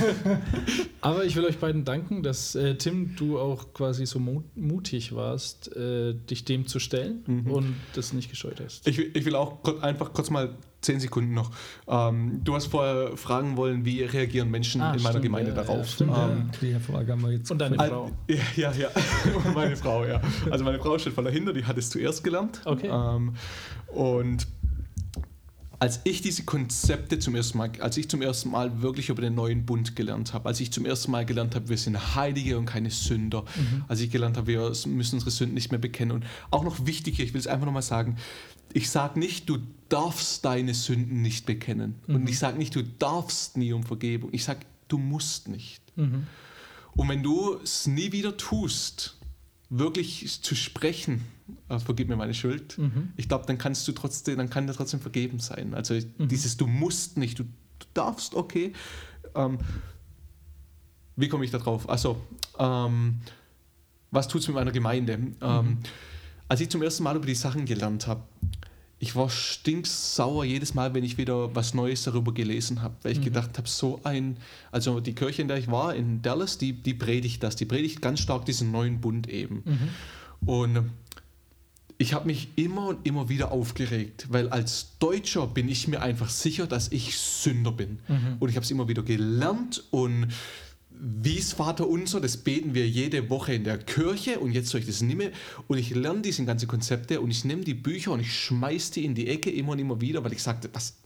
aber 1.03 1.27
ich 1.27 1.37
will 1.37 1.45
euch 1.45 1.59
beiden 1.59 1.85
danken, 1.85 2.23
dass 2.23 2.55
äh, 2.55 2.77
Tim, 2.77 3.15
du 3.17 3.39
auch 3.39 3.75
quasi 3.75 4.07
so 4.07 4.19
mutig 4.55 5.15
warst, 5.15 5.77
äh, 5.77 6.15
dich 6.15 6.47
dem 6.47 6.67
zu 6.67 6.79
stellen 6.79 7.25
mhm. 7.27 7.51
und 7.51 7.75
das 7.95 8.15
nicht 8.15 8.31
gescheut 8.31 8.59
hast. 8.65 8.89
Ich, 8.89 8.99
ich 8.99 9.25
will 9.27 9.35
auch 9.35 9.83
einfach 9.83 10.15
kurz 10.15 10.31
mal 10.31 10.57
zehn 10.85 11.01
Sekunden 11.01 11.35
noch. 11.35 11.51
Ähm, 11.89 12.41
du 12.45 12.55
hast 12.55 12.67
vorher 12.67 13.17
fragen 13.17 13.57
wollen, 13.57 13.85
wie 13.85 14.03
reagieren 14.03 14.51
Menschen 14.51 14.81
ah, 14.81 14.95
in 14.95 15.03
meiner 15.03 15.11
stimmt, 15.11 15.25
Gemeinde 15.25 15.51
ja, 15.51 15.57
darauf. 15.57 15.79
Ja, 15.79 15.85
stimmt, 15.85 16.17
ähm, 16.17 16.51
Die 16.61 16.75
Frage 16.75 17.13
haben 17.13 17.23
wir 17.23 17.33
jetzt. 17.33 17.51
Und 17.51 17.59
deine 17.59 17.77
Frau. 17.77 18.11
Ja, 18.29 18.37
ja, 18.57 18.73
ja. 18.73 18.89
meine 19.55 19.77
Frau, 19.77 20.05
ja. 20.05 20.21
Also 20.51 20.65
meine 20.65 20.79
Frau 20.79 20.99
steht 20.99 21.13
voll 21.13 21.25
dahinter, 21.25 21.53
die 21.53 21.65
hat 21.65 21.79
es 21.79 21.91
zuerst 21.91 22.23
gelernt. 22.23 22.61
Okay. 22.65 22.89
Ähm, 22.89 23.35
und 23.89 24.47
als 25.79 26.01
ich 26.05 26.23
diese 26.23 26.45
Konzepte 26.45 27.19
zum 27.19 27.35
ersten 27.35 27.59
Mal, 27.59 27.71
als 27.81 27.97
ich 27.97 28.09
zum 28.09 28.23
ersten 28.23 28.51
Mal 28.51 28.81
wirklich 28.81 29.11
über 29.11 29.21
den 29.21 29.35
neuen 29.35 29.67
Bund 29.67 29.97
gelernt 29.97 30.33
habe, 30.33 30.49
als 30.49 30.61
ich 30.61 30.73
zum 30.73 30.87
ersten 30.87 31.11
Mal 31.11 31.27
gelernt 31.27 31.55
habe, 31.55 31.69
wir 31.69 31.77
sind 31.77 32.15
Heilige 32.15 32.59
und 32.59 32.65
keine 32.65 32.91
Sünder, 32.91 33.43
mhm. 33.43 33.85
als 33.89 34.01
ich 34.01 34.11
gelernt 34.11 34.37
habe, 34.37 34.47
wir 34.47 34.73
müssen 34.87 35.17
unsere 35.17 35.31
Sünden 35.31 35.55
nicht 35.55 35.73
mehr 35.73 35.81
bekennen 35.81 36.13
und 36.13 36.25
auch 36.51 36.65
noch 36.65 36.87
wichtiger, 36.87 37.23
ich 37.23 37.35
will 37.35 37.41
es 37.41 37.47
einfach 37.47 37.67
nochmal 37.67 37.83
sagen, 37.83 38.17
ich 38.73 38.91
sage 38.91 39.19
nicht, 39.19 39.49
du 39.49 39.59
darfst 39.95 40.45
deine 40.45 40.75
Sünden 40.75 41.23
nicht 41.23 41.47
bekennen. 41.47 41.95
Mhm. 42.09 42.15
Und 42.17 42.29
ich 42.29 42.41
sage 42.41 42.59
nicht, 42.59 42.75
du 42.75 42.83
darfst 42.83 43.57
nie 43.57 43.73
um 43.73 43.85
Vergebung. 43.85 44.31
Ich 44.33 44.43
sage, 44.43 44.61
du 44.89 44.99
musst 44.99 45.47
nicht. 45.47 45.81
Mhm. 45.97 46.27
Und 46.97 47.09
wenn 47.09 47.23
du 47.23 47.61
es 47.63 47.87
nie 47.87 48.11
wieder 48.11 48.37
tust, 48.37 49.17
wirklich 49.71 50.43
zu 50.43 50.57
sprechen, 50.57 51.25
äh, 51.69 51.79
vergib 51.79 52.09
mir 52.09 52.17
meine 52.17 52.35
Schuld, 52.35 52.77
mhm. 52.77 53.13
ich 53.17 53.29
glaube, 53.29 53.47
dann 53.47 53.57
kannst 53.57 53.87
du 53.87 53.93
trotzdem, 53.93 54.37
dann 54.37 54.51
kann 54.51 54.67
dir 54.67 54.73
trotzdem 54.73 54.99
vergeben 54.99 55.39
sein. 55.39 55.75
Also 55.75 55.95
mhm. 55.95 56.27
dieses 56.27 56.57
Du 56.57 56.67
musst 56.67 57.17
nicht, 57.17 57.39
du, 57.39 57.45
du 57.45 57.87
darfst, 57.95 58.35
okay. 58.35 58.73
Ähm, 59.37 59.59
wie 61.15 61.29
komme 61.29 61.45
ich 61.45 61.53
da 61.53 61.59
drauf? 61.59 61.89
Also, 61.89 62.21
ähm, 62.59 63.21
was 64.11 64.27
tut 64.27 64.41
es 64.41 64.49
mit 64.49 64.57
meiner 64.57 64.73
Gemeinde? 64.73 65.13
Ähm, 65.13 65.37
mhm. 65.41 65.79
als 66.49 66.61
ich 66.61 66.69
zum 66.69 66.83
ersten 66.83 67.05
Mal 67.05 67.15
über 67.15 67.27
die 67.27 67.37
Sachen 67.37 67.65
gelernt 67.65 68.09
habe, 68.09 68.25
ich 68.99 69.17
war 69.17 69.29
stinksauer 69.29 70.45
jedes 70.45 70.75
Mal, 70.75 70.95
wenn 70.95 71.05
ich 71.05 71.19
wieder 71.19 71.55
was 71.55 71.75
Neues 71.75 72.05
darüber 72.05 72.33
gelesen 72.33 72.81
habe, 72.81 72.95
weil 73.03 73.13
ich 73.13 73.19
mhm. 73.19 73.25
gedacht 73.25 73.59
habe, 73.59 73.69
so 73.69 74.01
ein, 74.05 74.37
also 74.73 75.01
die 75.01 75.15
Kirche, 75.15 75.43
in 75.43 75.49
der 75.49 75.59
ich 75.59 75.71
war, 75.71 75.95
in 75.95 76.23
Dallas, 76.23 76.59
die, 76.59 76.73
die 76.73 76.95
predigt 76.95 77.43
das, 77.43 77.57
die 77.57 77.65
predigt 77.65 78.01
ganz 78.01 78.21
stark 78.21 78.45
diesen 78.47 78.71
neuen 78.71 79.01
Bund 79.01 79.29
eben. 79.29 79.63
Mhm. 79.65 80.49
Und 80.49 80.91
ich 81.99 82.13
habe 82.13 82.27
mich 82.27 82.49
immer 82.57 82.89
und 82.89 83.07
immer 83.07 83.29
wieder 83.29 83.53
aufgeregt, 83.53 84.27
weil 84.31 84.49
als 84.49 84.99
Deutscher 84.99 85.47
bin 85.47 85.69
ich 85.69 85.87
mir 85.87 86.03
einfach 86.03 86.29
sicher, 86.29 86.67
dass 86.67 86.91
ich 86.91 87.17
Sünder 87.19 87.73
bin. 87.73 88.01
Mhm. 88.09 88.37
Und 88.41 88.49
ich 88.49 88.57
habe 88.57 88.65
es 88.65 88.71
immer 88.71 88.89
wieder 88.89 89.03
gelernt 89.03 89.85
und 89.91 90.29
wie 91.05 91.39
es 91.39 91.53
Vater 91.53 91.87
unser, 91.87 92.21
das 92.21 92.39
beten 92.39 92.75
wir 92.75 92.89
jede 92.89 93.29
Woche 93.29 93.53
in 93.53 93.65
der 93.65 93.77
Kirche 93.77 94.39
und 94.41 94.53
jetzt 94.53 94.71
soll 94.71 94.81
ich 94.81 94.87
das 94.87 95.03
nehmen 95.03 95.31
und 95.69 95.77
ich 95.77 95.95
lerne 95.95 96.23
diese 96.23 96.45
ganzen 96.45 96.67
Konzepte 96.67 97.21
und 97.21 97.31
ich 97.31 97.45
nehme 97.45 97.63
die 97.63 97.75
Bücher 97.75 98.13
und 98.13 98.21
ich 98.21 98.33
schmeiße 98.33 98.95
die 98.95 99.05
in 99.05 99.15
die 99.15 99.29
Ecke 99.29 99.51
immer 99.51 99.73
und 99.73 99.79
immer 99.79 100.01
wieder, 100.01 100.25
weil 100.25 100.33
ich 100.33 100.43
sagte, 100.43 100.71
was, 100.73 100.97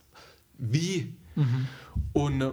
wie? 0.56 1.14
Mhm. 1.34 1.68
Und 2.12 2.40
äh, 2.40 2.52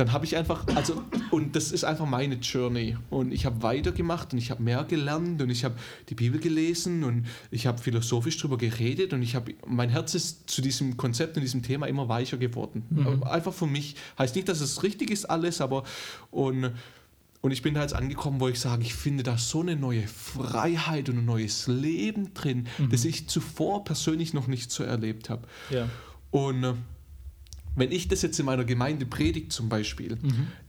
dann 0.00 0.12
habe 0.12 0.24
ich 0.24 0.34
einfach, 0.34 0.66
also, 0.74 1.02
und 1.30 1.54
das 1.54 1.72
ist 1.72 1.84
einfach 1.84 2.06
meine 2.06 2.36
Journey. 2.36 2.96
Und 3.10 3.32
ich 3.32 3.44
habe 3.44 3.62
weitergemacht 3.62 4.32
und 4.32 4.38
ich 4.38 4.50
habe 4.50 4.62
mehr 4.62 4.84
gelernt 4.84 5.42
und 5.42 5.50
ich 5.50 5.62
habe 5.62 5.74
die 6.08 6.14
Bibel 6.14 6.40
gelesen 6.40 7.04
und 7.04 7.26
ich 7.50 7.66
habe 7.66 7.76
philosophisch 7.78 8.38
darüber 8.38 8.56
geredet 8.56 9.12
und 9.12 9.20
ich 9.20 9.34
habe, 9.34 9.54
mein 9.66 9.90
Herz 9.90 10.14
ist 10.14 10.48
zu 10.48 10.62
diesem 10.62 10.96
Konzept 10.96 11.36
und 11.36 11.42
diesem 11.42 11.62
Thema 11.62 11.86
immer 11.86 12.08
weicher 12.08 12.38
geworden. 12.38 12.82
Mhm. 12.88 13.22
Einfach 13.24 13.52
für 13.52 13.66
mich. 13.66 13.94
Heißt 14.18 14.34
nicht, 14.36 14.48
dass 14.48 14.62
es 14.62 14.82
richtig 14.82 15.10
ist 15.10 15.26
alles, 15.26 15.60
aber 15.60 15.84
und 16.30 16.72
Und 17.42 17.52
ich 17.52 17.62
bin 17.62 17.74
da 17.74 17.80
jetzt 17.80 17.94
angekommen, 17.94 18.38
wo 18.40 18.48
ich 18.48 18.60
sage, 18.60 18.82
ich 18.82 18.94
finde 18.94 19.22
da 19.22 19.38
so 19.38 19.60
eine 19.60 19.74
neue 19.74 20.06
Freiheit 20.06 21.08
und 21.08 21.18
ein 21.18 21.24
neues 21.24 21.66
Leben 21.68 22.34
drin, 22.34 22.66
das 22.90 23.04
ich 23.04 23.28
zuvor 23.28 23.84
persönlich 23.84 24.34
noch 24.34 24.46
nicht 24.46 24.70
so 24.70 24.82
erlebt 24.82 25.30
habe. 25.30 25.46
Ja. 25.70 25.88
Und 26.30 26.64
äh, 26.64 26.74
wenn 27.76 27.92
ich 27.92 28.08
das 28.08 28.22
jetzt 28.22 28.38
in 28.40 28.46
meiner 28.46 28.64
Gemeinde 28.64 29.06
predige 29.06 29.48
zum 29.48 29.68
Beispiel, 29.68 30.18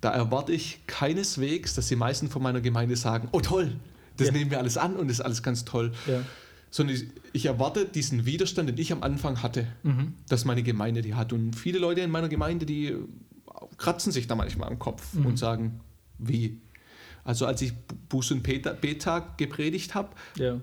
da 0.01 0.11
erwarte 0.11 0.51
ich 0.53 0.79
keineswegs, 0.87 1.73
dass 1.75 1.87
die 1.87 1.95
meisten 1.95 2.29
von 2.29 2.41
meiner 2.43 2.61
Gemeinde 2.61 2.95
sagen, 2.95 3.27
oh 3.31 3.41
toll, 3.41 3.75
das 4.17 4.27
Ja. 4.27 4.33
nehmen 4.33 4.51
wir 4.51 4.59
alles 4.59 4.77
an 4.77 4.95
und 4.95 5.07
das 5.07 5.17
ist 5.19 5.25
alles 5.25 5.41
ganz 5.43 5.65
toll. 5.65 5.91
Ja. 6.07 6.21
Sondern 6.69 6.95
ich, 6.95 7.05
ich 7.33 7.45
erwarte 7.47 7.85
diesen 7.85 8.25
Widerstand, 8.25 8.69
den 8.69 8.77
ich 8.77 8.91
am 8.93 9.03
Anfang 9.03 9.41
hatte, 9.43 9.67
Mhm. 9.83 10.13
dass 10.29 10.45
meine 10.45 10.63
Gemeinde 10.63 11.01
die 11.01 11.15
hat. 11.15 11.33
Und 11.33 11.53
viele 11.55 11.79
Leute 11.79 12.01
in 12.01 12.11
meiner 12.11 12.29
Gemeinde, 12.29 12.65
die 12.65 12.95
kratzen 13.77 14.11
sich 14.11 14.27
da 14.27 14.35
manchmal 14.35 14.69
am 14.69 14.79
Kopf 14.79 15.13
Mhm. 15.13 15.25
und 15.25 15.37
sagen, 15.39 15.79
wie? 16.17 16.59
Also 17.23 17.45
als 17.45 17.61
ich 17.61 17.73
Buß- 18.09 18.31
und 18.33 18.43
Betag 18.43 19.37
gepredigt 19.37 19.95
habe, 19.95 20.09
Ja. 20.37 20.59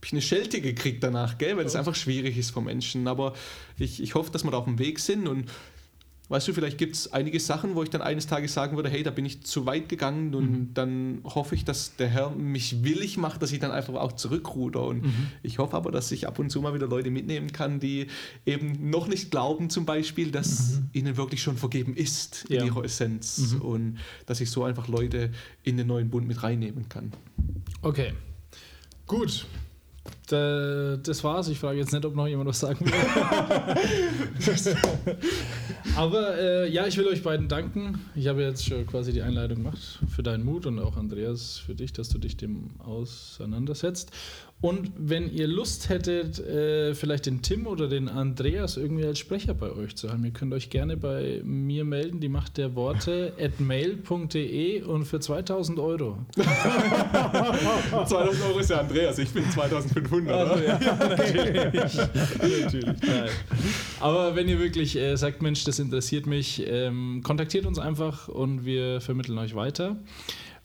Habe 0.00 0.06
ich 0.06 0.12
eine 0.12 0.22
Schelte 0.22 0.62
gekriegt 0.62 1.04
danach, 1.04 1.36
gell? 1.36 1.56
weil 1.58 1.64
das 1.64 1.76
einfach 1.76 1.94
schwierig 1.94 2.38
ist 2.38 2.50
für 2.52 2.62
Menschen. 2.62 3.06
Aber 3.06 3.34
ich, 3.78 4.02
ich 4.02 4.14
hoffe, 4.14 4.30
dass 4.32 4.44
wir 4.44 4.50
da 4.50 4.56
auf 4.56 4.64
dem 4.64 4.78
Weg 4.78 4.98
sind 4.98 5.28
und 5.28 5.50
weißt 6.30 6.46
du, 6.48 6.52
vielleicht 6.54 6.78
gibt 6.78 6.94
es 6.94 7.12
einige 7.12 7.38
Sachen, 7.40 7.74
wo 7.74 7.82
ich 7.82 7.90
dann 7.90 8.00
eines 8.02 8.28
Tages 8.28 8.54
sagen 8.54 8.76
würde, 8.76 8.88
hey, 8.88 9.02
da 9.02 9.10
bin 9.10 9.24
ich 9.26 9.42
zu 9.42 9.66
weit 9.66 9.88
gegangen 9.88 10.32
und 10.34 10.74
dann 10.74 11.20
hoffe 11.24 11.56
ich, 11.56 11.64
dass 11.64 11.96
der 11.96 12.06
Herr 12.06 12.30
mich 12.30 12.84
willig 12.84 13.16
macht, 13.18 13.42
dass 13.42 13.50
ich 13.50 13.58
dann 13.58 13.72
einfach 13.72 13.94
auch 13.94 14.12
zurückruder. 14.12 14.84
Und 14.84 15.04
ich 15.42 15.58
hoffe 15.58 15.76
aber, 15.76 15.90
dass 15.90 16.12
ich 16.12 16.28
ab 16.28 16.38
und 16.38 16.48
zu 16.48 16.62
mal 16.62 16.72
wieder 16.72 16.86
Leute 16.86 17.10
mitnehmen 17.10 17.50
kann, 17.52 17.80
die 17.80 18.06
eben 18.46 18.90
noch 18.90 19.08
nicht 19.08 19.32
glauben 19.32 19.70
zum 19.70 19.84
Beispiel, 19.86 20.30
dass 20.30 20.80
ihnen 20.92 21.16
wirklich 21.16 21.42
schon 21.42 21.56
vergeben 21.56 21.94
ist 21.96 22.46
Ja. 22.48 22.60
in 22.60 22.68
ihrer 22.68 22.84
Essenz 22.84 23.56
und 23.60 23.98
dass 24.26 24.40
ich 24.40 24.50
so 24.50 24.62
einfach 24.62 24.86
Leute 24.86 25.32
in 25.64 25.76
den 25.76 25.88
neuen 25.88 26.10
Bund 26.10 26.28
mit 26.28 26.42
reinnehmen 26.44 26.88
kann. 26.88 27.12
Okay. 27.82 28.12
Gut. 29.06 29.46
Da, 30.30 30.96
das 30.96 31.24
war's. 31.24 31.48
Ich 31.48 31.58
frage 31.58 31.78
jetzt 31.78 31.92
nicht, 31.92 32.04
ob 32.04 32.14
noch 32.14 32.28
jemand 32.28 32.48
was 32.48 32.60
sagen 32.60 32.86
will. 32.86 32.92
Aber 35.96 36.38
äh, 36.38 36.70
ja, 36.70 36.86
ich 36.86 36.96
will 36.96 37.08
euch 37.08 37.24
beiden 37.24 37.48
danken. 37.48 37.98
Ich 38.14 38.28
habe 38.28 38.42
jetzt 38.42 38.64
schon 38.64 38.86
quasi 38.86 39.12
die 39.12 39.22
Einleitung 39.22 39.56
gemacht 39.56 39.98
für 40.08 40.22
deinen 40.22 40.44
Mut 40.44 40.66
und 40.66 40.78
auch 40.78 40.96
Andreas 40.96 41.58
für 41.58 41.74
dich, 41.74 41.92
dass 41.92 42.10
du 42.10 42.18
dich 42.18 42.36
dem 42.36 42.70
auseinandersetzt. 42.78 44.12
Und 44.62 44.92
wenn 44.98 45.32
ihr 45.32 45.46
Lust 45.46 45.88
hättet, 45.88 46.38
äh, 46.38 46.94
vielleicht 46.94 47.24
den 47.24 47.40
Tim 47.40 47.66
oder 47.66 47.88
den 47.88 48.10
Andreas 48.10 48.76
irgendwie 48.76 49.06
als 49.06 49.18
Sprecher 49.18 49.54
bei 49.54 49.72
euch 49.72 49.96
zu 49.96 50.10
haben, 50.10 50.22
ihr 50.22 50.32
könnt 50.32 50.52
euch 50.52 50.68
gerne 50.68 50.98
bei 50.98 51.40
mir 51.44 51.86
melden. 51.86 52.20
Die 52.20 52.28
Macht 52.28 52.58
der 52.58 52.74
Worte 52.74 53.32
at 53.40 53.58
mail.de 53.58 54.82
und 54.82 55.06
für 55.06 55.18
2000 55.18 55.78
Euro. 55.78 56.18
2000 56.36 58.42
Euro 58.48 58.58
ist 58.58 58.68
ja 58.68 58.80
Andreas, 58.80 59.18
ich 59.18 59.30
bin 59.30 59.50
2500. 59.50 60.52
oder? 60.52 60.56
Natürlich. 61.72 62.84
Nein. 62.84 63.30
Aber 64.00 64.36
wenn 64.36 64.46
ihr 64.46 64.58
wirklich 64.58 64.94
äh, 64.96 65.16
sagt, 65.16 65.40
Mensch, 65.40 65.64
das 65.64 65.78
interessiert 65.78 66.26
mich, 66.26 66.62
ähm, 66.66 67.22
kontaktiert 67.22 67.64
uns 67.64 67.78
einfach 67.78 68.28
und 68.28 68.66
wir 68.66 69.00
vermitteln 69.00 69.38
euch 69.38 69.54
weiter. 69.54 69.96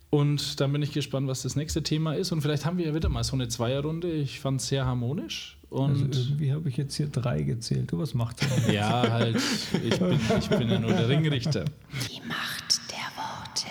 Und 0.10 0.62
dann 0.62 0.72
bin 0.72 0.82
ich 0.82 0.92
gespannt, 0.92 1.28
was 1.28 1.42
das 1.42 1.56
nächste 1.56 1.84
Thema 1.84 2.14
ist. 2.14 2.32
Und 2.32 2.42
vielleicht 2.42 2.66
haben 2.66 2.78
wir 2.78 2.86
ja 2.86 2.96
wieder 2.96 3.10
mal 3.10 3.24
so 3.24 3.34
eine 3.34 3.48
Zweierrunde. 3.48 4.12
Ich 4.12 4.40
fand 4.40 4.62
es 4.62 4.68
sehr 4.68 4.86
harmonisch. 4.86 5.58
Also 5.72 5.84
Und 5.84 6.16
irgendwie 6.16 6.54
habe 6.54 6.70
ich 6.70 6.78
jetzt 6.78 6.96
hier 6.96 7.08
drei 7.08 7.42
gezählt. 7.42 7.92
Du, 7.92 8.00
was 8.00 8.14
macht 8.14 8.38
ihr? 8.42 8.74
ja, 8.74 9.10
halt, 9.10 9.36
ich 9.84 10.00
bin, 10.00 10.20
ich 10.40 10.50
bin 10.50 10.70
ja 10.70 10.80
nur 10.80 10.94
der 10.94 11.10
Ringrichter. 11.10 11.66
Die 12.10 12.22
Macht 12.28 12.80
der 12.92 13.12
Worte. 13.18 13.68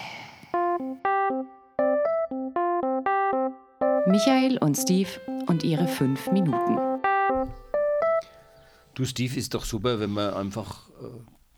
Michael 4.11 4.59
und 4.59 4.77
Steve 4.77 5.09
und 5.47 5.63
ihre 5.65 5.89
fünf 5.89 6.31
Minuten. 6.31 6.79
Du, 8.95 9.05
Steve, 9.05 9.37
ist 9.37 9.55
doch 9.55 9.65
super, 9.65 9.99
wenn 9.99 10.11
man 10.11 10.35
einfach 10.35 10.89
äh, 11.01 11.05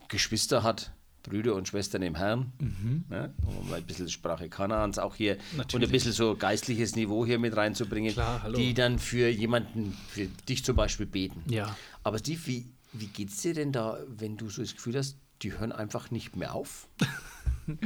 Geschwister 0.07 0.63
hat, 0.63 0.91
Brüder 1.27 1.55
und 1.55 1.67
Schwestern 1.67 2.01
im 2.01 2.15
Herrn. 2.15 2.51
Ne? 3.09 3.33
Um 3.45 3.73
ein 3.73 3.83
bisschen 3.83 4.09
Sprache 4.09 4.49
Kanaans 4.49 4.97
auch 4.97 5.15
hier 5.15 5.37
und 5.51 5.57
Natürlich. 5.57 5.89
ein 5.89 5.91
bisschen 5.91 6.11
so 6.13 6.35
geistliches 6.35 6.95
Niveau 6.95 7.25
hier 7.25 7.37
mit 7.39 7.55
reinzubringen, 7.55 8.13
Klar, 8.13 8.51
die 8.55 8.73
dann 8.73 8.97
für 8.99 9.27
jemanden, 9.29 9.95
für 10.09 10.25
dich 10.47 10.63
zum 10.63 10.75
Beispiel 10.75 11.05
beten. 11.05 11.43
Ja. 11.51 11.75
Aber 12.03 12.17
Steve, 12.19 12.39
wie, 12.45 12.65
wie 12.93 13.07
geht 13.07 13.29
es 13.29 13.41
dir 13.41 13.53
denn 13.53 13.71
da, 13.71 13.97
wenn 14.07 14.37
du 14.37 14.49
so 14.49 14.61
das 14.61 14.73
Gefühl 14.75 14.95
hast, 14.97 15.17
die 15.41 15.57
hören 15.57 15.71
einfach 15.71 16.09
nicht 16.11 16.35
mehr 16.35 16.53
auf? 16.55 16.87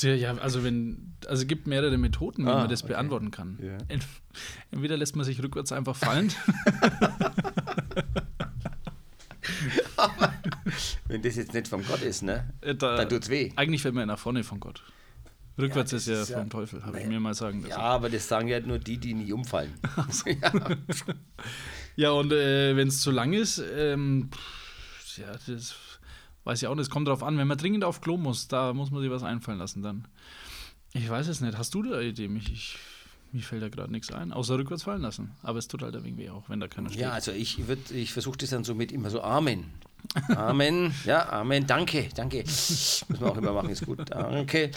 Ja, 0.00 0.34
also 0.38 0.64
wenn, 0.64 1.12
also 1.26 1.42
es 1.42 1.46
gibt 1.46 1.66
mehrere 1.66 1.98
Methoden, 1.98 2.46
wie 2.46 2.48
Ah, 2.48 2.60
man 2.60 2.70
das 2.70 2.82
okay. 2.84 2.94
beantworten 2.94 3.30
kann. 3.30 3.58
Ent- 3.88 4.06
Entweder 4.70 4.96
lässt 4.96 5.14
man 5.14 5.26
sich 5.26 5.42
rückwärts 5.42 5.72
einfach 5.72 5.94
fallen. 5.94 6.32
Wenn 11.08 11.22
das 11.22 11.36
jetzt 11.36 11.52
nicht 11.54 11.68
von 11.68 11.84
Gott 11.84 12.02
ist, 12.02 12.22
ne? 12.22 12.52
Äh, 12.60 12.74
da- 12.74 12.96
Dann 12.96 13.08
tut's 13.08 13.28
weh. 13.28 13.52
Eigentlich 13.56 13.82
fällt 13.82 13.94
man 13.94 14.06
nach 14.08 14.18
vorne 14.18 14.44
von 14.44 14.60
Gott. 14.60 14.82
Rückwärts 15.58 15.92
Ja, 15.92 15.98
ist 15.98 16.06
ja 16.06 16.22
ist 16.22 16.28
ja- 16.30 16.38
vom 16.38 16.48
Teufel, 16.50 16.84
habe 16.84 17.00
ich 17.00 17.06
mir 17.06 17.20
mal 17.20 17.34
sagen 17.34 17.60
lassen. 17.60 17.70
Ja, 17.70 17.78
aber 17.78 18.08
das 18.08 18.26
sagen 18.28 18.48
ja 18.48 18.60
nur 18.60 18.78
die, 18.78 18.96
die 18.98 19.14
nie 19.14 19.32
umfallen. 19.32 19.74
ja. 20.26 20.52
Ja, 21.96 22.10
und 22.12 22.32
äh, 22.32 22.76
wenn 22.76 22.88
es 22.88 23.00
zu 23.00 23.10
lang 23.10 23.32
ist, 23.34 23.62
ähm, 23.76 24.30
pff, 24.32 25.18
ja, 25.18 25.32
das 25.46 25.74
weiß 26.44 26.62
ich 26.62 26.68
auch 26.68 26.74
nicht. 26.74 26.84
Es 26.84 26.90
kommt 26.90 27.08
drauf 27.08 27.22
an, 27.22 27.36
wenn 27.36 27.46
man 27.48 27.58
dringend 27.58 27.84
auf 27.84 28.00
Klo 28.00 28.16
muss, 28.16 28.48
da 28.48 28.72
muss 28.72 28.90
man 28.90 29.02
sich 29.02 29.10
was 29.10 29.22
einfallen 29.22 29.58
lassen 29.58 29.82
dann. 29.82 30.08
Ich 30.94 31.08
weiß 31.10 31.28
es 31.28 31.40
nicht. 31.40 31.58
Hast 31.58 31.74
du 31.74 31.82
da 31.82 31.96
eine 31.98 32.04
Idee? 32.06 32.28
Mich, 32.28 32.50
ich, 32.50 32.78
mir 33.32 33.42
fällt 33.42 33.62
da 33.62 33.68
gerade 33.68 33.92
nichts 33.92 34.12
ein, 34.12 34.32
außer 34.32 34.58
rückwärts 34.58 34.82
fallen 34.82 35.02
lassen. 35.02 35.30
Aber 35.42 35.58
es 35.58 35.68
tut 35.68 35.82
halt 35.82 35.94
wenig 36.02 36.16
weh, 36.16 36.30
auch 36.30 36.48
wenn 36.48 36.60
da 36.60 36.68
keiner 36.68 36.88
steht. 36.90 37.02
Ja, 37.02 37.10
also 37.12 37.32
ich, 37.32 37.56
würd- 37.58 37.92
ich 37.92 38.12
versuche 38.12 38.38
das 38.38 38.50
dann 38.50 38.64
so 38.64 38.74
mit 38.74 38.92
immer 38.92 39.10
so 39.10 39.22
Amen. 39.22 39.64
Amen, 40.34 40.94
ja, 41.04 41.28
Amen, 41.30 41.66
danke, 41.66 42.08
danke. 42.14 42.42
Muss 42.44 43.04
man 43.08 43.22
auch 43.30 43.36
immer 43.36 43.52
machen, 43.52 43.68
ist 43.70 43.84
gut. 43.84 44.00
Danke, 44.10 44.70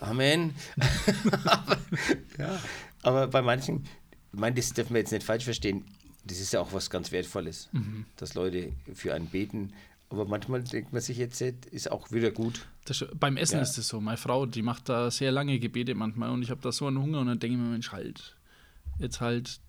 Amen. 0.00 0.54
aber, 1.42 1.76
ja, 2.38 2.60
aber 3.02 3.26
bei 3.28 3.42
manchen, 3.42 3.84
ich 4.32 4.38
meine, 4.38 4.56
das 4.56 4.72
dürfen 4.74 4.92
wir 4.94 5.00
jetzt 5.00 5.10
nicht 5.12 5.24
falsch 5.24 5.44
verstehen, 5.44 5.84
das 6.24 6.38
ist 6.40 6.52
ja 6.52 6.60
auch 6.60 6.72
was 6.74 6.90
ganz 6.90 7.10
Wertvolles, 7.12 7.70
dass 8.16 8.34
Leute 8.34 8.72
für 8.94 9.14
einen 9.14 9.26
beten. 9.26 9.72
Aber 10.10 10.24
manchmal 10.26 10.62
denkt 10.62 10.92
man 10.92 11.00
sich 11.02 11.16
jetzt, 11.18 11.40
ist 11.40 11.90
auch 11.90 12.10
wieder 12.12 12.30
gut. 12.30 12.66
Das, 12.88 13.04
beim 13.18 13.36
Essen 13.36 13.56
Ja. 13.56 13.62
ist 13.62 13.76
es 13.78 13.88
so. 13.88 14.00
Meine 14.00 14.16
Frau, 14.16 14.46
die 14.46 14.62
macht 14.62 14.88
da 14.88 15.10
sehr 15.10 15.30
lange 15.32 15.58
Gebete 15.58 15.94
manchmal 15.94 16.30
und 16.30 16.42
ich 16.42 16.50
habe 16.50 16.60
da 16.60 16.72
so 16.72 16.86
einen 16.86 17.00
Hunger 17.02 17.20
und 17.20 17.26
dann 17.26 17.38
denke 17.38 17.56
ich 17.56 17.62
mir, 17.62 17.68
Mensch, 17.70 17.92
halt, 17.92 18.36
jetzt 18.98 19.20
halt 19.20 19.60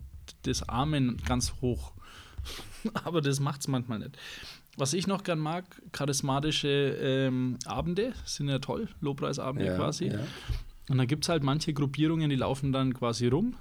das 0.42 0.68
Amen 0.68 1.16
ganz 1.26 1.54
hoch. 1.60 1.92
Aber 3.04 3.20
das 3.20 3.40
macht 3.40 3.60
es 3.60 3.68
manchmal 3.68 3.98
nicht. 3.98 4.16
Was 4.76 4.94
ich 4.94 5.06
noch 5.06 5.24
gern 5.24 5.38
mag, 5.40 5.64
charismatische 5.92 6.68
ähm, 6.68 7.58
Abende 7.66 8.12
sind 8.24 8.48
ja 8.48 8.58
toll, 8.60 8.88
Lobpreisabende 9.00 9.66
Ja, 9.66 9.76
quasi. 9.76 10.06
ja. 10.06 10.20
Und 10.88 10.98
da 10.98 11.04
gibt 11.04 11.24
es 11.24 11.28
halt 11.28 11.42
manche 11.42 11.72
Gruppierungen, 11.74 12.30
die 12.30 12.36
laufen 12.36 12.72
dann 12.72 12.94
quasi 12.94 13.26
rum 13.28 13.54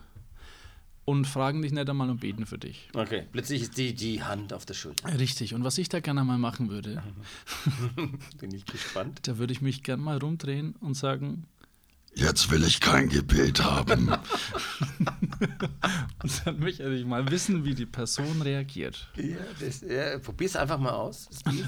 und 1.10 1.26
fragen 1.26 1.64
dich 1.64 1.72
nicht 1.72 1.90
einmal 1.90 2.08
und 2.12 2.20
beten 2.20 2.46
für 2.46 2.60
dich. 2.60 2.88
Okay, 2.94 3.24
plötzlich 3.32 3.64
ist 3.64 3.78
die, 3.80 3.96
die 3.96 4.22
Hand 4.22 4.54
auf 4.54 4.66
der 4.68 4.76
Schulter. 4.76 5.18
Richtig. 5.18 5.56
Und 5.56 5.64
was 5.64 5.80
ich 5.80 5.90
da 5.90 6.02
gerne 6.02 6.24
mal 6.24 6.38
machen 6.38 6.70
würde, 6.70 7.02
Bin 8.40 8.54
ich 8.54 8.66
gespannt. 8.66 9.22
da 9.28 9.40
würde 9.40 9.52
ich 9.52 9.62
mich 9.62 9.82
gern 9.82 10.00
mal 10.02 10.20
rumdrehen 10.20 10.76
und 10.82 10.94
sagen, 10.94 11.48
Jetzt 12.16 12.52
will 12.52 12.64
ich 12.66 12.82
kein 12.82 13.08
Gebet 13.08 13.64
haben. 13.64 14.10
Und 16.22 16.42
dann 16.46 16.60
möchte 16.60 16.84
ich 16.94 17.06
mal 17.06 17.30
wissen, 17.32 17.64
wie 17.64 17.74
die 17.74 17.86
Person 17.86 18.42
reagiert. 18.42 19.08
Ja, 19.16 19.38
das, 19.60 19.82
ja, 19.82 20.18
probier's 20.20 20.56
einfach 20.56 20.80
mal 20.80 20.92
aus. 20.92 21.30
Steve. 21.32 21.68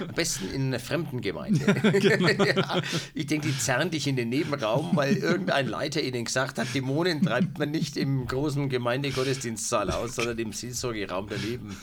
Am 0.00 0.14
besten 0.14 0.50
in 0.50 0.68
einer 0.68 0.78
fremden 0.78 1.20
Gemeinde. 1.20 1.60
ja, 2.56 2.82
ich 3.12 3.26
denke, 3.26 3.48
die 3.48 3.58
zerren 3.58 3.90
dich 3.90 4.06
in 4.06 4.16
den 4.16 4.30
Nebenraum, 4.30 4.96
weil 4.96 5.16
irgendein 5.16 5.68
Leiter 5.68 6.02
ihnen 6.02 6.24
gesagt 6.24 6.58
hat, 6.58 6.68
Dämonen 6.74 7.22
treibt 7.22 7.58
man 7.58 7.70
nicht 7.70 7.96
im 7.96 8.26
großen 8.26 8.68
Gemeindegottesdienstsaal 8.68 9.90
aus, 9.90 10.14
sondern 10.14 10.38
im 10.38 10.52
Seelsorgeraum 10.52 11.28
daneben. 11.28 11.76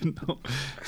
genau. 0.00 0.38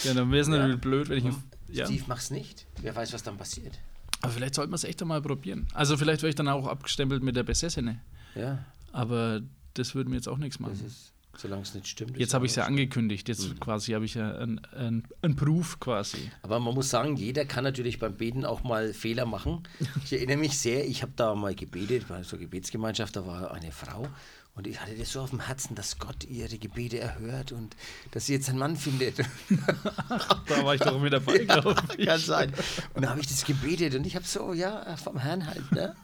Ja, 0.05 0.15
dann 0.15 0.31
wäre 0.31 0.43
es 0.43 0.49
natürlich 0.49 0.81
blöd, 0.81 1.09
wenn 1.09 1.27
ich. 1.27 1.35
Ja. 1.69 1.87
Steve, 1.87 2.05
mach's 2.07 2.31
nicht. 2.31 2.67
Wer 2.83 2.95
weiß, 2.95 3.15
was 3.15 3.23
dann 3.23 3.39
passiert. 3.39 3.79
Aber 4.23 4.33
vielleicht 4.33 4.55
sollten 4.55 4.73
wir 4.73 4.77
es 4.77 4.85
echt 4.85 5.03
einmal 5.03 5.21
probieren. 5.21 5.67
Also, 5.75 5.97
vielleicht 5.97 6.23
wäre 6.23 6.31
ich 6.31 6.35
dann 6.37 6.49
auch 6.49 6.67
abgestempelt 6.67 7.23
mit 7.23 7.37
der 7.37 7.43
Besessene. 7.43 8.01
Ja, 8.35 8.65
Aber 8.93 9.41
das 9.75 9.95
würde 9.95 10.11
mir 10.11 10.17
jetzt 10.17 10.29
auch 10.29 10.39
nichts 10.39 10.59
machen. 10.61 10.81
ist, 10.87 11.13
solange 11.37 11.63
es 11.63 11.75
nicht 11.75 11.87
stimmt. 11.89 12.17
Jetzt 12.19 12.33
habe 12.35 12.47
ich 12.47 12.53
es 12.53 12.57
ja 12.57 12.65
angekündigt. 12.65 13.29
Jetzt 13.29 13.59
quasi 13.61 13.93
habe 13.93 14.05
ich 14.05 14.15
ja 14.15 14.33
einen 14.37 15.03
ein 15.23 15.37
Proof 15.37 15.81
quasi. 15.81 16.31
Aber 16.43 16.61
man 16.61 16.75
muss 16.75 16.89
sagen, 16.91 17.17
jeder 17.17 17.45
kann 17.45 17.65
natürlich 17.65 17.99
beim 17.99 18.15
Beten 18.17 18.45
auch 18.45 18.63
mal 18.65 18.93
Fehler 18.95 19.27
machen. 19.27 19.63
Ich 20.05 20.13
erinnere 20.13 20.37
mich 20.37 20.59
sehr, 20.59 20.87
ich 20.87 21.03
habe 21.03 21.13
da 21.17 21.35
mal 21.35 21.55
gebetet, 21.55 22.07
bei 22.09 22.23
so 22.23 22.37
einer 22.37 22.45
Gebetsgemeinschaft, 22.45 23.17
da 23.17 23.27
war 23.27 23.51
eine 23.53 23.73
Frau 23.73 24.07
Und 24.55 24.67
ich 24.67 24.79
hatte 24.79 24.95
das 24.95 25.13
so 25.13 25.23
auf 25.23 25.31
dem 25.31 25.41
Herzen, 25.41 25.75
dass 25.75 25.99
Gott 25.99 26.25
ihre 26.25 26.59
Gebete 26.59 27.01
erhört 27.01 27.53
und 27.53 27.75
dass 28.11 28.27
sie 28.27 28.35
jetzt 28.35 28.51
einen 28.51 28.59
Mann 28.59 28.77
findet. 28.77 29.17
Da 30.47 30.65
war 30.65 30.75
ich 30.75 30.81
doch 30.83 31.01
mit 31.01 31.13
dabei, 31.13 31.39
glaube 31.45 31.75
ich. 31.97 32.07
Kann 32.07 32.21
sein. 32.21 32.53
Und 32.93 33.03
da 33.03 33.11
habe 33.11 33.21
ich 33.21 33.27
das 33.27 33.45
gebetet 33.45 33.95
und 33.95 34.07
ich 34.07 34.15
habe 34.15 34.27
so, 34.27 34.53
ja, 34.53 34.97
vom 34.97 35.17
Herrn 35.17 35.47
halt, 35.47 35.73
ne? 35.73 35.95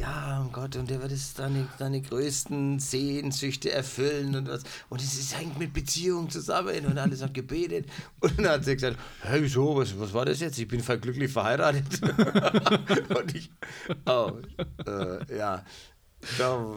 Ja, 0.00 0.44
oh 0.46 0.50
Gott, 0.52 0.76
und 0.76 0.88
der 0.88 1.02
wird 1.02 1.10
es 1.10 1.34
deine, 1.34 1.66
deine 1.78 2.00
größten 2.00 2.78
Sehnsüchte 2.78 3.72
erfüllen 3.72 4.36
und 4.36 4.48
was. 4.48 4.62
Und 4.88 5.02
es 5.02 5.36
hängt 5.36 5.58
mit 5.58 5.72
Beziehung 5.72 6.30
zusammen 6.30 6.86
und 6.86 6.98
alles 6.98 7.20
hat 7.22 7.34
gebetet. 7.34 7.86
Und 8.20 8.38
dann 8.38 8.48
hat 8.48 8.64
sie 8.64 8.74
gesagt, 8.74 8.96
hey, 9.22 9.42
wieso, 9.42 9.76
was, 9.76 9.98
was 9.98 10.12
war 10.12 10.24
das 10.24 10.38
jetzt? 10.38 10.58
Ich 10.58 10.68
bin 10.68 10.80
voll 10.80 10.98
glücklich 10.98 11.32
verheiratet. 11.32 12.00
und 12.02 13.34
ich, 13.34 13.50
oh, 14.06 14.32
äh, 14.86 15.36
ja, 15.36 15.64
da 16.36 16.76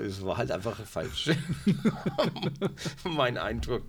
es 0.00 0.22
war 0.22 0.36
halt 0.36 0.50
einfach 0.50 0.78
falsch. 0.84 1.30
mein 3.04 3.36
Eindruck. 3.38 3.84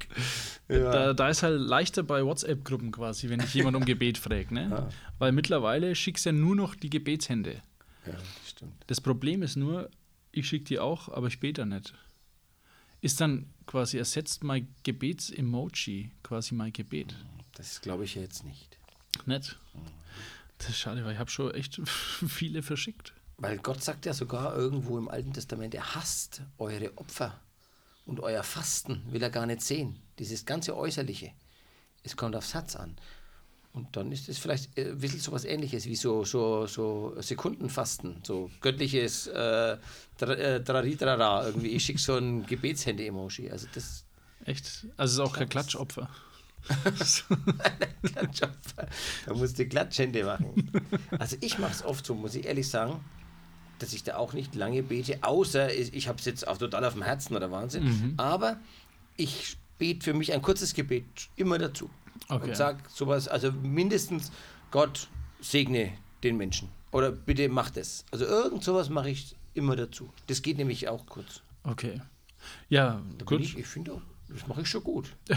Ja. 0.67 0.91
Da, 0.91 1.13
da 1.13 1.29
ist 1.29 1.43
halt 1.43 1.60
leichter 1.60 2.03
bei 2.03 2.25
WhatsApp-Gruppen 2.25 2.91
quasi, 2.91 3.29
wenn 3.29 3.39
ich 3.39 3.53
jemand 3.53 3.75
um 3.77 3.86
Gebet 3.86 4.17
frage. 4.17 4.53
Ne? 4.53 4.89
Weil 5.17 5.32
mittlerweile 5.32 5.95
schickst 5.95 6.25
du 6.25 6.29
ja 6.29 6.34
nur 6.34 6.55
noch 6.55 6.75
die 6.75 6.89
Gebetshände. 6.89 7.62
ja, 8.05 8.13
stimmt. 8.47 8.73
Das 8.88 9.01
Problem 9.01 9.43
ist 9.43 9.55
nur, 9.55 9.89
ich 10.32 10.47
schicke 10.47 10.65
die 10.65 10.79
auch, 10.79 11.10
aber 11.10 11.27
ich 11.27 11.39
bete 11.39 11.65
nicht. 11.65 11.93
Ist 13.01 13.21
dann 13.21 13.53
quasi 13.65 13.97
ersetzt 13.97 14.43
mein 14.43 14.67
Gebets-Emoji 14.84 16.12
quasi 16.23 16.55
mein 16.55 16.73
Gebet. 16.73 17.15
Das 17.53 17.82
glaube 17.82 18.03
ich 18.05 18.15
jetzt 18.15 18.43
nicht. 18.43 18.77
Nicht? 19.25 19.58
Das 20.58 20.69
ist 20.69 20.79
schade, 20.79 21.03
weil 21.05 21.13
ich 21.13 21.19
habe 21.19 21.29
schon 21.29 21.53
echt 21.53 21.82
viele 21.88 22.62
verschickt. 22.62 23.13
Weil 23.39 23.58
Gott 23.60 23.82
sagt 23.84 24.06
ja 24.06 24.13
sogar 24.13 24.56
irgendwo 24.56 24.97
im 24.97 25.08
Alten 25.08 25.34
Testament, 25.34 25.73
er 25.73 25.95
hasst 25.95 26.41
eure 26.58 26.97
Opfer 26.97 27.39
und 28.06 28.19
euer 28.19 28.43
Fasten 28.43 29.04
will 29.10 29.23
er 29.23 29.30
gar 29.30 29.45
nicht 29.45 29.62
sehen. 29.62 30.02
Dieses 30.19 30.45
ganze 30.45 30.75
Äußerliche. 30.75 31.32
Es 32.04 32.17
kommt 32.17 32.36
aufs 32.36 32.54
Herz 32.54 32.75
an. 32.75 32.97
Und 33.71 33.95
dann 33.95 34.12
ist 34.12 34.28
es 34.28 34.39
vielleicht 34.39 34.78
ein 34.78 34.97
bisschen 34.97 35.19
so 35.19 35.32
was 35.32 35.45
ähnliches 35.45 35.86
wie 35.86 35.95
so, 35.95 36.25
so, 36.25 36.65
so 36.65 37.15
Sekundenfasten, 37.21 38.21
so 38.25 38.49
göttliches 38.62 39.28
äh, 39.28 39.78
äh, 40.19 40.63
Traritrara 40.63 41.45
irgendwie. 41.45 41.69
Ich 41.69 41.86
schicke 41.86 41.99
so 41.99 42.17
ein 42.17 42.45
Gebetshände-Emoji. 42.45 43.52
Also 43.52 43.67
das 43.73 44.06
Echt? 44.45 44.88
Also 44.97 45.12
es 45.12 45.12
ist 45.13 45.19
auch 45.19 45.38
kein 45.38 45.49
Klatschopfer. 45.49 46.10
Klatschopfer. 48.04 48.88
Da 49.25 49.34
musst 49.34 49.60
du 49.60 49.67
Klatschhände 49.67 50.23
machen. 50.23 50.71
Also 51.17 51.38
ich 51.41 51.58
mache 51.60 51.73
es 51.73 51.86
oft 51.86 52.06
so, 52.06 52.15
muss 52.15 52.36
ich 52.36 52.45
ehrlich 52.45 52.69
sagen, 52.69 53.04
dass 53.80 53.94
ich 53.94 54.04
da 54.04 54.18
auch 54.18 54.34
nicht 54.34 54.56
lange 54.56 54.84
bete, 54.84 55.20
außer 55.22 55.74
ich, 55.74 56.08
habe 56.08 56.20
es 56.20 56.26
jetzt 56.26 56.48
auch 56.48 56.58
total 56.58 56.86
auf 56.86 56.94
dem 56.94 57.02
Herzen 57.04 57.36
oder 57.36 57.52
Wahnsinn. 57.52 58.13
Aber 58.18 58.58
ich 59.18 59.58
bete 59.78 60.04
für 60.04 60.13
mich 60.13 60.34
ein 60.34 60.42
kurzes 60.42 60.74
Gebet 60.74 61.06
immer 61.36 61.58
dazu. 61.58 61.89
Okay. 62.28 62.50
Und 62.50 62.56
sage 62.58 62.80
sowas, 62.94 63.28
also 63.28 63.52
mindestens 63.52 64.32
Gott 64.72 65.08
segne 65.42 65.92
den 66.24 66.38
Menschen. 66.38 66.70
Oder 66.92 67.12
bitte 67.12 67.48
mach 67.50 67.70
das. 67.70 68.06
Also 68.12 68.26
irgend 68.26 68.63
sowas 68.63 68.89
mache 68.89 69.10
ich 69.10 69.36
immer 69.54 69.76
dazu. 69.76 70.10
Das 70.28 70.42
geht 70.42 70.58
nämlich 70.58 70.88
auch 70.89 71.06
kurz. 71.06 71.42
Okay. 71.63 72.02
Ja, 72.70 73.02
Da 73.18 73.26
gut. 73.26 73.42
Ich, 73.42 73.58
ich 73.58 73.68
finde 73.68 73.94
auch, 73.94 74.02
das 74.28 74.48
mache 74.48 74.62
ich 74.62 74.70
schon 74.70 74.84
gut. 74.84 75.15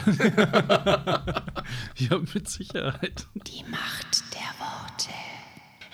Ja, 1.97 2.19
mit 2.35 2.49
Sicherheit. 2.49 3.27
Die 3.35 3.65
Macht 3.65 4.23
der 4.35 4.53
Worte. 4.59 5.11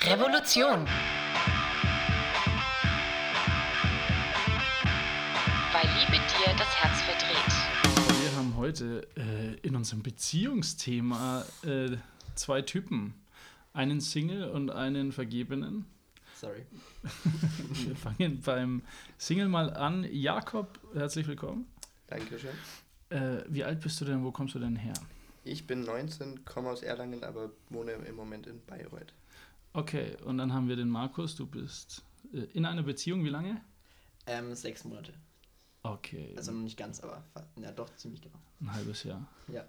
Revolution. 0.03 0.87
Weil 5.81 5.87
Liebe 5.91 6.19
dir 6.27 6.57
das 6.57 6.75
Herz 6.75 7.01
verdreht. 7.03 8.21
Wir 8.21 8.37
haben 8.37 8.57
heute 8.57 9.07
äh, 9.17 9.55
in 9.65 9.77
unserem 9.77 10.03
Beziehungsthema 10.03 11.45
äh, 11.63 11.97
zwei 12.35 12.63
Typen. 12.63 13.15
Einen 13.75 14.01
Single 14.01 14.51
und 14.51 14.71
einen 14.71 15.13
Vergebenen. 15.13 15.87
Sorry. 16.35 16.67
Wir 17.87 17.95
fangen 17.95 18.41
beim 18.41 18.83
Single 19.19 19.47
mal 19.47 19.73
an. 19.73 20.05
Jakob, 20.11 20.81
herzlich 20.95 21.29
willkommen. 21.29 21.69
Dankeschön. 22.09 22.57
Äh, 23.11 23.45
wie 23.47 23.63
alt 23.63 23.81
bist 23.81 24.01
du 24.01 24.05
denn? 24.05 24.25
Wo 24.25 24.33
kommst 24.33 24.57
du 24.57 24.59
denn 24.59 24.75
her? 24.75 24.95
Ich 25.45 25.69
bin 25.69 25.85
19, 25.85 26.45
komme 26.45 26.71
aus 26.71 26.83
Erlangen, 26.83 27.23
aber 27.23 27.51
wohne 27.69 27.93
im 27.93 28.17
Moment 28.17 28.49
in 28.49 28.61
Bayreuth. 28.67 29.13
Okay, 29.75 30.17
und 30.25 30.39
dann 30.39 30.53
haben 30.53 30.69
wir 30.69 30.75
den 30.75 30.89
Markus. 30.89 31.37
Du 31.37 31.47
bist 31.47 32.03
äh, 32.33 32.39
in 32.53 32.65
einer 32.65 32.83
Beziehung. 32.83 33.25
Wie 33.25 33.31
lange? 33.31 33.61
Ähm, 34.27 34.57
sechs 34.57 34.83
Monate. 34.83 35.15
Okay, 35.89 36.35
Also 36.37 36.53
noch 36.53 36.63
nicht 36.63 36.77
ganz, 36.77 37.01
aber 37.01 37.23
ja 37.57 37.73
doch, 37.73 37.89
ziemlich 37.97 38.21
genau. 38.21 38.37
ein 38.61 38.73
halbes 38.73 39.05
Jahr. 39.05 39.27
Ja, 39.49 39.65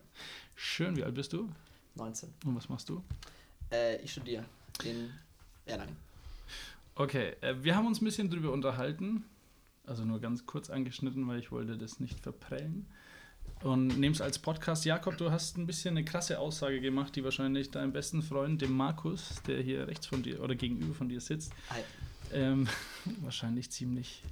Schön, 0.56 0.98
wie 0.98 1.04
alt 1.04 1.16
bist 1.16 1.32
du? 1.32 1.50
19. 1.96 2.34
Und 2.46 2.56
was 2.56 2.68
machst 2.68 2.90
du? 2.90 3.02
Äh, 3.72 4.02
ich 4.02 4.12
studiere 4.12 4.44
in 4.84 5.12
Erlangen. 5.66 5.96
Okay, 6.96 7.36
äh, 7.42 7.56
wir 7.62 7.76
haben 7.76 7.88
uns 7.88 8.02
ein 8.02 8.06
bisschen 8.06 8.30
drüber 8.30 8.52
unterhalten. 8.52 9.24
Also 9.86 10.04
nur 10.04 10.20
ganz 10.20 10.46
kurz 10.46 10.70
angeschnitten, 10.70 11.26
weil 11.28 11.40
ich 11.40 11.52
wollte 11.52 11.78
das 11.78 12.00
nicht 12.02 12.20
verprellen. 12.20 12.86
Und 13.64 13.98
nehme 14.00 14.14
es 14.14 14.22
als 14.22 14.40
Podcast. 14.40 14.86
Jakob, 14.86 15.18
du 15.18 15.32
hast 15.32 15.58
ein 15.58 15.66
bisschen 15.66 15.98
eine 15.98 16.06
krasse 16.06 16.40
Aussage 16.40 16.82
gemacht, 16.82 17.16
die 17.16 17.24
wahrscheinlich 17.24 17.72
deinem 17.72 17.94
besten 17.94 18.22
Freund, 18.22 18.62
dem 18.62 18.74
Markus, 18.74 19.42
der 19.48 19.62
hier 19.62 19.88
rechts 19.88 20.06
von 20.08 20.22
dir 20.22 20.42
oder 20.44 20.56
gegenüber 20.56 20.94
von 20.94 21.10
dir 21.10 21.22
sitzt, 21.22 21.54
ähm, 22.34 22.68
wahrscheinlich 23.22 23.70
ziemlich 23.72 24.24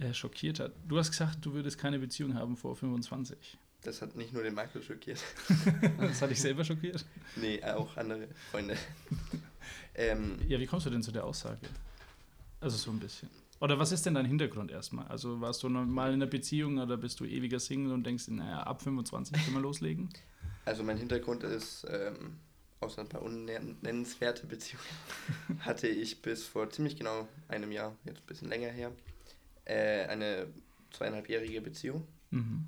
äh, 0.00 0.14
schockiert 0.14 0.60
hat. 0.60 0.72
Du 0.86 0.98
hast 0.98 1.10
gesagt, 1.10 1.38
du 1.44 1.52
würdest 1.52 1.78
keine 1.78 1.98
Beziehung 1.98 2.34
haben 2.34 2.56
vor 2.56 2.76
25. 2.76 3.58
Das 3.82 4.02
hat 4.02 4.16
nicht 4.16 4.32
nur 4.32 4.42
den 4.42 4.54
Markus 4.54 4.84
schockiert. 4.84 5.22
Das 5.98 6.20
hat 6.20 6.30
dich 6.30 6.40
selber 6.40 6.64
schockiert. 6.64 7.04
Nee, 7.36 7.62
auch 7.62 7.96
andere 7.96 8.28
Freunde. 8.50 8.76
ähm, 9.94 10.38
Ja, 10.48 10.58
wie 10.58 10.66
kommst 10.66 10.86
du 10.86 10.90
denn 10.90 11.02
zu 11.02 11.12
der 11.12 11.24
Aussage? 11.24 11.60
Also 12.60 12.76
so 12.76 12.90
ein 12.90 12.98
bisschen. 12.98 13.28
Oder 13.60 13.78
was 13.78 13.92
ist 13.92 14.04
denn 14.06 14.14
dein 14.14 14.26
Hintergrund 14.26 14.70
erstmal? 14.70 15.06
Also 15.08 15.40
warst 15.40 15.62
du 15.62 15.68
mal 15.68 16.08
in 16.08 16.14
einer 16.14 16.26
Beziehung 16.26 16.78
oder 16.78 16.96
bist 16.96 17.20
du 17.20 17.24
ewiger 17.24 17.58
Single 17.60 17.92
und 17.92 18.04
denkst, 18.04 18.28
naja, 18.28 18.60
ab 18.62 18.82
25 18.82 19.44
können 19.44 19.56
wir 19.56 19.62
loslegen? 19.62 20.08
also 20.68 20.82
mein 20.82 20.98
Hintergrund 20.98 21.44
ist, 21.44 21.86
ähm, 21.90 22.36
außer 22.80 23.00
ein 23.00 23.08
paar 23.08 23.22
unnennenswerte 23.22 24.46
Beziehungen, 24.46 24.84
hatte 25.60 25.88
ich 25.88 26.20
bis 26.22 26.44
vor 26.44 26.68
ziemlich 26.70 26.96
genau 26.96 27.26
einem 27.48 27.72
Jahr, 27.72 27.96
jetzt 28.04 28.20
ein 28.20 28.26
bisschen 28.26 28.48
länger 28.48 28.68
her, 28.68 28.92
äh, 29.68 30.06
eine 30.06 30.48
zweieinhalbjährige 30.92 31.60
Beziehung, 31.60 32.06
Mhm. 32.30 32.66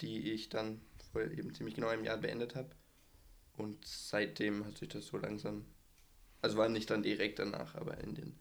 die 0.00 0.32
ich 0.32 0.48
dann 0.48 0.80
vor 1.12 1.22
eben 1.22 1.54
ziemlich 1.54 1.74
genau 1.74 1.88
einem 1.88 2.04
Jahr 2.04 2.16
beendet 2.16 2.54
habe. 2.56 2.70
Und 3.56 3.84
seitdem 3.86 4.64
hat 4.64 4.78
sich 4.78 4.88
das 4.88 5.06
so 5.06 5.16
langsam, 5.16 5.64
also 6.42 6.56
war 6.56 6.68
nicht 6.68 6.90
dann 6.90 7.02
direkt 7.02 7.38
danach, 7.38 7.74
aber 7.74 7.98
in 7.98 8.14
den 8.14 8.34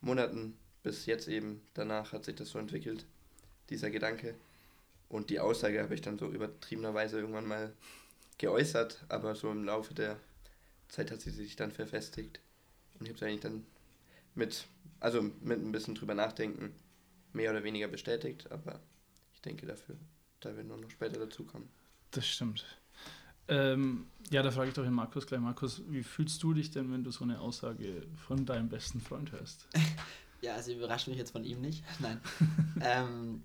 Monaten 0.00 0.56
bis 0.82 1.06
jetzt 1.06 1.28
eben 1.28 1.62
danach 1.74 2.12
hat 2.12 2.24
sich 2.24 2.34
das 2.36 2.50
so 2.50 2.58
entwickelt, 2.58 3.04
dieser 3.68 3.90
Gedanke. 3.90 4.34
Und 5.08 5.30
die 5.30 5.40
Aussage 5.40 5.82
habe 5.82 5.94
ich 5.94 6.00
dann 6.00 6.18
so 6.18 6.28
übertriebenerweise 6.30 7.18
irgendwann 7.20 7.46
mal 7.46 7.72
geäußert, 8.38 9.04
aber 9.08 9.34
so 9.34 9.50
im 9.50 9.64
Laufe 9.64 9.92
der 9.94 10.18
Zeit 10.88 11.10
hat 11.10 11.20
sie 11.20 11.30
sich 11.30 11.56
dann 11.56 11.70
verfestigt. 11.70 12.40
Und 12.98 13.06
ich 13.06 13.10
habe 13.10 13.16
es 13.16 13.22
eigentlich 13.22 13.40
dann 13.40 13.66
mit, 14.34 14.66
also 15.00 15.22
mit 15.22 15.60
ein 15.60 15.72
bisschen 15.72 15.94
drüber 15.94 16.14
nachdenken, 16.14 16.72
mehr 17.32 17.50
oder 17.50 17.64
weniger 17.64 17.88
bestätigt, 17.88 18.50
aber 18.50 18.80
ich 19.32 19.40
denke 19.40 19.66
dafür, 19.66 19.96
da 20.40 20.56
wird 20.56 20.66
nur 20.66 20.76
noch 20.76 20.90
später 20.90 21.18
dazu 21.18 21.44
kommen. 21.44 21.68
Das 22.10 22.26
stimmt. 22.26 22.64
Ähm, 23.48 24.06
ja, 24.30 24.42
da 24.42 24.50
frage 24.50 24.68
ich 24.68 24.74
doch 24.74 24.84
den 24.84 24.94
Markus 24.94 25.26
gleich. 25.26 25.40
Markus, 25.40 25.82
wie 25.88 26.04
fühlst 26.04 26.42
du 26.42 26.54
dich 26.54 26.70
denn, 26.70 26.92
wenn 26.92 27.02
du 27.02 27.10
so 27.10 27.24
eine 27.24 27.40
Aussage 27.40 28.06
von 28.26 28.46
deinem 28.46 28.68
besten 28.68 29.00
Freund 29.00 29.32
hörst? 29.32 29.66
Ja, 30.42 30.54
also 30.54 30.72
überrascht 30.72 31.06
mich 31.06 31.18
jetzt 31.18 31.32
von 31.32 31.44
ihm 31.44 31.60
nicht. 31.60 31.84
Nein. 31.98 32.18
ähm, 32.80 33.42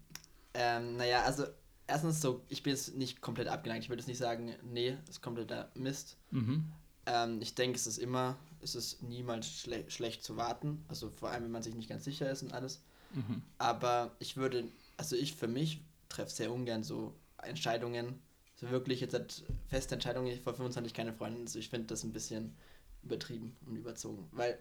ähm, 0.53 0.95
naja, 0.95 1.23
also 1.23 1.45
erstens 1.87 2.21
so, 2.21 2.41
ich 2.47 2.63
bin 2.63 2.71
jetzt 2.71 2.95
nicht 2.95 3.19
komplett 3.19 3.49
abgeneigt. 3.49 3.83
Ich 3.83 3.89
würde 3.89 3.99
jetzt 3.99 4.07
nicht 4.07 4.17
sagen, 4.17 4.55
nee, 4.63 4.97
das 5.05 5.17
ist 5.17 5.21
kompletter 5.21 5.69
Mist. 5.75 6.17
Mhm. 6.31 6.71
Ähm, 7.05 7.41
ich 7.41 7.53
denke, 7.53 7.75
es 7.75 7.85
ist 7.85 7.97
immer, 7.97 8.37
es 8.61 8.75
ist 8.75 9.03
niemals 9.03 9.49
schle 9.49 9.83
schlecht 9.89 10.23
zu 10.23 10.37
warten. 10.37 10.85
Also 10.87 11.09
vor 11.09 11.29
allem, 11.29 11.43
wenn 11.43 11.51
man 11.51 11.63
sich 11.63 11.75
nicht 11.75 11.89
ganz 11.89 12.05
sicher 12.05 12.29
ist 12.31 12.43
und 12.43 12.53
alles. 12.53 12.81
Mhm. 13.15 13.41
Aber 13.57 14.15
ich 14.19 14.37
würde, 14.37 14.65
also 14.97 15.15
ich 15.15 15.35
für 15.35 15.47
mich 15.47 15.81
treffe 16.09 16.31
sehr 16.31 16.51
ungern 16.51 16.83
so 16.83 17.13
Entscheidungen, 17.41 18.19
so 18.55 18.69
wirklich 18.69 19.01
jetzt 19.01 19.13
halt 19.13 19.43
feste 19.67 19.95
Entscheidungen, 19.95 20.27
ich 20.27 20.41
vor 20.41 20.53
25 20.53 20.93
keine 20.93 21.13
Freundin, 21.13 21.41
also 21.43 21.59
ich 21.59 21.69
finde 21.69 21.87
das 21.87 22.03
ein 22.03 22.13
bisschen 22.13 22.55
übertrieben 23.03 23.55
und 23.65 23.75
überzogen, 23.75 24.27
weil 24.31 24.57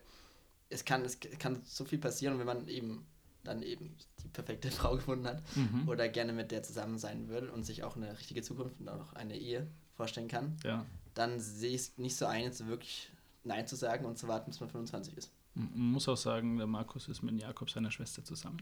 es 0.70 0.84
kann, 0.84 1.04
es 1.04 1.18
kann 1.38 1.62
so 1.64 1.84
viel 1.84 1.98
passieren, 1.98 2.38
wenn 2.38 2.46
man 2.46 2.66
eben 2.68 3.06
dann 3.44 3.62
eben 3.62 3.94
die 4.22 4.28
perfekte 4.28 4.70
Frau 4.70 4.96
gefunden 4.96 5.26
hat 5.26 5.42
Mhm. 5.56 5.88
oder 5.88 6.08
gerne 6.08 6.32
mit 6.32 6.50
der 6.50 6.62
zusammen 6.62 6.98
sein 6.98 7.28
will 7.28 7.48
und 7.50 7.64
sich 7.64 7.84
auch 7.84 7.96
eine 7.96 8.18
richtige 8.18 8.42
Zukunft 8.42 8.80
und 8.80 8.88
auch 8.88 9.12
eine 9.12 9.36
Ehe 9.36 9.66
vorstellen 9.96 10.28
kann, 10.28 10.56
Ja. 10.64 10.84
dann 11.14 11.38
sehe 11.40 11.70
ich 11.74 11.82
es 11.82 11.98
nicht 11.98 12.16
so 12.16 12.26
ein, 12.26 12.42
jetzt 12.44 12.66
wirklich 12.66 13.10
Nein 13.44 13.66
zu 13.66 13.76
sagen 13.76 14.06
und 14.06 14.18
zu 14.18 14.26
warten, 14.26 14.50
bis 14.50 14.60
man 14.60 14.70
25 14.70 15.16
ist. 15.16 15.30
Man 15.54 15.92
muss 15.92 16.08
auch 16.08 16.16
sagen, 16.16 16.58
der 16.58 16.66
Markus 16.66 17.08
ist 17.08 17.22
mit 17.22 17.40
Jakob, 17.40 17.70
seiner 17.70 17.90
Schwester, 17.90 18.24
zusammen. 18.24 18.60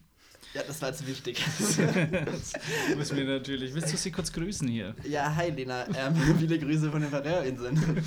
Ja, 0.53 0.63
das 0.63 0.83
war 0.83 0.91
jetzt 0.91 1.07
wichtig. 1.07 1.43
das 1.59 2.53
müssen 2.97 3.17
wir 3.17 3.25
natürlich. 3.25 3.73
Willst 3.73 3.93
du 3.93 3.97
sie 3.97 4.11
kurz 4.11 4.31
grüßen 4.31 4.69
hier? 4.69 4.95
Ja, 5.05 5.35
hi 5.35 5.51
Lena. 5.51 5.87
Ähm, 5.97 6.15
viele 6.39 6.59
Grüße 6.59 6.91
von 6.91 7.01
den 7.01 7.11
Färöerinseln. 7.11 7.79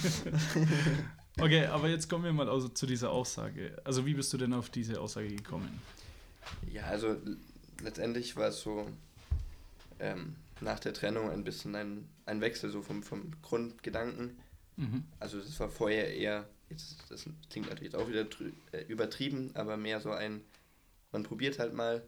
okay, 1.40 1.66
aber 1.66 1.90
jetzt 1.90 2.08
kommen 2.10 2.26
wir 2.26 2.34
mal 2.34 2.48
also 2.48 2.68
zu 2.68 2.86
dieser 2.86 3.10
Aussage. 3.10 3.76
Also 3.84 4.06
wie 4.06 4.14
bist 4.14 4.32
du 4.34 4.38
denn 4.38 4.54
auf 4.54 4.70
diese 4.70 5.02
Aussage 5.02 5.30
gekommen? 5.30 5.82
Ja, 6.72 6.84
also 6.84 7.16
letztendlich 7.82 8.36
war 8.36 8.50
es 8.50 8.62
so 8.62 8.88
ähm, 10.00 10.36
nach 10.62 10.80
der 10.80 10.94
Trennung 10.94 11.32
ein 11.32 11.44
bisschen 11.44 11.76
ein, 11.76 12.08
ein 12.26 12.42
Wechsel 12.42 12.70
so 12.70 12.82
vom, 12.82 13.04
vom 13.04 13.32
Grundgedanken. 13.42 14.38
Mhm. 14.78 15.06
Also 15.20 15.40
es 15.40 15.60
war 15.60 15.70
vorher 15.70 16.14
eher, 16.14 16.48
jetzt, 16.70 16.98
das 17.10 17.26
klingt 17.50 17.70
natürlich 17.70 17.96
auch 17.96 18.08
wieder 18.08 18.26
äh, 18.72 18.84
übertrieben, 18.88 19.52
aber 19.56 19.78
mehr 19.78 20.00
so 20.02 20.12
ein, 20.12 20.42
man 21.12 21.24
probiert 21.24 21.60
halt 21.60 21.74
mal 21.74 22.08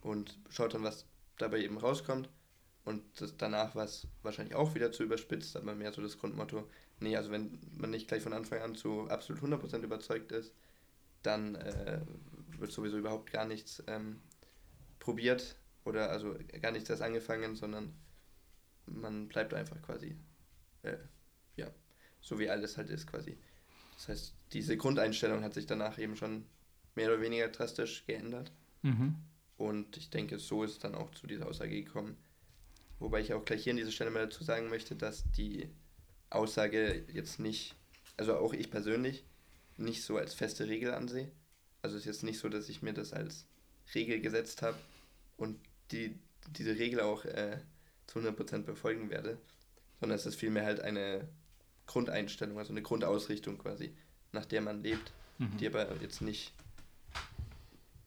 und 0.00 0.38
schaut 0.48 0.74
dann, 0.74 0.82
was 0.82 1.06
dabei 1.38 1.60
eben 1.60 1.78
rauskommt. 1.78 2.28
Und 2.84 3.02
das, 3.20 3.36
danach 3.36 3.74
war 3.74 3.84
es 3.84 4.06
wahrscheinlich 4.22 4.54
auch 4.54 4.74
wieder 4.74 4.90
zu 4.90 5.04
überspitzt, 5.04 5.56
aber 5.56 5.74
mehr 5.74 5.92
so 5.92 6.00
das 6.02 6.18
Grundmotto, 6.18 6.68
nee, 6.98 7.16
also 7.16 7.30
wenn 7.30 7.58
man 7.76 7.90
nicht 7.90 8.08
gleich 8.08 8.22
von 8.22 8.32
Anfang 8.32 8.60
an 8.60 8.74
zu 8.74 9.08
absolut 9.08 9.42
100% 9.42 9.82
überzeugt 9.82 10.32
ist, 10.32 10.52
dann 11.22 11.54
äh, 11.56 12.00
wird 12.58 12.72
sowieso 12.72 12.98
überhaupt 12.98 13.32
gar 13.32 13.44
nichts 13.44 13.82
ähm, 13.86 14.20
probiert 14.98 15.56
oder 15.84 16.10
also 16.10 16.36
gar 16.62 16.72
nichts 16.72 16.88
erst 16.88 17.02
angefangen, 17.02 17.56
sondern 17.56 17.92
man 18.86 19.28
bleibt 19.28 19.54
einfach 19.54 19.80
quasi, 19.82 20.16
äh, 20.82 20.96
ja, 21.56 21.70
so 22.20 22.38
wie 22.38 22.48
alles 22.48 22.76
halt 22.76 22.90
ist 22.90 23.06
quasi. 23.06 23.38
Das 24.00 24.08
heißt, 24.08 24.34
diese 24.52 24.78
Grundeinstellung 24.78 25.44
hat 25.44 25.52
sich 25.52 25.66
danach 25.66 25.98
eben 25.98 26.16
schon 26.16 26.46
mehr 26.94 27.08
oder 27.08 27.20
weniger 27.20 27.48
drastisch 27.48 28.06
geändert. 28.06 28.50
Mhm. 28.80 29.16
Und 29.58 29.98
ich 29.98 30.08
denke, 30.08 30.38
so 30.38 30.64
ist 30.64 30.70
es 30.72 30.78
dann 30.78 30.94
auch 30.94 31.10
zu 31.10 31.26
dieser 31.26 31.46
Aussage 31.46 31.84
gekommen. 31.84 32.16
Wobei 32.98 33.20
ich 33.20 33.34
auch 33.34 33.44
gleich 33.44 33.64
hier 33.64 33.72
an 33.72 33.76
dieser 33.76 33.92
Stelle 33.92 34.10
mal 34.10 34.24
dazu 34.24 34.42
sagen 34.42 34.70
möchte, 34.70 34.96
dass 34.96 35.30
die 35.32 35.68
Aussage 36.30 37.04
jetzt 37.12 37.40
nicht, 37.40 37.74
also 38.16 38.36
auch 38.36 38.54
ich 38.54 38.70
persönlich, 38.70 39.22
nicht 39.76 40.02
so 40.02 40.16
als 40.16 40.32
feste 40.32 40.66
Regel 40.66 40.94
ansehe. 40.94 41.30
Also 41.82 41.96
es 41.96 42.02
ist 42.02 42.06
jetzt 42.06 42.22
nicht 42.22 42.38
so, 42.38 42.48
dass 42.48 42.70
ich 42.70 42.80
mir 42.80 42.94
das 42.94 43.12
als 43.12 43.44
Regel 43.94 44.20
gesetzt 44.22 44.62
habe 44.62 44.78
und 45.36 45.58
die, 45.90 46.18
diese 46.56 46.78
Regel 46.78 47.00
auch 47.00 47.26
äh, 47.26 47.58
zu 48.06 48.20
100% 48.20 48.62
befolgen 48.62 49.10
werde, 49.10 49.36
sondern 49.98 50.16
es 50.16 50.24
ist 50.24 50.36
vielmehr 50.36 50.64
halt 50.64 50.80
eine 50.80 51.28
Grundeinstellung, 51.90 52.56
also 52.58 52.72
eine 52.72 52.82
Grundausrichtung 52.82 53.58
quasi, 53.58 53.92
nach 54.32 54.46
der 54.46 54.60
man 54.60 54.80
lebt, 54.80 55.12
mhm. 55.38 55.56
die 55.56 55.66
aber 55.66 55.88
jetzt 56.00 56.22
nicht 56.22 56.52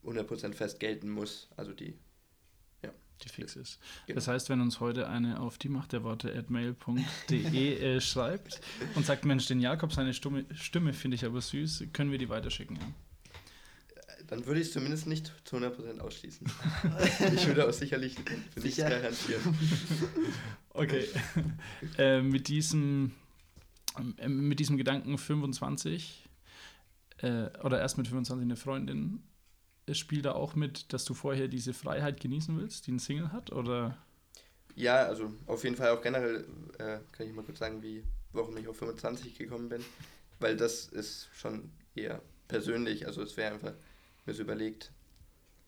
100% 0.04 0.54
fest 0.54 0.80
gelten 0.80 1.10
muss, 1.10 1.48
also 1.56 1.72
die 1.72 1.94
ja, 2.82 2.90
die 3.22 3.28
fix 3.28 3.56
ist. 3.56 3.78
Genau. 4.06 4.14
Das 4.14 4.26
heißt, 4.26 4.48
wenn 4.48 4.62
uns 4.62 4.80
heute 4.80 5.08
eine 5.08 5.38
auf 5.38 5.58
die 5.58 5.68
Macht 5.68 5.92
der 5.92 6.02
Worte 6.02 6.34
at 6.34 6.48
mail.de 6.48 7.78
äh, 7.96 8.00
schreibt 8.00 8.62
und 8.94 9.04
sagt, 9.04 9.26
Mensch, 9.26 9.46
den 9.48 9.60
Jakob, 9.60 9.92
seine 9.92 10.14
Stimme, 10.14 10.46
Stimme 10.54 10.94
finde 10.94 11.16
ich 11.16 11.24
aber 11.26 11.42
süß, 11.42 11.84
können 11.92 12.10
wir 12.10 12.18
die 12.18 12.30
weiterschicken, 12.30 12.76
ja? 12.76 12.86
Dann 14.28 14.46
würde 14.46 14.60
ich 14.60 14.68
es 14.68 14.72
zumindest 14.72 15.06
nicht 15.06 15.30
zu 15.44 15.56
100% 15.56 15.98
ausschließen. 16.00 16.46
ich 17.34 17.46
würde 17.46 17.68
auch 17.68 17.72
sicherlich 17.74 18.16
für 18.54 18.60
nichts 18.60 18.78
garantieren. 18.78 19.58
Okay. 20.76 21.06
Äh, 21.98 22.20
mit, 22.20 22.48
diesem, 22.48 23.06
äh, 23.06 23.23
mit 24.26 24.60
diesem 24.60 24.76
Gedanken 24.76 25.18
25 25.18 26.28
äh, 27.18 27.48
oder 27.62 27.80
erst 27.80 27.98
mit 27.98 28.08
25 28.08 28.44
eine 28.44 28.56
Freundin, 28.56 29.22
spielt 29.92 30.24
da 30.24 30.32
auch 30.32 30.54
mit, 30.54 30.92
dass 30.92 31.04
du 31.04 31.14
vorher 31.14 31.48
diese 31.48 31.74
Freiheit 31.74 32.20
genießen 32.20 32.56
willst, 32.58 32.86
die 32.86 32.92
ein 32.92 32.98
Single 32.98 33.32
hat? 33.32 33.52
Oder? 33.52 33.98
Ja, 34.74 35.04
also 35.04 35.32
auf 35.46 35.64
jeden 35.64 35.76
Fall 35.76 35.90
auch 35.90 36.02
generell 36.02 36.46
äh, 36.78 36.98
kann 37.12 37.26
ich 37.26 37.32
mal 37.32 37.44
kurz 37.44 37.58
sagen, 37.58 37.82
wie, 37.82 38.02
warum 38.32 38.56
ich 38.56 38.66
auf 38.68 38.76
25 38.76 39.36
gekommen 39.36 39.68
bin. 39.68 39.84
Weil 40.40 40.56
das 40.56 40.86
ist 40.86 41.28
schon 41.32 41.70
eher 41.94 42.22
persönlich, 42.48 43.06
also 43.06 43.22
es 43.22 43.36
wäre 43.36 43.52
einfach 43.54 43.72
mir 44.26 44.34
so 44.34 44.42
überlegt, 44.42 44.92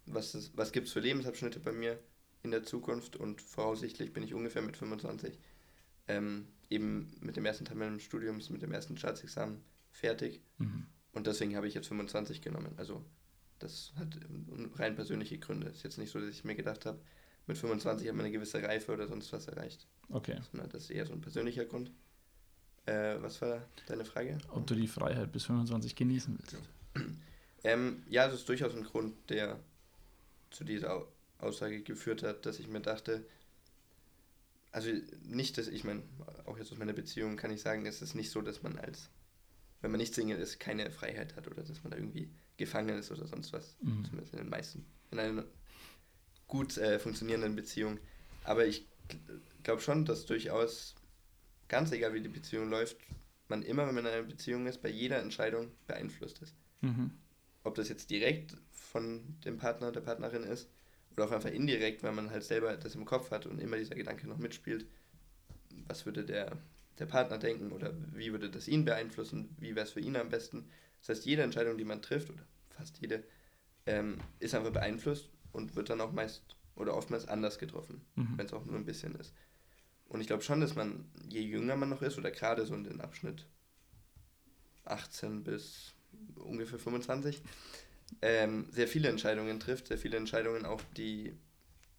was, 0.06 0.50
was 0.54 0.72
gibt 0.72 0.88
es 0.88 0.92
für 0.92 1.00
Lebensabschnitte 1.00 1.60
bei 1.60 1.72
mir 1.72 1.98
in 2.42 2.50
der 2.50 2.62
Zukunft 2.62 3.16
und 3.16 3.42
voraussichtlich 3.42 4.12
bin 4.12 4.22
ich 4.22 4.34
ungefähr 4.34 4.62
mit 4.62 4.76
25 4.76 5.38
ähm, 6.08 6.46
eben 6.70 7.12
mit 7.20 7.36
dem 7.36 7.44
ersten 7.44 7.64
Teil 7.64 7.76
meines 7.76 8.02
Studiums, 8.02 8.50
mit 8.50 8.62
dem 8.62 8.72
ersten 8.72 8.96
Staatsexamen 8.96 9.60
fertig. 9.90 10.40
Mhm. 10.58 10.86
Und 11.12 11.26
deswegen 11.26 11.56
habe 11.56 11.66
ich 11.66 11.74
jetzt 11.74 11.88
25 11.88 12.42
genommen. 12.42 12.74
Also 12.76 13.04
das 13.58 13.92
hat 13.96 14.18
rein 14.76 14.94
persönliche 14.94 15.38
Gründe. 15.38 15.68
Es 15.68 15.78
ist 15.78 15.82
jetzt 15.84 15.98
nicht 15.98 16.10
so, 16.10 16.20
dass 16.20 16.28
ich 16.28 16.44
mir 16.44 16.54
gedacht 16.54 16.84
habe, 16.84 16.98
mit 17.46 17.56
25 17.56 18.08
hat 18.08 18.14
man 18.14 18.26
eine 18.26 18.32
gewisse 18.32 18.62
Reife 18.62 18.92
oder 18.92 19.06
sonst 19.06 19.32
was 19.32 19.46
erreicht. 19.46 19.86
Okay. 20.10 20.38
Sondern 20.50 20.68
das 20.70 20.84
ist 20.84 20.90
eher 20.90 21.06
so 21.06 21.12
ein 21.12 21.20
persönlicher 21.20 21.64
Grund. 21.64 21.90
Äh, 22.86 23.16
was 23.20 23.40
war 23.40 23.64
deine 23.86 24.04
Frage? 24.04 24.38
Ob 24.50 24.66
du 24.66 24.74
die 24.74 24.86
Freiheit 24.86 25.32
bis 25.32 25.44
25 25.44 25.94
genießen 25.94 26.38
willst. 26.38 26.56
Ähm, 27.64 28.04
ja, 28.08 28.26
das 28.26 28.40
ist 28.40 28.48
durchaus 28.48 28.76
ein 28.76 28.84
Grund, 28.84 29.14
der 29.28 29.58
zu 30.50 30.62
dieser 30.62 31.04
Aussage 31.38 31.82
geführt 31.82 32.22
hat, 32.22 32.46
dass 32.46 32.60
ich 32.60 32.68
mir 32.68 32.80
dachte, 32.80 33.24
also 34.76 34.90
nicht, 35.22 35.56
dass 35.56 35.68
ich 35.68 35.84
meine, 35.84 36.02
auch 36.44 36.58
jetzt 36.58 36.70
aus 36.70 36.76
meiner 36.76 36.92
Beziehung 36.92 37.36
kann 37.36 37.50
ich 37.50 37.62
sagen, 37.62 37.86
es 37.86 38.02
ist 38.02 38.14
nicht 38.14 38.30
so, 38.30 38.42
dass 38.42 38.62
man 38.62 38.78
als, 38.78 39.08
wenn 39.80 39.90
man 39.90 39.98
nicht 39.98 40.14
Single 40.14 40.38
ist, 40.38 40.60
keine 40.60 40.90
Freiheit 40.90 41.34
hat 41.34 41.46
oder 41.46 41.62
dass 41.62 41.82
man 41.82 41.92
da 41.92 41.96
irgendwie 41.96 42.30
gefangen 42.58 42.98
ist 42.98 43.10
oder 43.10 43.26
sonst 43.26 43.54
was. 43.54 43.78
Mhm. 43.80 44.04
Zumindest 44.04 44.34
in 44.34 44.40
den 44.40 44.50
meisten. 44.50 44.84
In 45.10 45.18
einer 45.18 45.44
gut 46.46 46.76
äh, 46.76 46.98
funktionierenden 46.98 47.56
Beziehung. 47.56 47.98
Aber 48.44 48.66
ich 48.66 48.86
glaube 49.62 49.80
schon, 49.80 50.04
dass 50.04 50.26
durchaus, 50.26 50.94
ganz 51.68 51.90
egal 51.92 52.12
wie 52.12 52.20
die 52.20 52.28
Beziehung 52.28 52.68
läuft, 52.68 52.98
man 53.48 53.62
immer, 53.62 53.86
wenn 53.86 53.94
man 53.94 54.04
in 54.04 54.12
einer 54.12 54.26
Beziehung 54.26 54.66
ist, 54.66 54.82
bei 54.82 54.90
jeder 54.90 55.22
Entscheidung 55.22 55.70
beeinflusst 55.86 56.42
ist. 56.42 56.54
Mhm 56.82 57.12
ob 57.66 57.74
das 57.74 57.88
jetzt 57.88 58.10
direkt 58.10 58.56
von 58.70 59.36
dem 59.44 59.58
Partner, 59.58 59.90
der 59.90 60.00
Partnerin 60.00 60.44
ist, 60.44 60.70
oder 61.16 61.26
auch 61.26 61.32
einfach 61.32 61.50
indirekt, 61.50 62.02
weil 62.02 62.12
man 62.12 62.30
halt 62.30 62.44
selber 62.44 62.76
das 62.76 62.94
im 62.94 63.04
Kopf 63.04 63.30
hat 63.30 63.46
und 63.46 63.60
immer 63.60 63.76
dieser 63.76 63.94
Gedanke 63.94 64.28
noch 64.28 64.38
mitspielt, 64.38 64.86
was 65.86 66.04
würde 66.04 66.24
der, 66.24 66.52
der 66.98 67.06
Partner 67.06 67.38
denken 67.38 67.72
oder 67.72 67.94
wie 68.12 68.32
würde 68.32 68.50
das 68.50 68.68
ihn 68.68 68.84
beeinflussen, 68.84 69.54
wie 69.58 69.74
wäre 69.74 69.86
es 69.86 69.92
für 69.92 70.00
ihn 70.00 70.16
am 70.16 70.28
besten. 70.28 70.68
Das 71.00 71.10
heißt, 71.10 71.26
jede 71.26 71.42
Entscheidung, 71.42 71.78
die 71.78 71.84
man 71.84 72.02
trifft, 72.02 72.30
oder 72.30 72.42
fast 72.70 72.98
jede, 72.98 73.24
ähm, 73.86 74.18
ist 74.40 74.54
einfach 74.54 74.72
beeinflusst 74.72 75.30
und 75.52 75.74
wird 75.76 75.88
dann 75.88 76.00
auch 76.00 76.12
meist 76.12 76.42
oder 76.74 76.94
oftmals 76.94 77.26
anders 77.26 77.58
getroffen, 77.58 78.02
mhm. 78.14 78.34
wenn 78.36 78.46
es 78.46 78.52
auch 78.52 78.66
nur 78.66 78.76
ein 78.76 78.84
bisschen 78.84 79.14
ist. 79.14 79.32
Und 80.08 80.20
ich 80.20 80.26
glaube 80.26 80.42
schon, 80.42 80.60
dass 80.60 80.74
man, 80.74 81.06
je 81.28 81.40
jünger 81.40 81.76
man 81.76 81.88
noch 81.88 82.02
ist, 82.02 82.18
oder 82.18 82.30
gerade 82.30 82.66
so 82.66 82.74
in 82.74 82.84
den 82.84 83.00
Abschnitt 83.00 83.46
18 84.84 85.42
bis 85.42 85.94
ungefähr 86.36 86.78
25, 86.78 87.42
ähm, 88.22 88.66
sehr 88.70 88.88
viele 88.88 89.08
Entscheidungen 89.08 89.60
trifft, 89.60 89.88
sehr 89.88 89.98
viele 89.98 90.16
Entscheidungen 90.16 90.64
auch, 90.64 90.80
die 90.96 91.36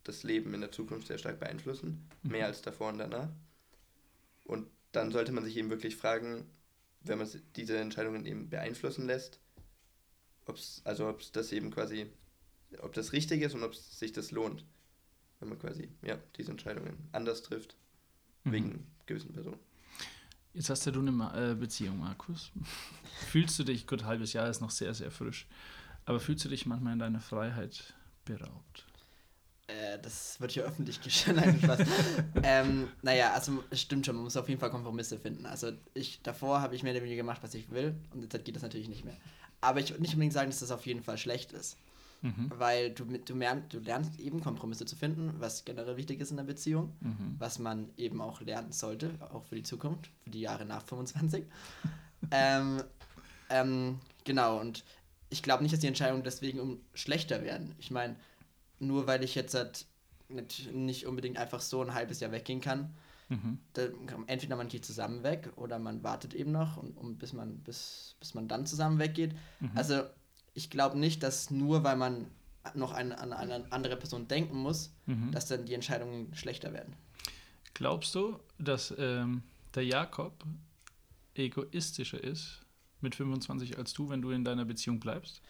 das 0.04 0.24
Leben 0.24 0.54
in 0.54 0.62
der 0.62 0.72
Zukunft 0.72 1.08
sehr 1.08 1.17
stark 1.17 1.39
beeinflussen, 1.39 2.10
mhm. 2.24 2.32
mehr 2.32 2.46
als 2.46 2.62
davor 2.62 2.89
und 2.89 2.98
danach. 2.98 3.30
Und 4.46 4.67
dann 4.91 5.12
sollte 5.12 5.32
man 5.32 5.43
sich 5.43 5.58
eben 5.58 5.70
wirklich 5.70 5.96
fragen, 5.96 6.46
wenn 7.02 7.17
man 7.17 7.30
diese 7.56 7.78
Entscheidungen 7.78 8.26
eben 8.26 8.50
beeinflussen 8.50 9.06
lässt, 9.06 9.39
ob's, 10.46 10.82
also 10.86 11.08
ob 11.10 11.22
das 11.34 11.52
eben 11.52 11.72
quasi, 11.72 12.08
ob 12.80 12.93
das 12.93 13.13
richtig 13.13 13.41
ist 13.41 13.54
und 13.54 13.63
ob 13.63 13.76
sich 13.76 14.12
das 14.12 14.32
lohnt, 14.32 14.65
wenn 15.39 15.50
man 15.50 15.60
quasi 15.60 15.89
ja, 16.02 16.17
diese 16.38 16.52
Entscheidungen 16.52 17.10
anders 17.12 17.43
trifft, 17.43 17.76
mhm. 18.43 18.52
wegen 18.52 18.88
gewissen 19.06 19.34
Personen. 19.34 19.60
Jetzt 20.54 20.70
hast 20.70 20.86
ja 20.86 20.91
du 20.91 21.02
eine 21.02 21.52
äh, 21.52 21.54
Beziehung, 21.54 22.00
Markus. 22.00 22.52
fühlst 23.30 23.60
du 23.60 23.63
dich, 23.63 23.86
gut, 23.86 24.06
halbes 24.06 24.34
Jahr 24.34 24.50
ist 24.50 24.62
noch 24.62 24.72
sehr, 24.72 24.93
sehr 24.93 25.12
frisch, 25.12 25.48
aber 26.08 26.22
fühlst 26.22 26.46
du 26.46 26.50
dich 26.50 26.65
manchmal 26.65 26.93
in 26.93 27.00
deiner 27.00 27.20
Freiheit 27.20 27.93
beraubt? 28.24 28.86
Äh, 29.67 30.00
das 30.02 30.39
wird 30.39 30.54
hier 30.54 30.63
öffentlich 30.63 31.02
geschehen. 31.02 31.36
Nein, 31.36 31.60
Spaß. 31.62 31.82
ähm, 32.43 32.88
naja, 33.02 33.34
also 33.34 33.62
es 33.70 33.82
stimmt 33.82 34.06
schon, 34.06 34.15
man 34.15 34.24
muss 34.24 34.38
auf 34.38 34.48
jeden 34.48 34.60
Fall 34.60 34.70
Kompromisse 34.70 35.20
finden. 35.20 35.46
Also 35.46 35.74
ich, 35.93 36.22
davor 36.22 36.62
habe 36.62 36.76
ich 36.76 36.84
mehr 36.84 36.93
oder 36.93 37.04
weniger 37.04 37.17
gemacht, 37.17 37.43
was 37.43 37.54
ich 37.54 37.70
will 37.72 37.93
und 38.13 38.22
jetzt 38.22 38.46
geht 38.46 38.56
das 38.56 38.63
natürlich 38.63 38.88
nicht 38.88 39.04
mehr. 39.04 39.17
Aber 39.60 39.82
ich 39.82 39.89
würde 39.89 40.02
nicht 40.02 40.13
unbedingt 40.13 40.34
sagen, 40.34 40.50
dass 40.50 40.62
das 40.62 40.72
auf 40.72 40.86
jeden 40.86 41.04
Fall 41.04 41.17
schlecht 41.17 41.52
ist. 41.52 41.78
Mhm. 42.22 42.52
Weil 42.56 42.91
du, 42.91 43.04
du, 43.04 43.36
lernst, 43.36 43.74
du 43.74 43.80
lernst 43.80 44.17
eben 44.17 44.39
Kompromisse 44.39 44.86
zu 44.86 44.96
finden, 44.96 45.34
was 45.39 45.65
generell 45.65 45.98
wichtig 45.98 46.22
ist 46.22 46.32
in 46.32 46.38
der 46.38 46.46
Beziehung, 46.46 46.93
mhm. 47.02 47.36
was 47.38 47.60
man 47.60 47.89
eben 47.98 48.22
auch 48.22 48.39
lernen 48.39 48.72
sollte, 48.72 49.12
auch 49.34 49.43
für 49.43 49.56
die 49.56 49.63
Zukunft, 49.63 50.10
für 50.24 50.30
die 50.30 50.39
Jahre 50.39 50.65
nach 50.65 50.84
25. 50.84 51.43
ähm, 52.32 52.82
ähm, 53.50 54.00
genau, 54.24 54.60
und 54.60 54.84
ich 55.29 55.43
glaube 55.43 55.63
nicht, 55.63 55.73
dass 55.73 55.79
die 55.79 55.87
Entscheidungen 55.87 56.23
deswegen 56.23 56.59
um 56.59 56.79
schlechter 56.93 57.43
werden. 57.43 57.75
Ich 57.79 57.91
meine, 57.91 58.15
nur 58.79 59.07
weil 59.07 59.23
ich 59.23 59.36
jetzt 59.36 59.53
halt 59.53 59.86
nicht 60.73 61.05
unbedingt 61.05 61.38
einfach 61.38 61.61
so 61.61 61.82
ein 61.82 61.93
halbes 61.93 62.19
Jahr 62.19 62.32
weggehen 62.32 62.61
kann, 62.61 62.93
mhm. 63.30 63.59
entweder 64.28 64.55
man 64.55 64.67
geht 64.67 64.86
zusammen 64.86 65.23
weg 65.23 65.51
oder 65.55 65.80
man 65.80 66.03
wartet 66.03 66.34
eben 66.34 66.51
noch, 66.51 66.78
und, 66.78 66.97
um, 66.97 67.17
bis, 67.17 67.34
man, 67.34 67.57
bis, 67.59 68.15
bis 68.19 68.34
man 68.34 68.47
dann 68.47 68.65
zusammen 68.65 68.99
weggeht. 68.99 69.34
Mhm. 69.59 69.71
Also 69.75 70.03
ich 70.53 70.69
glaube 70.69 70.97
nicht, 70.97 71.23
dass 71.23 71.49
nur 71.49 71.84
weil 71.84 71.95
man 71.95 72.28
noch 72.73 72.93
an, 72.93 73.13
an 73.13 73.32
eine 73.32 73.71
andere 73.71 73.95
Person 73.95 74.28
denken 74.28 74.57
muss, 74.57 74.91
Mhm. 75.07 75.32
dass 75.32 75.47
dann 75.47 75.65
die 75.65 75.73
Entscheidungen 75.73 76.34
schlechter 76.36 76.73
werden. 76.73 76.93
Glaubst 77.73 78.13
du, 78.13 78.39
dass 78.59 78.93
ähm, 78.97 79.41
der 79.73 79.86
Jakob 79.86 80.43
egoistischer 81.34 82.21
ist 82.21 82.59
mit 83.02 83.16
25 83.16 83.78
als 83.78 83.93
du, 83.93 84.10
wenn 84.10 84.22
du 84.22 84.32
in 84.32 84.43
deiner 84.43 84.66
Beziehung 84.66 85.00
bleibst? 85.00 85.41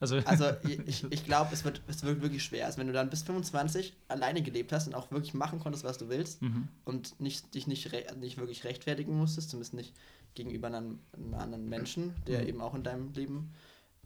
Also, 0.00 0.20
Also 0.24 0.46
ich, 0.86 1.04
ich 1.10 1.24
glaube, 1.24 1.52
es 1.52 1.64
wird, 1.64 1.82
es 1.86 2.02
wird 2.02 2.22
wirklich 2.22 2.42
schwer. 2.44 2.66
Also 2.66 2.78
wenn 2.78 2.86
du 2.86 2.92
dann 2.92 3.10
bis 3.10 3.22
25 3.22 3.94
alleine 4.08 4.42
gelebt 4.42 4.72
hast 4.72 4.86
und 4.86 4.94
auch 4.94 5.10
wirklich 5.10 5.34
machen 5.34 5.58
konntest, 5.60 5.84
was 5.84 5.98
du 5.98 6.08
willst 6.08 6.42
Mhm. 6.42 6.68
und 6.84 7.20
nicht, 7.20 7.54
dich 7.54 7.66
nicht, 7.66 7.90
nicht 8.16 8.38
wirklich 8.38 8.64
rechtfertigen 8.64 9.16
musstest, 9.16 9.50
zumindest 9.50 9.74
nicht 9.74 9.94
gegenüber 10.34 10.68
einem, 10.68 10.98
einem 11.12 11.34
anderen 11.34 11.68
Menschen, 11.68 12.14
der 12.26 12.42
Mhm. 12.42 12.48
eben 12.48 12.60
auch 12.60 12.74
in 12.74 12.82
deinem 12.82 13.12
Leben 13.12 13.52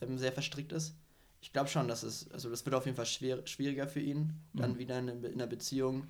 ähm, 0.00 0.18
sehr 0.18 0.32
verstrickt 0.32 0.72
ist. 0.72 0.94
Ich 1.40 1.52
glaube 1.52 1.68
schon, 1.68 1.86
dass 1.88 2.02
es, 2.02 2.30
also 2.32 2.50
das 2.50 2.64
wird 2.64 2.74
auf 2.74 2.86
jeden 2.86 2.96
Fall 2.96 3.06
schwer, 3.06 3.46
schwieriger 3.46 3.86
für 3.86 4.00
ihn, 4.00 4.32
dann 4.56 4.74
Mhm. 4.74 4.78
wieder 4.78 4.98
in, 4.98 5.08
in 5.08 5.24
einer 5.34 5.46
Beziehung. 5.46 6.06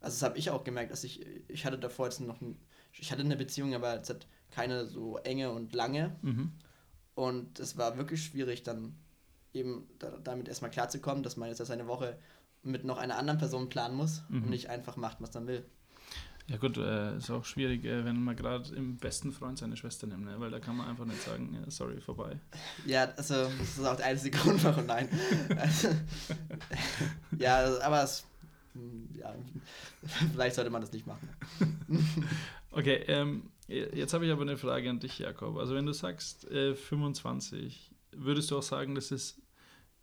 Also 0.00 0.14
das 0.14 0.22
habe 0.22 0.38
ich 0.38 0.50
auch 0.50 0.64
gemerkt, 0.64 0.92
dass 0.92 1.04
ich, 1.04 1.24
ich 1.48 1.64
hatte 1.64 1.78
davor 1.78 2.06
jetzt 2.06 2.20
noch, 2.20 2.40
ein, 2.40 2.56
ich 2.92 3.10
hatte 3.12 3.22
eine 3.22 3.36
Beziehung, 3.36 3.74
aber 3.74 3.96
jetzt 3.96 4.10
hat 4.10 4.26
keine 4.50 4.86
so 4.86 5.18
enge 5.18 5.50
und 5.50 5.74
lange. 5.74 6.16
mhm. 6.22 6.52
Und 7.14 7.58
es 7.58 7.76
war 7.76 7.96
wirklich 7.98 8.22
schwierig, 8.24 8.62
dann 8.62 8.94
eben 9.52 9.88
da, 9.98 10.10
damit 10.22 10.46
erstmal 10.46 10.70
klarzukommen, 10.70 11.22
dass 11.24 11.36
man 11.36 11.48
jetzt 11.48 11.58
seine 11.64 11.88
Woche 11.88 12.16
mit 12.62 12.84
noch 12.84 12.98
einer 12.98 13.16
anderen 13.18 13.38
Person 13.38 13.68
planen 13.68 13.96
muss 13.96 14.22
Mhm. 14.28 14.44
und 14.44 14.50
nicht 14.50 14.68
einfach 14.70 14.96
macht, 14.96 15.20
was 15.20 15.34
man 15.34 15.46
will. 15.48 15.64
Ja 16.46 16.56
gut, 16.56 16.78
äh, 16.78 17.16
ist 17.18 17.28
auch 17.30 17.44
schwierig, 17.44 17.84
äh, 17.84 18.04
wenn 18.06 18.22
man 18.24 18.34
gerade 18.36 18.74
im 18.74 18.96
besten 18.96 19.32
Freund 19.32 19.58
seine 19.58 19.76
Schwester 19.76 20.06
nimmt, 20.06 20.24
ne? 20.24 20.36
weil 20.40 20.50
da 20.50 20.60
kann 20.60 20.76
man 20.76 20.88
einfach 20.88 21.04
nicht 21.04 21.20
sagen, 21.22 21.54
ja, 21.54 21.70
sorry, 21.70 22.00
vorbei. 22.00 22.38
Ja, 22.86 23.04
also 23.16 23.34
das 23.58 23.76
ist 23.78 23.84
auch 23.84 23.96
der 23.96 24.06
einzige 24.06 24.38
Grund, 24.38 24.62
warum 24.64 24.86
nein. 24.86 25.08
Also, 25.58 25.88
ja, 27.38 27.78
aber 27.80 28.02
es, 28.02 28.24
ja, 29.14 29.34
vielleicht 30.32 30.54
sollte 30.56 30.70
man 30.70 30.80
das 30.80 30.92
nicht 30.92 31.06
machen. 31.06 31.28
Okay, 32.70 33.04
ähm, 33.08 33.42
jetzt 33.68 34.14
habe 34.14 34.26
ich 34.26 34.32
aber 34.32 34.42
eine 34.42 34.56
Frage 34.56 34.90
an 34.90 35.00
dich, 35.00 35.18
Jakob. 35.18 35.56
Also 35.58 35.74
wenn 35.74 35.86
du 35.86 35.92
sagst 35.92 36.50
äh, 36.50 36.74
25, 36.74 37.90
würdest 38.12 38.50
du 38.50 38.58
auch 38.58 38.62
sagen, 38.62 38.94
das 38.94 39.10
ist 39.10 39.40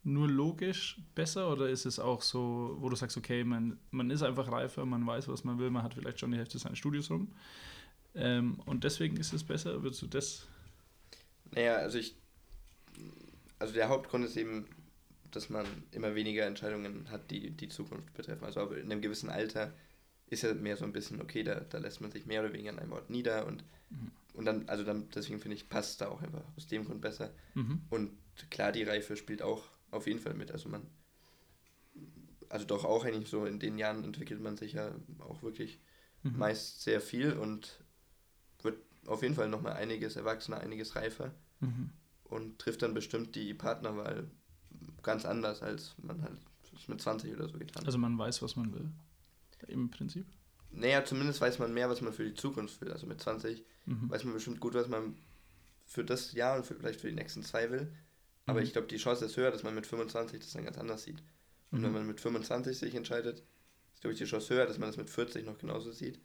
nur 0.03 0.29
logisch 0.29 1.01
besser 1.15 1.51
oder 1.51 1.67
ist 1.67 1.85
es 1.85 1.99
auch 1.99 2.21
so, 2.21 2.77
wo 2.79 2.89
du 2.89 2.95
sagst, 2.95 3.17
okay, 3.17 3.43
man, 3.43 3.79
man 3.89 4.11
ist 4.11 4.21
einfach 4.21 4.51
reifer, 4.51 4.85
man 4.85 5.05
weiß, 5.05 5.27
was 5.27 5.43
man 5.43 5.57
will, 5.57 5.71
man 5.71 5.81
hat 5.81 5.95
vielleicht 5.95 6.19
schon 6.19 6.31
die 6.31 6.37
Hälfte 6.37 6.59
seines 6.59 6.77
Studios 6.77 7.09
rum 7.09 7.33
ähm, 8.15 8.59
und 8.65 8.83
deswegen 8.83 9.17
ist 9.17 9.33
es 9.33 9.43
besser? 9.43 9.83
Würdest 9.83 10.01
du 10.01 10.07
das? 10.07 10.47
Naja, 11.51 11.75
also 11.75 11.97
ich. 11.97 12.15
Also 13.59 13.73
der 13.73 13.89
Hauptgrund 13.89 14.25
ist 14.25 14.37
eben, 14.37 14.67
dass 15.31 15.49
man 15.49 15.65
immer 15.91 16.15
weniger 16.15 16.45
Entscheidungen 16.45 17.09
hat, 17.09 17.29
die 17.29 17.51
die 17.51 17.69
Zukunft 17.69 18.13
betreffen. 18.13 18.45
Also 18.45 18.61
in 18.71 18.91
einem 18.91 19.01
gewissen 19.01 19.29
Alter 19.29 19.73
ist 20.27 20.43
ja 20.43 20.53
mehr 20.53 20.77
so 20.77 20.85
ein 20.85 20.93
bisschen, 20.93 21.21
okay, 21.21 21.43
da, 21.43 21.59
da 21.59 21.77
lässt 21.77 22.01
man 22.01 22.11
sich 22.11 22.25
mehr 22.25 22.41
oder 22.41 22.51
weniger 22.53 22.71
an 22.71 22.79
einem 22.79 22.93
Ort 22.93 23.09
nieder 23.09 23.45
und, 23.45 23.63
Mhm. 23.89 24.11
und 24.33 24.45
dann, 24.45 24.67
also 24.67 24.83
dann, 24.83 25.09
deswegen 25.09 25.39
finde 25.39 25.55
ich, 25.55 25.69
passt 25.69 26.01
da 26.01 26.07
auch 26.07 26.21
einfach 26.21 26.43
aus 26.57 26.67
dem 26.67 26.85
Grund 26.85 27.01
besser. 27.01 27.31
Mhm. 27.53 27.81
Und 27.89 28.11
klar, 28.49 28.71
die 28.71 28.83
Reife 28.83 29.15
spielt 29.15 29.41
auch 29.41 29.63
auf 29.91 30.07
jeden 30.07 30.19
Fall 30.19 30.33
mit. 30.33 30.51
Also 30.51 30.67
man, 30.69 30.87
also 32.49 32.65
doch 32.65 32.83
auch 32.85 33.05
eigentlich 33.05 33.29
so 33.29 33.45
in 33.45 33.59
den 33.59 33.77
Jahren 33.77 34.03
entwickelt 34.03 34.41
man 34.41 34.57
sich 34.57 34.73
ja 34.73 34.91
auch 35.19 35.41
wirklich 35.43 35.79
Mhm. 36.23 36.39
meist 36.39 36.81
sehr 36.81 37.01
viel 37.01 37.33
und 37.33 37.83
wird 38.63 38.79
auf 39.05 39.21
jeden 39.21 39.35
Fall 39.35 39.47
nochmal 39.47 39.73
einiges 39.73 40.15
erwachsener, 40.15 40.59
einiges 40.59 40.95
reifer 40.95 41.35
Mhm. 41.59 41.91
und 42.23 42.57
trifft 42.57 42.81
dann 42.81 42.95
bestimmt 42.95 43.35
die 43.35 43.53
Partnerwahl 43.53 44.29
ganz 45.03 45.23
anders, 45.25 45.61
als 45.61 45.93
man 46.01 46.23
halt 46.23 46.39
mit 46.87 46.99
20 46.99 47.31
oder 47.33 47.47
so 47.47 47.59
getan 47.59 47.81
hat. 47.81 47.85
Also 47.85 47.99
man 47.99 48.17
weiß, 48.17 48.41
was 48.41 48.55
man 48.55 48.73
will, 48.73 48.89
im 49.67 49.89
Prinzip. 49.91 50.25
naja, 50.71 51.03
zumindest 51.05 51.39
weiß 51.41 51.59
man 51.59 51.73
mehr, 51.73 51.89
was 51.89 52.01
man 52.01 52.11
für 52.13 52.25
die 52.25 52.33
Zukunft 52.33 52.81
will. 52.81 52.91
Also 52.91 53.05
mit 53.07 53.21
20 53.21 53.63
Mhm. 53.85 54.09
weiß 54.09 54.23
man 54.25 54.33
bestimmt 54.33 54.59
gut, 54.59 54.73
was 54.73 54.87
man 54.87 55.15
für 55.85 56.03
das 56.03 56.33
Jahr 56.33 56.57
und 56.57 56.65
für, 56.65 56.75
vielleicht 56.75 56.99
für 57.01 57.07
die 57.09 57.15
nächsten 57.15 57.43
zwei 57.43 57.69
will. 57.71 57.93
Aber 58.47 58.59
Mhm. 58.59 58.65
ich 58.65 58.73
glaube, 58.73 58.87
die 58.87 58.97
Chance 58.97 59.25
ist 59.25 59.37
höher, 59.37 59.51
dass 59.51 59.63
man 59.63 59.75
mit 59.75 59.85
25 59.87 60.39
das 60.39 60.51
dann 60.53 60.65
ganz 60.65 60.77
anders 60.77 61.03
sieht. 61.03 61.21
Und 61.71 61.79
Mhm. 61.79 61.83
wenn 61.83 61.93
man 61.93 62.07
mit 62.07 62.19
25 62.19 62.77
sich 62.77 62.95
entscheidet, 62.95 63.39
ist, 63.93 64.01
glaube 64.01 64.13
ich, 64.13 64.19
die 64.19 64.25
Chance 64.25 64.53
höher, 64.53 64.65
dass 64.65 64.77
man 64.79 64.89
das 64.89 64.97
mit 64.97 65.09
40 65.09 65.45
noch 65.45 65.57
genauso 65.57 65.91
sieht, 65.91 66.19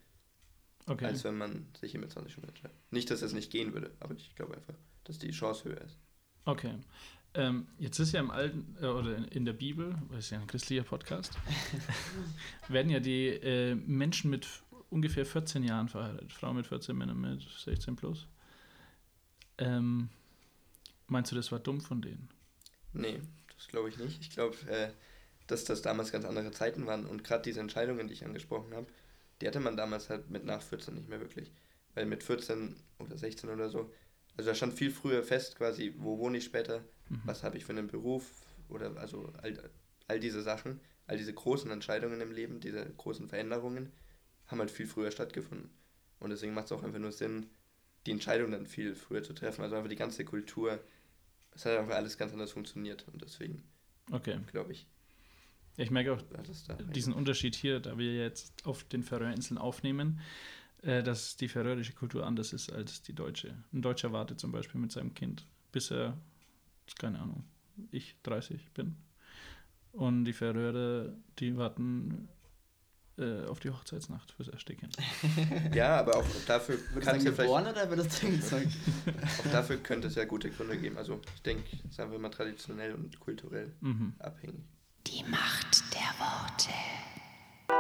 Okay. 0.87 1.05
als 1.07 1.23
wenn 1.25 1.37
man 1.39 1.67
sich 1.79 1.93
hier 1.93 2.01
mit 2.01 2.11
20 2.11 2.33
schon 2.33 2.45
entscheidet. 2.45 2.77
Nicht, 2.91 3.11
dass 3.11 3.21
das 3.21 3.33
nicht 3.33 3.51
gehen 3.53 3.73
würde, 3.75 3.91
aber 4.01 4.15
ich 4.15 4.35
glaube 4.35 4.57
einfach, 4.57 4.75
dass 5.05 5.19
die 5.19 5.31
Chance 5.31 5.65
höher 5.69 5.81
ist. 5.83 5.99
Okay. 6.47 6.75
Ähm, 7.35 7.69
jetzt 7.79 7.99
ist 8.01 8.13
ja 8.13 8.21
im 8.21 8.31
Alten 8.31 8.77
äh, 8.83 8.87
oder 8.87 9.17
in, 9.17 9.25
in 9.27 9.45
der 9.45 9.53
Bibel, 9.53 9.97
das 10.11 10.27
ist 10.27 10.31
ja 10.31 10.41
ein 10.41 10.47
christlicher 10.49 10.83
Podcast, 10.83 11.33
werden 12.69 12.91
ja 12.91 12.99
die 12.99 13.29
äh, 13.29 13.75
Menschen 13.75 14.31
mit 14.31 14.49
ungefähr 14.91 15.25
14 15.25 15.63
Jahren 15.63 15.89
verheiratet. 15.89 16.33
Frauen 16.33 16.57
mit 16.57 16.67
14, 16.67 16.97
Männer 16.97 17.15
mit 17.15 17.43
16 17.43 17.95
plus. 17.95 18.27
Ähm, 19.59 20.09
meinst 21.07 21.31
du, 21.31 21.37
das 21.37 21.53
war 21.53 21.61
dumm 21.61 21.81
von 21.81 22.03
denen? 22.03 22.29
Nee, 22.93 23.21
das 23.55 23.69
glaube 23.69 23.89
ich 23.91 23.99
nicht. 23.99 24.21
Ich 24.21 24.31
glaube, 24.31 24.57
äh, 24.69 24.91
dass 25.47 25.65
das 25.65 25.83
damals 25.83 26.11
ganz 26.11 26.25
andere 26.25 26.51
Zeiten 26.51 26.87
waren 26.87 27.07
und 27.07 27.23
gerade 27.23 27.43
diese 27.43 27.61
Entscheidungen, 27.61 28.09
die 28.09 28.15
ich 28.15 28.25
angesprochen 28.25 28.75
habe, 28.75 28.87
die 29.41 29.47
hatte 29.47 29.61
man 29.61 29.77
damals 29.77 30.11
halt 30.11 30.31
mit 30.31 30.45
nach 30.45 30.63
14 30.63 30.95
nicht 30.95 31.09
mehr 31.09 31.21
wirklich. 31.21 31.53
Weil 31.95 32.07
mit 32.07 32.23
14 32.23 32.77
oder 32.99 33.17
16 33.17 33.51
oder 33.51 33.69
so, 33.69 33.93
also 34.37 34.51
da 34.51 34.55
stand 34.55 34.75
viel 34.75 34.91
früher 34.91 35.23
fest 35.23 35.57
quasi, 35.57 35.95
wo 35.99 36.19
wohne 36.19 36.39
ich 36.39 36.45
später, 36.45 36.85
Mhm. 37.11 37.21
was 37.25 37.43
habe 37.43 37.57
ich 37.57 37.65
für 37.65 37.73
einen 37.73 37.89
Beruf 37.89 38.31
oder 38.69 38.97
also 38.99 39.33
all, 39.43 39.71
all 40.09 40.21
diese 40.21 40.43
Sachen, 40.43 40.81
all 41.07 41.17
diese 41.19 41.35
großen 41.35 41.71
Entscheidungen 41.71 42.21
im 42.21 42.33
Leben, 42.33 42.61
diese 42.61 42.85
großen 42.97 43.29
Veränderungen, 43.29 43.93
haben 44.49 44.61
halt 44.61 44.71
viel 44.71 44.87
früher 44.87 45.11
stattgefunden. 45.11 45.71
Und 46.21 46.31
deswegen 46.31 46.55
macht 46.55 46.67
es 46.67 46.73
auch 46.73 46.83
einfach 46.83 46.99
nur 46.99 47.13
Sinn, 47.13 47.47
die 48.07 48.13
Entscheidung 48.13 48.51
dann 48.53 48.67
viel 48.67 48.95
früher 48.95 49.23
zu 49.23 49.33
treffen. 49.35 49.63
Also 49.63 49.77
einfach 49.77 49.91
die 49.91 49.97
ganze 49.97 50.25
Kultur, 50.25 50.81
es 51.55 51.65
hat 51.67 51.79
einfach 51.79 51.97
alles 51.97 52.19
ganz 52.19 52.33
anders 52.33 52.53
funktioniert 52.53 53.07
und 53.13 53.23
deswegen 53.23 53.63
Okay. 54.13 54.41
glaube 54.47 54.73
ich, 54.73 54.87
Ich 55.77 55.91
merke 55.91 56.13
auch 56.13 56.23
diesen 56.95 57.13
Unterschied 57.15 57.55
hier, 57.55 57.81
da 57.81 57.97
wir 57.99 58.15
jetzt 58.15 58.67
auf 58.67 58.85
den 58.85 59.03
Färöerinseln 59.03 59.59
aufnehmen, 59.59 60.21
äh, 60.83 61.03
dass 61.03 61.37
die 61.37 61.49
färöische 61.49 61.95
Kultur 61.95 62.27
anders 62.27 62.53
ist 62.53 62.73
als 62.73 63.03
die 63.03 63.15
deutsche. 63.15 63.57
Ein 63.73 63.83
Deutscher 63.83 64.13
wartet 64.13 64.41
zum 64.41 64.53
Beispiel 64.53 64.81
mit 64.81 64.93
seinem 64.93 65.15
Kind, 65.15 65.47
bis 65.73 65.91
er, 65.91 66.19
keine 66.99 67.19
Ahnung, 67.21 67.45
ich 67.91 68.17
30 68.23 68.73
bin. 68.73 68.97
Und 69.93 70.25
die 70.25 70.33
Färöer, 70.33 71.13
die 71.39 71.57
warten 71.57 72.29
äh, 73.19 73.45
auf 73.47 73.59
die 73.61 73.71
Hochzeitsnacht 73.71 74.31
fürs 74.33 74.49
erste 74.49 74.75
Kind. 74.77 74.97
Ja, 75.75 75.99
aber 75.99 76.17
auch 76.17 76.25
dafür 76.47 76.77
Wird 76.77 76.87
es 76.99 77.05
kann 77.05 77.05
dann 77.07 77.17
es 77.17 77.25
ja 77.25 77.31
geboren 77.45 77.65
vielleicht, 77.65 77.87
oder 77.87 77.97
wird 77.97 78.07
es 78.07 78.21
dann 78.21 78.31
gezeugt? 78.31 78.69
auch 79.47 79.51
dafür 79.53 79.77
könnte 79.79 80.09
es 80.09 80.15
ja 80.15 80.25
gute 80.25 80.51
Gründe 80.51 80.79
geben. 80.79 80.97
Also 80.97 81.21
ich 81.35 81.43
denke, 81.43 81.65
ist 81.89 81.99
einfach 82.01 82.15
immer 82.17 82.31
traditionell 82.31 82.95
und 82.95 83.19
kulturell 83.21 83.73
Mhm. 83.81 84.15
abhängig. 84.21 84.65
Die 85.07 85.25
Macht 85.25 85.83
der 85.95 86.01
Worte. 86.21 86.71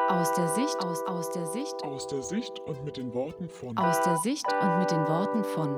Aus 0.08 0.34
der 0.34 0.48
Sicht, 0.54 0.76
aus, 0.80 1.02
aus 1.06 1.30
der 1.30 1.46
Sicht, 1.46 1.74
Aus 1.84 2.06
der 2.08 2.22
Sicht 2.22 2.58
und 2.66 2.84
mit 2.84 2.96
den 2.96 3.12
Worten 3.14 3.48
von 3.48 3.76
aus 3.78 4.00
der 4.02 4.16
Sicht 4.18 4.46
und 4.60 4.78
mit 4.80 4.90
den 4.90 5.06
Worten 5.06 5.44
von 5.44 5.68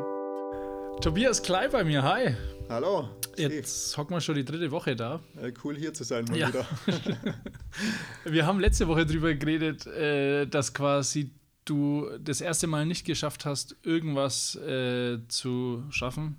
Tobias 1.00 1.42
Klei 1.42 1.68
bei 1.68 1.82
mir, 1.84 2.02
hi. 2.02 2.34
Hallo. 2.68 3.08
Jetzt 3.36 3.96
hocken 3.96 4.14
wir 4.14 4.20
schon 4.20 4.36
die 4.36 4.44
dritte 4.44 4.70
Woche 4.70 4.94
da. 4.94 5.20
Äh, 5.40 5.52
cool 5.64 5.76
hier 5.76 5.92
zu 5.92 6.04
sein 6.04 6.24
mal 6.26 6.36
Ja. 6.38 6.48
wieder. 6.48 6.66
Wir 8.24 8.46
haben 8.46 8.60
letzte 8.60 8.86
Woche 8.86 9.04
drüber 9.06 9.34
geredet, 9.34 9.86
äh, 9.86 10.46
dass 10.46 10.74
quasi 10.74 11.30
du 11.64 12.06
das 12.20 12.40
erste 12.40 12.66
Mal 12.66 12.86
nicht 12.86 13.04
geschafft 13.04 13.44
hast, 13.46 13.76
irgendwas 13.82 14.54
äh, 14.56 15.18
zu 15.28 15.82
schaffen, 15.90 16.36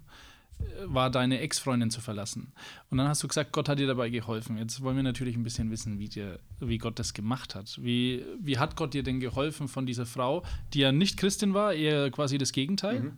war 0.86 1.10
deine 1.10 1.40
Ex-Freundin 1.40 1.90
zu 1.90 2.00
verlassen. 2.00 2.54
Und 2.90 3.00
dann 3.00 3.08
hast 3.08 3.22
du 3.24 3.28
gesagt, 3.28 3.52
Gott 3.52 3.68
hat 3.68 3.80
dir 3.80 3.88
dabei 3.88 4.10
geholfen. 4.10 4.58
Jetzt 4.58 4.82
wollen 4.82 4.96
wir 4.96 5.04
natürlich 5.04 5.36
ein 5.36 5.44
bisschen 5.44 5.72
wissen, 5.72 6.00
wie, 6.00 6.08
dir, 6.10 6.40
wie 6.60 6.78
Gott 6.78 7.00
das 7.00 7.14
gemacht 7.14 7.56
hat. 7.56 7.78
Wie, 7.82 8.24
wie 8.40 8.60
hat 8.60 8.76
Gott 8.78 8.94
dir 8.94 9.04
denn 9.04 9.20
geholfen 9.20 9.68
von 9.68 9.86
dieser 9.86 10.06
Frau, 10.06 10.44
die 10.74 10.80
ja 10.80 10.92
nicht 10.92 11.18
Christin 11.18 11.54
war, 11.54 11.74
eher 11.74 12.12
quasi 12.12 12.38
das 12.38 12.52
Gegenteil? 12.54 13.12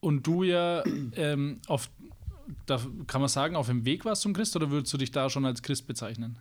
Und 0.00 0.26
du 0.26 0.42
ja 0.42 0.84
ähm, 1.16 1.60
auf, 1.66 1.90
da 2.66 2.80
kann 3.06 3.20
man 3.20 3.28
sagen, 3.28 3.56
auf 3.56 3.66
dem 3.66 3.84
Weg 3.84 4.04
warst 4.04 4.22
zum 4.22 4.32
Christ 4.32 4.54
oder 4.56 4.70
würdest 4.70 4.92
du 4.92 4.98
dich 4.98 5.10
da 5.10 5.28
schon 5.28 5.44
als 5.44 5.62
Christ 5.62 5.86
bezeichnen? 5.86 6.38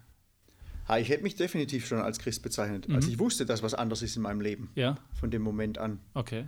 Ha, 0.88 0.98
ich 1.00 1.10
hätte 1.10 1.24
mich 1.24 1.36
definitiv 1.36 1.86
schon 1.86 2.00
als 2.00 2.20
Christ 2.20 2.44
bezeichnet. 2.44 2.88
Also 2.90 3.10
ich 3.10 3.20
wusste, 3.20 3.46
dass 3.46 3.62
was 3.62 3.74
anders 3.74 4.02
ist 4.02 4.16
in 4.16 4.22
meinem 4.22 4.40
Leben. 4.40 4.70
Ja. 4.76 4.96
Von 5.20 5.32
dem 5.32 5.42
Moment 5.42 5.78
an. 5.78 6.00
Okay. 6.14 6.46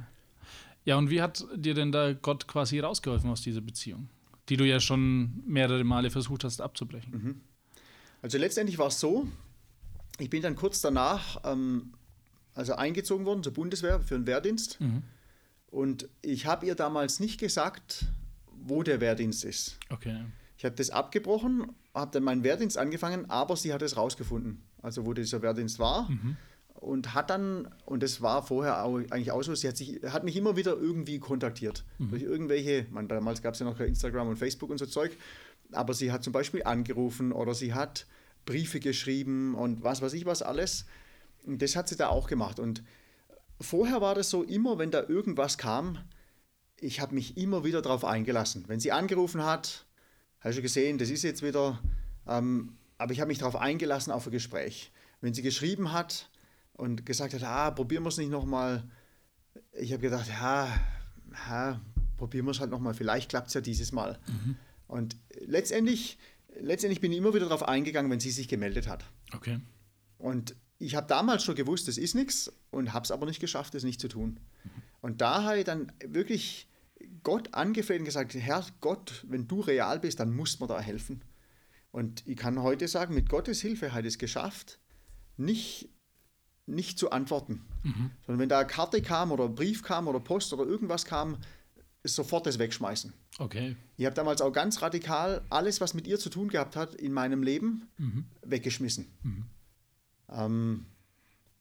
Ja, 0.85 0.97
und 0.97 1.09
wie 1.09 1.21
hat 1.21 1.45
dir 1.55 1.73
denn 1.73 1.91
da 1.91 2.13
Gott 2.13 2.47
quasi 2.47 2.79
rausgeholfen 2.79 3.29
aus 3.29 3.41
dieser 3.41 3.61
Beziehung, 3.61 4.09
die 4.47 4.55
du 4.55 4.65
ja 4.65 4.79
schon 4.79 5.43
mehrere 5.45 5.83
Male 5.83 6.09
versucht 6.09 6.43
hast 6.45 6.61
abzubrechen? 6.61 7.41
Also 8.21 8.37
letztendlich 8.37 8.77
war 8.77 8.87
es 8.87 8.99
so, 8.99 9.27
ich 10.19 10.29
bin 10.29 10.41
dann 10.41 10.55
kurz 10.55 10.79
danach 10.81 11.41
ähm, 11.43 11.93
also 12.55 12.75
eingezogen 12.75 13.25
worden 13.25 13.43
zur 13.43 13.53
Bundeswehr 13.53 13.99
für 13.99 14.15
den 14.15 14.25
Wehrdienst. 14.25 14.79
Mhm. 14.79 15.03
Und 15.71 16.09
ich 16.21 16.45
habe 16.45 16.65
ihr 16.65 16.75
damals 16.75 17.19
nicht 17.19 17.39
gesagt, 17.39 18.05
wo 18.51 18.83
der 18.83 19.01
Wehrdienst 19.01 19.45
ist. 19.45 19.77
Okay. 19.89 20.25
Ich 20.57 20.65
habe 20.65 20.75
das 20.75 20.89
abgebrochen, 20.89 21.71
habe 21.93 22.11
dann 22.11 22.23
meinen 22.23 22.43
Wehrdienst 22.43 22.77
angefangen, 22.77 23.29
aber 23.29 23.55
sie 23.55 23.73
hat 23.73 23.81
es 23.81 23.95
rausgefunden, 23.95 24.61
also 24.81 25.05
wo 25.05 25.13
dieser 25.13 25.41
Wehrdienst 25.41 25.79
war. 25.79 26.09
Und 26.73 27.13
hat 27.13 27.29
dann, 27.29 27.67
und 27.85 28.03
das 28.03 28.21
war 28.21 28.45
vorher 28.45 28.83
auch, 28.83 28.97
eigentlich 28.97 29.31
auch 29.31 29.41
so, 29.41 29.53
sie 29.53 29.67
hat, 29.67 29.77
sich, 29.77 30.01
hat 30.03 30.23
mich 30.23 30.35
immer 30.35 30.55
wieder 30.55 30.77
irgendwie 30.77 31.19
kontaktiert. 31.19 31.83
Durch 32.09 32.23
irgendwelche, 32.23 32.85
man, 32.89 33.07
damals 33.07 33.41
gab 33.41 33.53
es 33.53 33.59
ja 33.59 33.65
noch 33.65 33.77
kein 33.77 33.87
Instagram 33.87 34.29
und 34.29 34.37
Facebook 34.37 34.69
und 34.69 34.77
so 34.77 34.85
Zeug, 34.85 35.11
aber 35.71 35.93
sie 35.93 36.11
hat 36.11 36.23
zum 36.23 36.33
Beispiel 36.33 36.63
angerufen 36.63 37.31
oder 37.31 37.53
sie 37.53 37.73
hat 37.73 38.05
Briefe 38.45 38.79
geschrieben 38.79 39.55
und 39.55 39.83
was 39.83 40.01
weiß 40.01 40.13
ich 40.13 40.25
was 40.25 40.41
alles. 40.41 40.85
Und 41.45 41.61
das 41.61 41.75
hat 41.75 41.87
sie 41.87 41.95
da 41.95 42.07
auch 42.07 42.27
gemacht. 42.27 42.59
Und 42.59 42.83
vorher 43.61 44.01
war 44.01 44.15
das 44.15 44.29
so, 44.29 44.43
immer 44.43 44.77
wenn 44.77 44.91
da 44.91 45.03
irgendwas 45.07 45.57
kam, 45.57 45.99
ich 46.79 46.99
habe 46.99 47.15
mich 47.15 47.37
immer 47.37 47.63
wieder 47.63 47.81
darauf 47.81 48.05
eingelassen. 48.05 48.63
Wenn 48.67 48.79
sie 48.79 48.91
angerufen 48.91 49.43
hat, 49.43 49.85
hast 50.39 50.57
du 50.57 50.61
gesehen, 50.61 50.97
das 50.97 51.09
ist 51.09 51.23
jetzt 51.23 51.43
wieder, 51.43 51.81
ähm, 52.27 52.77
aber 52.97 53.11
ich 53.11 53.19
habe 53.19 53.27
mich 53.27 53.39
darauf 53.39 53.55
eingelassen 53.55 54.11
auf 54.11 54.25
ein 54.27 54.31
Gespräch. 54.31 54.91
Wenn 55.21 55.33
sie 55.33 55.41
geschrieben 55.41 55.91
hat 55.91 56.29
und 56.73 57.05
gesagt 57.05 57.33
hat, 57.33 57.43
ah, 57.43 57.71
probieren 57.71 58.03
wir 58.03 58.09
es 58.09 58.17
nicht 58.17 58.31
nochmal, 58.31 58.89
ich 59.73 59.91
habe 59.91 60.01
gedacht, 60.01 60.27
ja, 60.29 60.67
ja 61.49 61.81
probieren 62.17 62.45
wir 62.45 62.51
es 62.51 62.59
halt 62.59 62.71
nochmal, 62.71 62.93
vielleicht 62.93 63.29
klappt 63.29 63.47
es 63.47 63.53
ja 63.53 63.61
dieses 63.61 63.91
Mal. 63.91 64.19
Und 64.87 65.17
letztendlich, 65.45 66.17
letztendlich 66.59 67.01
bin 67.01 67.11
ich 67.11 67.17
immer 67.17 67.33
wieder 67.33 67.45
darauf 67.45 67.63
eingegangen, 67.63 68.09
wenn 68.11 68.19
sie 68.19 68.31
sich 68.31 68.47
gemeldet 68.47 68.87
hat. 68.87 69.05
Okay. 69.33 69.59
Und 70.17 70.55
ich 70.79 70.95
habe 70.95 71.07
damals 71.07 71.43
schon 71.43 71.55
gewusst, 71.55 71.87
das 71.87 71.97
ist 71.97 72.15
nichts 72.15 72.51
und 72.71 72.93
habe 72.93 73.03
es 73.03 73.11
aber 73.11 73.25
nicht 73.25 73.39
geschafft, 73.39 73.75
das 73.75 73.83
nicht 73.83 73.99
zu 73.99 74.07
tun. 74.07 74.39
Und 75.01 75.21
da 75.21 75.43
habe 75.43 75.59
ich 75.59 75.65
dann 75.65 75.91
wirklich 76.05 76.67
Gott 77.23 77.53
angefleht 77.53 77.99
und 77.99 78.05
gesagt, 78.05 78.33
Herr 78.33 78.65
Gott, 78.81 79.25
wenn 79.27 79.47
du 79.47 79.59
real 79.61 79.99
bist, 79.99 80.19
dann 80.19 80.35
musst 80.35 80.59
mir 80.59 80.67
da 80.67 80.79
helfen. 80.79 81.21
Und 81.91 82.25
ich 82.27 82.37
kann 82.37 82.61
heute 82.61 82.87
sagen, 82.87 83.13
mit 83.13 83.29
Gottes 83.29 83.61
Hilfe 83.61 83.93
hat 83.93 84.05
es 84.05 84.17
geschafft, 84.17 84.79
nicht, 85.37 85.89
nicht 86.65 86.97
zu 86.97 87.11
antworten. 87.11 87.65
Sondern 88.25 88.39
wenn 88.39 88.49
da 88.49 88.59
eine 88.59 88.67
Karte 88.67 89.01
kam 89.01 89.31
oder 89.31 89.45
ein 89.45 89.55
Brief 89.55 89.83
kam 89.83 90.07
oder 90.07 90.19
Post 90.19 90.53
oder 90.53 90.65
irgendwas 90.65 91.05
kam, 91.05 91.37
sofort 92.03 92.45
das 92.45 92.59
wegschmeißen. 92.59 93.13
Okay. 93.39 93.75
Ich 93.97 94.05
habe 94.05 94.15
damals 94.15 94.41
auch 94.41 94.51
ganz 94.51 94.81
radikal 94.81 95.41
alles, 95.49 95.81
was 95.81 95.93
mit 95.93 96.07
ihr 96.07 96.19
zu 96.19 96.29
tun 96.29 96.49
gehabt 96.49 96.75
hat 96.75 96.95
in 96.95 97.11
meinem 97.11 97.43
Leben, 97.43 97.87
weggeschmissen. 98.43 99.07
Ähm, 100.31 100.85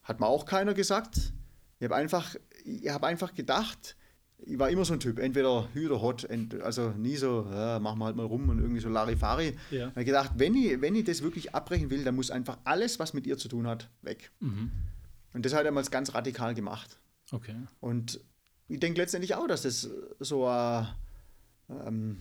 hat 0.03 0.21
mir 0.21 0.27
auch 0.27 0.47
keiner 0.47 0.75
gesagt. 0.75 1.33
Ich 1.79 1.85
habe 1.85 1.97
einfach, 1.97 2.35
ich 2.65 2.89
hab 2.89 3.05
einfach 3.05 3.35
gedacht, 3.35 3.97
ich 4.39 4.59
war 4.59 4.71
immer 4.71 4.85
so 4.85 4.95
ein 4.95 5.01
Typ, 5.01 5.19
entweder 5.19 5.69
Hü 5.73 5.87
oder 5.87 6.01
Hot, 6.01 6.29
also 6.63 6.91
nie 6.91 7.17
so, 7.17 7.47
ja, 7.51 7.79
machen 7.79 7.99
wir 7.99 8.07
halt 8.07 8.17
mal 8.17 8.27
rum 8.27 8.49
und 8.49 8.61
irgendwie 8.61 8.81
so 8.81 8.89
Larifari. 8.89 9.57
Ja. 9.71 9.89
Ich 9.89 9.95
habe 9.95 10.05
gedacht, 10.05 10.33
wenn 10.37 10.55
ich, 10.55 10.81
wenn 10.81 10.95
ich 10.95 11.05
das 11.05 11.23
wirklich 11.23 11.55
abbrechen 11.55 11.91
will, 11.91 12.05
dann 12.05 12.15
muss 12.15 12.31
einfach 12.31 12.59
alles, 12.65 12.99
was 12.99 13.15
mit 13.15 13.27
ihr 13.27 13.37
zu 13.37 13.49
tun 13.49 13.67
hat, 13.67 13.91
weg. 14.03 14.31
Und 15.35 15.45
das 15.45 15.53
hat 15.53 15.61
er 15.61 15.65
damals 15.65 15.91
ganz 15.91 16.15
radikal 16.15 16.55
gemacht. 16.55 16.99
Okay. 17.33 17.55
Und 17.81 18.21
ich 18.69 18.81
denke 18.81 19.01
letztendlich 19.01 19.35
auch, 19.35 19.47
dass 19.47 19.63
das 19.63 19.89
so 20.21 20.47
eine, 20.47 20.97
ähm, 21.69 22.19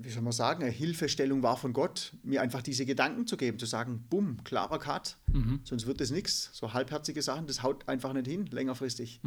wie 0.00 0.10
soll 0.10 0.22
man 0.22 0.32
sagen, 0.32 0.62
eine 0.62 0.70
Hilfestellung 0.70 1.42
war 1.42 1.56
von 1.56 1.72
Gott, 1.72 2.12
mir 2.22 2.40
einfach 2.40 2.62
diese 2.62 2.86
Gedanken 2.86 3.26
zu 3.26 3.36
geben, 3.36 3.58
zu 3.58 3.66
sagen, 3.66 4.04
bumm, 4.08 4.44
klarer 4.44 4.78
Cut, 4.78 5.16
sonst 5.64 5.86
wird 5.86 6.00
das 6.00 6.10
nichts. 6.10 6.50
So 6.52 6.72
halbherzige 6.72 7.20
Sachen, 7.20 7.46
das 7.48 7.62
haut 7.64 7.88
einfach 7.88 8.12
nicht 8.12 8.28
hin, 8.28 8.46
längerfristig. 8.46 9.20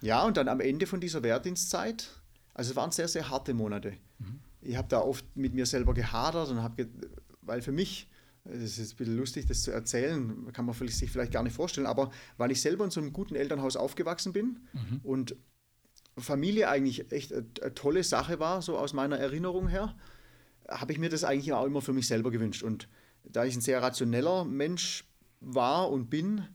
Ja, 0.00 0.24
und 0.24 0.36
dann 0.36 0.48
am 0.48 0.60
Ende 0.60 0.86
von 0.86 1.00
dieser 1.00 1.22
Wehrdienstzeit, 1.22 2.10
also 2.54 2.70
es 2.70 2.76
waren 2.76 2.90
sehr, 2.92 3.08
sehr 3.08 3.28
harte 3.28 3.52
Monate. 3.52 3.94
Ich 4.62 4.76
habe 4.76 4.88
da 4.88 5.00
oft 5.00 5.24
mit 5.36 5.54
mir 5.54 5.66
selber 5.66 5.92
gehadert 5.94 6.48
und 6.48 6.62
habe, 6.62 6.84
ge 6.84 6.88
weil 7.42 7.60
für 7.62 7.72
mich, 7.72 8.08
das 8.44 8.78
ist 8.78 8.94
ein 8.94 8.96
bisschen 8.96 9.16
lustig, 9.16 9.46
das 9.46 9.62
zu 9.62 9.70
erzählen, 9.70 10.50
kann 10.52 10.64
man 10.64 10.74
sich 10.74 11.10
vielleicht 11.10 11.32
gar 11.32 11.42
nicht 11.42 11.54
vorstellen, 11.54 11.86
aber 11.86 12.10
weil 12.38 12.50
ich 12.50 12.60
selber 12.60 12.84
in 12.84 12.90
so 12.90 13.00
einem 13.00 13.12
guten 13.12 13.36
Elternhaus 13.36 13.76
aufgewachsen 13.76 14.32
bin 14.32 14.60
und 15.02 15.36
Familie 16.18 16.68
eigentlich 16.68 17.12
echt 17.12 17.32
eine, 17.32 17.74
tolle 17.74 18.02
Sache 18.02 18.38
war, 18.38 18.62
so 18.62 18.78
aus 18.78 18.92
meiner 18.92 19.18
Erinnerung 19.18 19.68
her, 19.68 19.94
habe 20.68 20.92
ich 20.92 20.98
mir 20.98 21.10
das 21.10 21.24
eigentlich 21.24 21.52
auch 21.52 21.64
immer 21.64 21.82
für 21.82 21.92
mich 21.92 22.06
selber 22.06 22.30
gewünscht. 22.30 22.62
Und 22.62 22.88
da 23.24 23.44
ich 23.44 23.54
ein 23.54 23.60
sehr 23.60 23.82
rationeller 23.82 24.44
Mensch 24.44 25.04
war 25.40 25.90
und 25.90 26.10
bin 26.10 26.46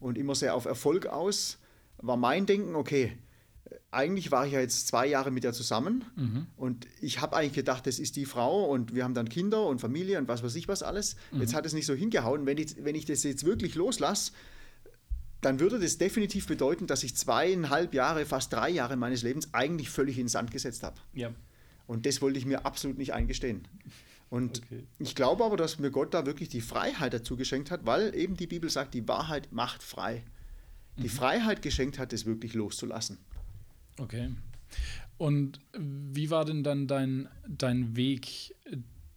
und 0.00 0.18
immer 0.18 0.34
sehr 0.34 0.54
auf 0.54 0.64
Erfolg 0.64 1.06
aus, 1.06 1.58
war 1.98 2.16
mein 2.16 2.46
Denken, 2.46 2.74
okay, 2.74 3.16
eigentlich 3.90 4.30
war 4.30 4.46
ich 4.46 4.52
ja 4.52 4.60
jetzt 4.60 4.88
zwei 4.88 5.06
Jahre 5.06 5.30
mit 5.30 5.44
ihr 5.44 5.52
zusammen 5.52 6.04
und 6.56 6.86
ich 7.00 7.20
habe 7.20 7.36
eigentlich 7.36 7.52
gedacht, 7.54 7.86
das 7.86 7.98
ist 7.98 8.16
die 8.16 8.24
Frau 8.24 8.64
und 8.64 8.94
wir 8.94 9.04
haben 9.04 9.14
dann 9.14 9.28
Kinder 9.28 9.66
und 9.66 9.80
Familie 9.80 10.18
und 10.18 10.28
was 10.28 10.42
weiß 10.42 10.54
ich 10.56 10.68
was 10.68 10.82
alles. 10.82 11.16
Jetzt 11.32 11.54
hat 11.54 11.64
es 11.64 11.72
nicht 11.72 11.86
so 11.86 11.94
hingehauen. 11.94 12.44
Wenn 12.44 12.58
ich, 12.58 12.84
wenn 12.84 12.94
ich 12.94 13.06
das 13.06 13.22
jetzt 13.22 13.44
wirklich 13.44 13.74
loslasse, 13.76 14.32
dann 15.44 15.60
würde 15.60 15.78
das 15.78 15.98
definitiv 15.98 16.46
bedeuten, 16.46 16.86
dass 16.86 17.02
ich 17.02 17.16
zweieinhalb 17.16 17.94
Jahre, 17.94 18.24
fast 18.26 18.52
drei 18.52 18.70
Jahre 18.70 18.96
meines 18.96 19.22
Lebens 19.22 19.52
eigentlich 19.52 19.90
völlig 19.90 20.16
in 20.16 20.24
den 20.24 20.28
Sand 20.28 20.50
gesetzt 20.50 20.82
habe. 20.82 20.96
Ja. 21.12 21.32
Und 21.86 22.06
das 22.06 22.22
wollte 22.22 22.38
ich 22.38 22.46
mir 22.46 22.64
absolut 22.64 22.98
nicht 22.98 23.12
eingestehen. 23.12 23.68
Und 24.30 24.62
Okay. 24.62 24.84
ich 24.98 25.14
glaube 25.14 25.44
aber, 25.44 25.56
dass 25.56 25.78
mir 25.78 25.90
Gott 25.90 26.14
da 26.14 26.26
wirklich 26.26 26.48
die 26.48 26.60
Freiheit 26.62 27.12
dazu 27.12 27.36
geschenkt 27.36 27.70
hat, 27.70 27.84
weil 27.84 28.14
eben 28.14 28.36
die 28.36 28.46
Bibel 28.46 28.70
sagt, 28.70 28.94
die 28.94 29.06
Wahrheit 29.06 29.52
macht 29.52 29.82
frei. 29.82 30.22
Die 30.96 31.08
Freiheit 31.08 31.60
geschenkt 31.60 31.98
hat, 31.98 32.12
es 32.12 32.24
wirklich 32.24 32.54
loszulassen. 32.54 33.18
Okay. 33.98 34.30
Und 35.18 35.60
wie 35.76 36.30
war 36.30 36.44
denn 36.44 36.62
dann 36.64 36.86
dein, 36.86 37.28
dein 37.48 37.96
Weg 37.96 38.54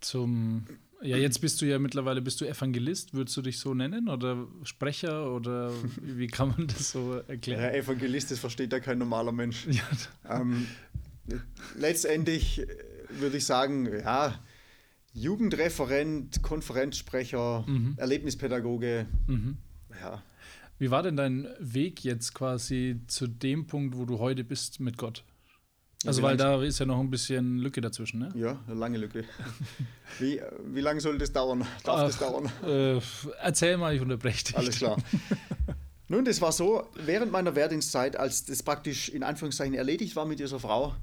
zum. 0.01 0.65
Ja, 1.01 1.15
jetzt 1.17 1.39
bist 1.39 1.61
du 1.61 1.65
ja 1.65 1.77
mittlerweile, 1.77 2.21
bist 2.21 2.41
du 2.41 2.45
Evangelist, 2.45 3.13
würdest 3.13 3.37
du 3.37 3.41
dich 3.41 3.59
so 3.59 3.73
nennen? 3.73 4.09
Oder 4.09 4.47
Sprecher? 4.63 5.31
Oder 5.31 5.71
wie 6.01 6.27
kann 6.27 6.49
man 6.49 6.67
das 6.67 6.91
so 6.91 7.13
erklären? 7.27 7.61
Der 7.61 7.75
Evangelist, 7.75 8.31
das 8.31 8.39
versteht 8.39 8.73
ja 8.73 8.79
kein 8.79 8.97
normaler 8.97 9.31
Mensch. 9.31 9.67
Ja. 9.67 10.41
Ähm, 10.41 10.67
letztendlich 11.75 12.65
würde 13.09 13.37
ich 13.37 13.45
sagen, 13.45 13.87
ja, 13.87 14.39
Jugendreferent, 15.13 16.41
Konferenzsprecher, 16.41 17.65
Erlebnispädagoge, 17.97 19.07
ja. 20.01 20.23
Wie 20.79 20.91
war 20.91 21.01
denn 21.01 21.15
dein 21.15 21.47
Weg 21.59 22.03
jetzt 22.03 22.35
quasi 22.35 23.01
zu 23.07 23.25
dem 23.27 23.65
Punkt, 23.65 23.97
wo 23.97 24.05
du 24.05 24.19
heute 24.19 24.43
bist 24.43 24.79
mit 24.79 24.97
Gott? 24.97 25.23
Also, 26.05 26.21
weil 26.21 26.37
da 26.37 26.61
ist 26.61 26.79
ja 26.79 26.85
noch 26.85 26.99
ein 26.99 27.09
bisschen 27.09 27.57
Lücke 27.57 27.81
dazwischen, 27.81 28.19
ne? 28.19 28.29
Ja, 28.35 28.59
eine 28.67 28.75
lange 28.75 28.97
Lücke. 28.99 29.23
Wie, 30.19 30.39
wie 30.65 30.81
lange 30.81 31.01
soll 31.01 31.17
das 31.17 31.31
dauern? 31.31 31.65
Darf 31.83 32.07
das 32.07 32.15
Ach, 32.15 32.19
dauern? 32.19 32.51
Äh, 32.63 33.01
erzähl 33.41 33.77
mal, 33.77 33.95
ich 33.95 34.01
unterbreche 34.01 34.45
dich. 34.45 34.57
Alles 34.57 34.77
klar. 34.77 34.97
Nun, 36.07 36.23
das 36.23 36.39
war 36.39 36.51
so, 36.51 36.87
während 36.95 37.31
meiner 37.31 37.55
Wehrdienstzeit, 37.55 38.15
als 38.15 38.45
das 38.45 38.63
praktisch 38.63 39.09
in 39.09 39.23
Anführungszeichen 39.23 39.73
erledigt 39.73 40.15
war 40.15 40.25
mit 40.25 40.39
dieser 40.39 40.59
Frau, 40.59 40.95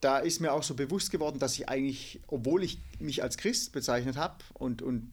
da 0.00 0.18
ist 0.18 0.40
mir 0.40 0.52
auch 0.52 0.62
so 0.62 0.74
bewusst 0.74 1.10
geworden, 1.10 1.38
dass 1.38 1.54
ich 1.54 1.68
eigentlich, 1.68 2.20
obwohl 2.26 2.62
ich 2.62 2.78
mich 3.00 3.22
als 3.22 3.36
Christ 3.36 3.72
bezeichnet 3.72 4.16
habe 4.16 4.36
und, 4.52 4.82
und 4.82 5.10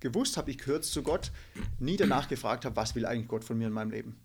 gewusst 0.00 0.36
habe, 0.36 0.50
ich 0.50 0.58
gehöre 0.58 0.82
zu 0.82 1.02
Gott, 1.02 1.30
nie 1.78 1.96
danach 1.96 2.28
gefragt 2.28 2.64
habe, 2.64 2.76
was 2.76 2.94
will 2.94 3.06
eigentlich 3.06 3.28
Gott 3.28 3.44
von 3.44 3.56
mir 3.56 3.68
in 3.68 3.72
meinem 3.72 3.92
Leben. 3.92 4.16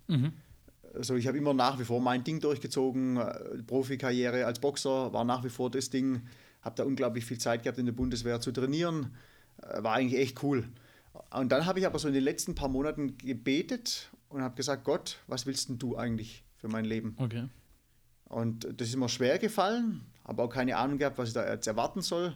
Also 0.97 1.15
ich 1.15 1.27
habe 1.27 1.37
immer 1.37 1.53
nach 1.53 1.79
wie 1.79 1.83
vor 1.83 2.01
mein 2.01 2.23
Ding 2.23 2.39
durchgezogen, 2.39 3.17
äh, 3.17 3.63
Profikarriere 3.63 4.45
als 4.45 4.59
Boxer 4.59 5.13
war 5.13 5.23
nach 5.23 5.43
wie 5.43 5.49
vor 5.49 5.69
das 5.69 5.89
Ding, 5.89 6.23
habe 6.61 6.75
da 6.75 6.83
unglaublich 6.83 7.25
viel 7.25 7.37
Zeit 7.37 7.63
gehabt 7.63 7.77
in 7.77 7.85
der 7.85 7.93
Bundeswehr 7.93 8.41
zu 8.41 8.51
trainieren, 8.51 9.15
äh, 9.61 9.83
war 9.83 9.93
eigentlich 9.93 10.19
echt 10.19 10.43
cool. 10.43 10.67
Und 11.31 11.51
dann 11.51 11.65
habe 11.65 11.79
ich 11.79 11.85
aber 11.85 11.99
so 11.99 12.07
in 12.07 12.13
den 12.13 12.23
letzten 12.23 12.55
paar 12.55 12.69
Monaten 12.69 13.17
gebetet 13.17 14.11
und 14.29 14.41
habe 14.41 14.55
gesagt, 14.55 14.83
Gott, 14.83 15.19
was 15.27 15.45
willst 15.45 15.69
denn 15.69 15.79
du 15.79 15.95
eigentlich 15.95 16.43
für 16.57 16.67
mein 16.67 16.85
Leben? 16.85 17.15
Okay. 17.17 17.47
Und 18.25 18.67
das 18.79 18.89
ist 18.89 18.97
mir 18.97 19.09
schwer 19.09 19.39
gefallen, 19.39 20.01
habe 20.25 20.43
auch 20.43 20.49
keine 20.49 20.77
Ahnung 20.77 20.97
gehabt, 20.97 21.17
was 21.17 21.29
ich 21.29 21.33
da 21.33 21.49
jetzt 21.49 21.67
erwarten 21.67 22.01
soll. 22.01 22.35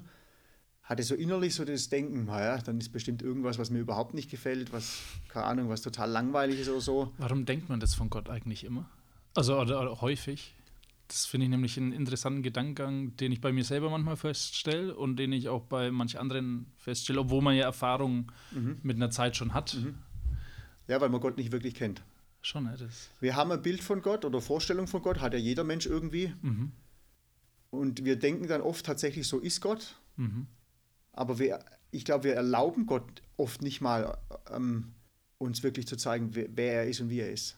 Hatte 0.83 1.03
so 1.03 1.15
innerlich 1.15 1.55
so 1.55 1.63
das 1.63 1.89
Denken, 1.89 2.25
naja, 2.25 2.57
dann 2.57 2.79
ist 2.79 2.89
bestimmt 2.89 3.21
irgendwas, 3.21 3.57
was 3.57 3.69
mir 3.69 3.79
überhaupt 3.79 4.13
nicht 4.13 4.29
gefällt, 4.29 4.73
was, 4.73 4.99
keine 5.29 5.45
Ahnung, 5.45 5.69
was 5.69 5.81
total 5.81 6.09
langweilig 6.09 6.59
ist 6.59 6.69
oder 6.69 6.81
so. 6.81 7.13
Warum 7.17 7.45
denkt 7.45 7.69
man 7.69 7.79
das 7.79 7.93
von 7.93 8.09
Gott 8.09 8.29
eigentlich 8.29 8.63
immer? 8.63 8.89
Also 9.33 9.57
oder, 9.59 9.81
oder 9.81 10.01
häufig? 10.01 10.53
Das 11.07 11.25
finde 11.25 11.45
ich 11.45 11.49
nämlich 11.49 11.77
einen 11.77 11.91
interessanten 11.91 12.41
Gedankengang, 12.41 13.15
den 13.17 13.31
ich 13.31 13.41
bei 13.41 13.51
mir 13.51 13.63
selber 13.65 13.89
manchmal 13.89 14.15
feststelle 14.15 14.95
und 14.95 15.17
den 15.17 15.33
ich 15.33 15.49
auch 15.49 15.63
bei 15.63 15.91
manch 15.91 16.17
anderen 16.19 16.67
feststelle, 16.77 17.19
obwohl 17.19 17.41
man 17.41 17.55
ja 17.55 17.63
Erfahrung 17.63 18.31
mit 18.81 18.95
einer 18.95 19.09
Zeit 19.11 19.35
schon 19.35 19.53
hat. 19.53 19.77
Ja, 20.87 20.99
weil 21.01 21.09
man 21.09 21.19
Gott 21.21 21.37
nicht 21.37 21.51
wirklich 21.51 21.75
kennt. 21.75 22.01
Schon, 22.41 22.63
ne? 22.63 22.75
Das, 22.79 23.09
Wir 23.19 23.35
haben 23.35 23.51
ein 23.51 23.61
Bild 23.61 23.83
von 23.83 24.01
Gott 24.01 24.25
oder 24.25 24.41
Vorstellung 24.41 24.87
von 24.87 25.01
Gott, 25.01 25.19
hat 25.19 25.33
ja 25.33 25.39
jeder 25.39 25.63
Mensch 25.63 25.85
irgendwie. 25.85 26.33
Und 27.69 28.03
wir 28.05 28.15
denken 28.17 28.47
dann 28.47 28.61
oft 28.61 28.85
tatsächlich, 28.85 29.27
so 29.27 29.39
ist 29.39 29.61
Gott. 29.61 29.95
Aber 31.13 31.39
wir, 31.39 31.59
ich 31.91 32.05
glaube, 32.05 32.25
wir 32.25 32.35
erlauben 32.35 32.85
Gott 32.85 33.21
oft 33.37 33.61
nicht 33.61 33.81
mal, 33.81 34.17
ähm, 34.53 34.93
uns 35.37 35.63
wirklich 35.63 35.87
zu 35.87 35.97
zeigen, 35.97 36.35
wer, 36.35 36.47
wer 36.55 36.73
er 36.73 36.87
ist 36.87 37.01
und 37.01 37.09
wie 37.09 37.19
er 37.19 37.31
ist. 37.31 37.57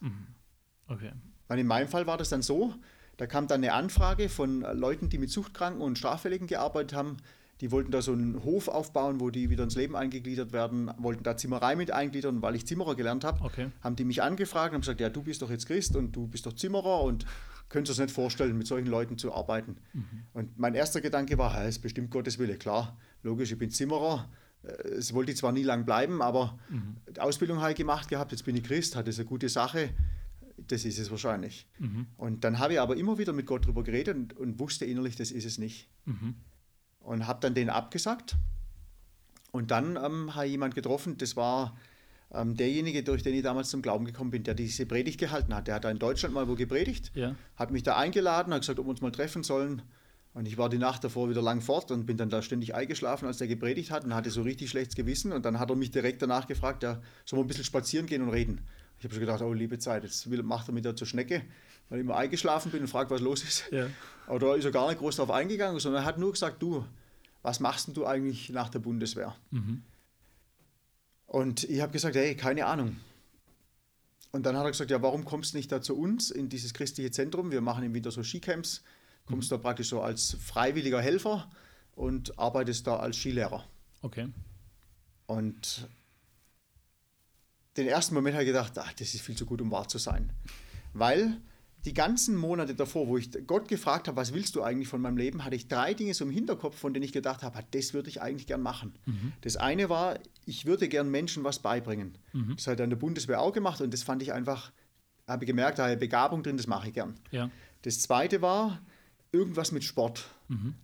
okay. 0.88 1.12
Weil 1.48 1.58
in 1.58 1.66
meinem 1.66 1.88
Fall 1.88 2.06
war 2.06 2.16
das 2.16 2.30
dann 2.30 2.42
so, 2.42 2.74
da 3.16 3.26
kam 3.26 3.46
dann 3.46 3.62
eine 3.62 3.74
Anfrage 3.74 4.28
von 4.28 4.60
Leuten, 4.60 5.08
die 5.08 5.18
mit 5.18 5.30
Suchtkranken 5.30 5.82
und 5.82 5.98
Straffälligen 5.98 6.46
gearbeitet 6.46 6.94
haben. 6.94 7.18
Die 7.60 7.70
wollten 7.70 7.92
da 7.92 8.02
so 8.02 8.12
einen 8.12 8.42
Hof 8.42 8.66
aufbauen, 8.66 9.20
wo 9.20 9.30
die 9.30 9.48
wieder 9.48 9.62
ins 9.62 9.76
Leben 9.76 9.94
eingegliedert 9.94 10.52
werden, 10.52 10.90
wollten 10.98 11.22
da 11.22 11.36
Zimmerei 11.36 11.76
mit 11.76 11.92
eingliedern, 11.92 12.42
weil 12.42 12.56
ich 12.56 12.66
Zimmerer 12.66 12.96
gelernt 12.96 13.22
habe. 13.22 13.44
Okay. 13.44 13.70
Haben 13.80 13.94
die 13.94 14.04
mich 14.04 14.22
angefragt 14.22 14.70
und 14.70 14.74
haben 14.74 14.80
gesagt, 14.80 15.00
ja, 15.00 15.08
du 15.08 15.22
bist 15.22 15.40
doch 15.42 15.50
jetzt 15.50 15.66
Christ 15.66 15.94
und 15.94 16.12
du 16.16 16.26
bist 16.26 16.46
doch 16.46 16.54
Zimmerer 16.54 17.02
und 17.02 17.24
könntest 17.68 17.96
du 17.96 18.02
es 18.02 18.06
nicht 18.06 18.14
vorstellen, 18.14 18.58
mit 18.58 18.66
solchen 18.66 18.88
Leuten 18.88 19.18
zu 19.18 19.32
arbeiten. 19.32 19.76
Und 20.32 20.58
mein 20.58 20.74
erster 20.74 21.00
Gedanke 21.00 21.38
war, 21.38 21.56
es 21.62 21.76
ist 21.76 21.82
bestimmt 21.82 22.10
Gottes 22.10 22.38
Wille. 22.38 22.56
Klar, 22.56 22.98
logisch, 23.24 23.50
ich 23.52 23.58
bin 23.58 23.70
Zimmerer. 23.70 24.28
Äh, 24.62 24.68
Es 24.98 25.12
wollte 25.12 25.32
ich 25.32 25.38
zwar 25.38 25.52
nie 25.52 25.62
lang 25.64 25.84
bleiben, 25.84 26.22
aber 26.22 26.58
die 27.14 27.20
Ausbildung 27.20 27.60
habe 27.60 27.70
ich 27.72 27.76
gemacht 27.76 28.08
gehabt, 28.08 28.30
jetzt 28.32 28.44
bin 28.44 28.54
ich 28.56 28.62
Christ, 28.62 28.94
hat 28.96 29.08
das 29.08 29.18
eine 29.18 29.26
gute 29.26 29.48
Sache. 29.48 29.90
Das 30.56 30.84
ist 30.84 30.98
es 31.00 31.10
wahrscheinlich. 31.10 31.66
Und 32.16 32.44
dann 32.44 32.58
habe 32.60 32.74
ich 32.74 32.80
aber 32.80 32.96
immer 32.96 33.18
wieder 33.18 33.32
mit 33.32 33.44
Gott 33.46 33.64
darüber 33.64 33.82
geredet 33.82 34.16
und, 34.16 34.36
und 34.36 34.58
wusste 34.60 34.84
innerlich, 34.84 35.16
das 35.16 35.30
ist 35.32 35.44
es 35.44 35.58
nicht. 35.58 35.88
Und 37.00 37.26
habe 37.26 37.40
dann 37.40 37.54
den 37.54 37.68
abgesagt. 37.70 38.36
Und 39.50 39.70
dann 39.70 39.96
ähm, 39.96 40.34
habe 40.34 40.46
ich 40.46 40.52
jemand 40.52 40.74
getroffen, 40.74 41.16
das 41.18 41.36
war 41.36 41.76
ähm, 42.32 42.56
derjenige, 42.56 43.02
durch 43.02 43.22
den 43.22 43.34
ich 43.34 43.42
damals 43.42 43.68
zum 43.70 43.82
Glauben 43.82 44.04
gekommen 44.04 44.30
bin, 44.30 44.42
der 44.44 44.54
diese 44.54 44.86
Predigt 44.86 45.18
gehalten 45.20 45.54
hat. 45.54 45.66
Der 45.66 45.74
hat 45.76 45.84
da 45.84 45.90
in 45.90 45.98
Deutschland 45.98 46.34
mal 46.34 46.48
wo 46.48 46.54
gepredigt, 46.54 47.12
Ja. 47.14 47.34
hat 47.56 47.70
mich 47.70 47.82
da 47.82 47.96
eingeladen, 47.96 48.52
hat 48.54 48.60
gesagt, 48.62 48.78
ob 48.78 48.86
wir 48.86 48.90
uns 48.90 49.00
mal 49.00 49.12
treffen 49.12 49.42
sollen. 49.42 49.82
Und 50.34 50.46
ich 50.46 50.58
war 50.58 50.68
die 50.68 50.78
Nacht 50.78 51.04
davor 51.04 51.30
wieder 51.30 51.42
lang 51.42 51.60
fort 51.60 51.92
und 51.92 52.06
bin 52.06 52.16
dann 52.16 52.28
da 52.28 52.42
ständig 52.42 52.74
eingeschlafen, 52.74 53.26
als 53.26 53.38
der 53.38 53.46
gepredigt 53.46 53.92
hat 53.92 54.04
und 54.04 54.14
hatte 54.14 54.30
so 54.30 54.42
richtig 54.42 54.68
schlechtes 54.68 54.96
Gewissen. 54.96 55.32
Und 55.32 55.44
dann 55.44 55.60
hat 55.60 55.70
er 55.70 55.76
mich 55.76 55.92
direkt 55.92 56.22
danach 56.22 56.48
gefragt, 56.48 56.82
ja, 56.82 57.00
sollen 57.24 57.40
wir 57.40 57.44
ein 57.44 57.46
bisschen 57.46 57.64
spazieren 57.64 58.06
gehen 58.06 58.20
und 58.20 58.30
reden? 58.30 58.60
Ich 58.98 59.04
habe 59.04 59.14
schon 59.14 59.20
gedacht, 59.20 59.42
oh 59.42 59.52
liebe 59.52 59.78
Zeit, 59.78 60.02
jetzt 60.02 60.26
macht 60.26 60.68
er 60.68 60.74
mich 60.74 60.82
da 60.82 60.96
zur 60.96 61.06
Schnecke, 61.06 61.42
weil 61.88 62.00
ich 62.00 62.04
immer 62.04 62.16
eingeschlafen 62.16 62.72
bin 62.72 62.80
und 62.80 62.88
fragt, 62.88 63.12
was 63.12 63.20
los 63.20 63.44
ist. 63.44 63.64
Ja. 63.70 63.86
Aber 64.26 64.40
da 64.40 64.54
ist 64.56 64.64
er 64.64 64.72
gar 64.72 64.88
nicht 64.88 64.98
groß 64.98 65.16
drauf 65.16 65.30
eingegangen, 65.30 65.78
sondern 65.78 66.02
er 66.02 66.06
hat 66.06 66.18
nur 66.18 66.32
gesagt, 66.32 66.60
du, 66.60 66.84
was 67.42 67.60
machst 67.60 67.86
denn 67.86 67.94
du 67.94 68.04
eigentlich 68.04 68.50
nach 68.50 68.70
der 68.70 68.80
Bundeswehr? 68.80 69.36
Und 71.26 71.64
ich 71.64 71.80
habe 71.80 71.92
gesagt, 71.92 72.16
hey, 72.16 72.34
keine 72.34 72.66
Ahnung. 72.66 72.96
Und 74.32 74.46
dann 74.46 74.56
hat 74.56 74.64
er 74.64 74.70
gesagt, 74.72 74.90
ja, 74.90 75.00
warum 75.00 75.24
kommst 75.24 75.52
du 75.52 75.58
nicht 75.58 75.70
da 75.70 75.80
zu 75.80 75.96
uns 75.96 76.32
in 76.32 76.48
dieses 76.48 76.74
christliche 76.74 77.12
Zentrum? 77.12 77.52
Wir 77.52 77.60
machen 77.60 77.84
im 77.84 77.94
Winter 77.94 78.10
so 78.10 78.24
Skicamps, 78.24 78.82
kommst 79.26 79.50
da 79.50 79.58
praktisch 79.58 79.88
so 79.88 80.00
als 80.00 80.36
freiwilliger 80.40 81.00
Helfer 81.00 81.50
und 81.94 82.38
arbeitest 82.38 82.86
da 82.86 82.96
als 82.96 83.16
Skilehrer. 83.16 83.64
Okay. 84.02 84.28
Und 85.26 85.88
den 87.76 87.88
ersten 87.88 88.14
Moment 88.14 88.34
habe 88.34 88.44
ich 88.44 88.48
gedacht, 88.48 88.78
ach, 88.78 88.92
das 88.92 89.14
ist 89.14 89.22
viel 89.22 89.36
zu 89.36 89.46
gut, 89.46 89.60
um 89.60 89.70
wahr 89.70 89.88
zu 89.88 89.98
sein. 89.98 90.32
Weil 90.92 91.40
die 91.84 91.92
ganzen 91.92 92.36
Monate 92.36 92.74
davor, 92.74 93.08
wo 93.08 93.18
ich 93.18 93.30
Gott 93.46 93.68
gefragt 93.68 94.08
habe, 94.08 94.16
was 94.16 94.32
willst 94.32 94.54
du 94.54 94.62
eigentlich 94.62 94.88
von 94.88 95.00
meinem 95.00 95.18
Leben, 95.18 95.44
hatte 95.44 95.56
ich 95.56 95.68
drei 95.68 95.92
Dinge 95.92 96.14
so 96.14 96.24
im 96.24 96.30
Hinterkopf, 96.30 96.78
von 96.78 96.94
denen 96.94 97.04
ich 97.04 97.12
gedacht 97.12 97.42
habe, 97.42 97.58
ah, 97.58 97.64
das 97.72 97.92
würde 97.92 98.08
ich 98.08 98.22
eigentlich 98.22 98.46
gern 98.46 98.62
machen. 98.62 98.94
Das 99.42 99.56
eine 99.56 99.90
war, 99.90 100.18
ich 100.46 100.64
würde 100.64 100.88
gern 100.88 101.10
Menschen 101.10 101.44
was 101.44 101.58
beibringen. 101.58 102.16
Das 102.54 102.66
hat 102.66 102.80
er 102.80 102.84
in 102.84 102.90
der 102.90 102.96
Bundeswehr 102.96 103.40
auch 103.40 103.52
gemacht 103.52 103.80
und 103.80 103.92
das 103.92 104.02
fand 104.02 104.22
ich 104.22 104.32
einfach, 104.32 104.72
habe 105.26 105.44
ich 105.44 105.46
gemerkt, 105.46 105.78
da 105.78 105.84
habe 105.84 105.94
ich 105.94 105.98
Begabung 105.98 106.42
drin, 106.42 106.56
das 106.56 106.66
mache 106.66 106.88
ich 106.88 106.94
gern. 106.94 107.16
Ja. 107.32 107.50
Das 107.82 108.00
zweite 108.00 108.40
war 108.40 108.80
irgendwas 109.34 109.72
mit 109.72 109.84
Sport. 109.84 110.24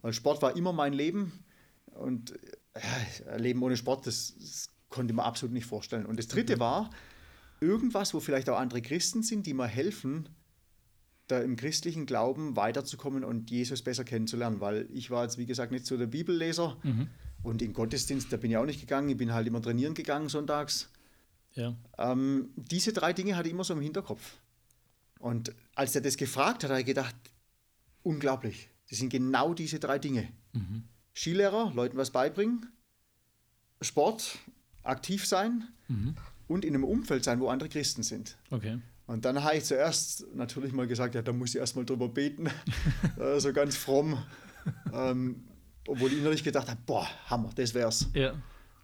Weil 0.03 0.13
Sport 0.13 0.43
war 0.43 0.57
immer 0.57 0.73
mein 0.73 0.93
Leben 0.93 1.33
und 1.95 2.35
ja, 2.75 3.33
ein 3.33 3.41
Leben 3.41 3.63
ohne 3.63 3.77
Sport, 3.77 4.07
das, 4.07 4.35
das 4.39 4.69
konnte 4.89 5.15
man 5.15 5.25
absolut 5.25 5.55
nicht 5.55 5.67
vorstellen. 5.67 6.07
Und 6.07 6.19
das 6.19 6.29
dritte 6.29 6.59
war 6.61 6.91
irgendwas, 7.61 8.13
wo 8.15 8.21
vielleicht 8.21 8.49
auch 8.51 8.59
andere 8.59 8.83
Christen 8.83 9.23
sind, 9.23 9.47
die 9.47 9.55
mir 9.55 9.67
helfen, 9.67 10.29
da 11.29 11.41
im 11.41 11.57
christlichen 11.57 12.07
Glauben 12.07 12.57
weiterzukommen 12.57 13.23
und 13.23 13.51
Jesus 13.51 13.83
besser 13.83 14.05
kennenzulernen. 14.05 14.61
Weil 14.61 14.89
ich 14.93 15.11
war 15.11 15.23
jetzt, 15.23 15.39
wie 15.39 15.47
gesagt, 15.47 15.71
nicht 15.71 15.87
so 15.87 15.97
der 15.97 16.07
Bibelleser 16.07 16.77
und 17.43 17.63
in 17.63 17.73
Gottesdienst, 17.73 18.33
da 18.33 18.37
bin 18.37 18.51
ich 18.51 18.57
auch 18.57 18.67
nicht 18.67 18.81
gegangen. 18.81 19.09
Ich 19.09 19.17
bin 19.17 19.33
halt 19.33 19.47
immer 19.47 19.63
trainieren 19.63 19.95
gegangen 19.95 20.29
sonntags. 20.29 20.91
Ja. 21.55 21.77
Ähm, 21.99 22.51
diese 22.57 22.93
drei 22.93 23.13
Dinge 23.13 23.37
hatte 23.37 23.49
ich 23.49 23.55
immer 23.55 23.65
so 23.65 23.75
im 23.75 23.81
Hinterkopf. 23.81 24.39
Und 25.19 25.53
als 25.75 25.95
er 25.95 26.01
das 26.01 26.17
gefragt 26.17 26.65
hat, 26.65 26.71
habe 26.71 26.81
ich 26.81 26.87
gedacht, 26.87 27.15
unglaublich. 28.03 28.69
Das 28.89 28.99
sind 28.99 29.11
genau 29.11 29.55
diese 29.55 29.79
drei 29.79 29.99
Dinge. 29.99 30.29
Skilehrer, 31.15 31.73
Leuten 31.75 31.97
was 31.97 32.11
beibringen, 32.11 32.67
Sport, 33.83 34.39
aktiv 34.83 35.27
sein 35.27 35.65
und 36.49 36.65
in 36.65 36.75
einem 36.75 36.85
Umfeld 36.85 37.25
sein, 37.25 37.41
wo 37.41 37.49
andere 37.49 37.69
Christen 37.69 38.03
sind. 38.03 38.37
Okay. 38.51 38.79
Und 39.07 39.25
dann 39.25 39.43
habe 39.43 39.57
ich 39.57 39.65
zuerst 39.65 40.25
natürlich 40.35 40.73
mal 40.73 40.87
gesagt, 40.87 41.15
ja, 41.15 41.23
da 41.23 41.33
muss 41.33 41.51
ich 41.51 41.57
erstmal 41.57 41.85
drüber 41.85 42.09
beten, 42.09 42.49
äh, 43.19 43.41
so 43.41 43.53
ganz 43.53 43.77
fromm. 43.77 44.23
Ähm, 44.93 45.45
obwohl 45.89 46.13
ich 46.13 46.19
innerlich 46.19 46.45
gedacht 46.45 46.69
habe, 46.69 46.81
boah, 46.87 47.09
Hammer, 47.27 47.51
das 47.55 47.75
wär's. 47.75 48.09
Ja. 48.15 48.35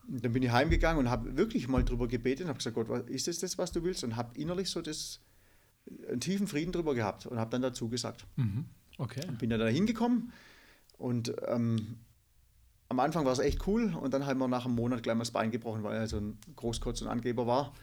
Und 0.09 0.25
dann 0.25 0.33
bin 0.33 0.43
ich 0.43 0.51
heimgegangen 0.51 0.99
und 1.05 1.11
habe 1.11 1.37
wirklich 1.37 1.69
mal 1.69 1.85
drüber 1.85 2.09
gebetet 2.09 2.45
und 2.45 2.49
habe 2.49 2.59
gesagt, 2.59 2.75
Gott, 2.75 2.89
was- 2.89 3.07
ist 3.09 3.29
das 3.29 3.39
das, 3.39 3.59
was 3.59 3.71
du 3.73 3.83
willst? 3.85 4.03
Und 4.03 4.17
habe 4.17 4.37
innerlich 4.39 4.69
so 4.71 4.81
das, 4.83 5.21
einen 6.09 6.21
tiefen 6.21 6.47
Frieden 6.49 6.73
drüber 6.73 6.95
gehabt 6.95 7.27
und 7.27 7.39
habe 7.39 7.51
dann 7.51 7.63
dazu 7.63 7.89
gesagt. 7.89 8.27
Okay. 8.99 9.21
Bin 9.39 9.51
dann 9.51 9.61
da 9.61 9.67
hingekommen 9.67 10.33
und 10.99 11.35
ähm, 11.47 11.99
am 12.89 13.01
Anfang 13.01 13.25
war 13.25 13.33
es 13.33 13.39
echt 13.39 13.67
cool 13.67 13.95
und 13.95 14.15
dann 14.15 14.27
haben 14.27 14.39
wir 14.39 14.49
nach 14.49 14.65
einem 14.65 14.75
Monat 14.77 15.03
gleich 15.03 15.17
mal 15.17 15.23
das 15.23 15.33
Bein 15.33 15.51
gebrochen, 15.51 15.83
weil 15.83 15.97
er 15.97 16.07
so 16.07 16.19
ein 16.19 16.39
Großkotz 16.55 17.03
und 17.03 17.09
Angeber 17.09 17.47
war. 17.47 17.75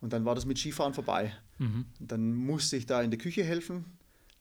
Und 0.00 0.12
dann 0.12 0.24
war 0.24 0.34
das 0.34 0.46
mit 0.46 0.58
Skifahren 0.58 0.94
vorbei. 0.94 1.32
Und 2.00 2.12
dann 2.12 2.34
musste 2.34 2.76
ich 2.76 2.86
da 2.86 3.02
in 3.02 3.10
der 3.10 3.18
Küche 3.18 3.44
helfen. 3.44 3.84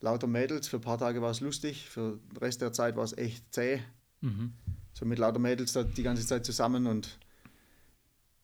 Lauter 0.02 0.28
Mädels, 0.28 0.68
für 0.68 0.78
ein 0.78 0.82
paar 0.82 0.98
Tage 0.98 1.22
war 1.22 1.32
es 1.32 1.40
lustig, 1.40 1.90
für 1.90 2.20
den 2.32 2.38
Rest 2.38 2.62
der 2.62 2.74
Zeit 2.74 2.96
war 2.96 3.04
es 3.04 3.18
echt 3.18 3.54
zäh. 3.54 3.82
So 4.94 5.06
mit 5.06 5.20
lauter 5.20 5.40
Mädels 5.40 5.74
da 5.74 5.84
die 5.84 6.04
ganze 6.04 6.26
Zeit 6.26 6.46
zusammen 6.46 6.88
und 6.88 7.20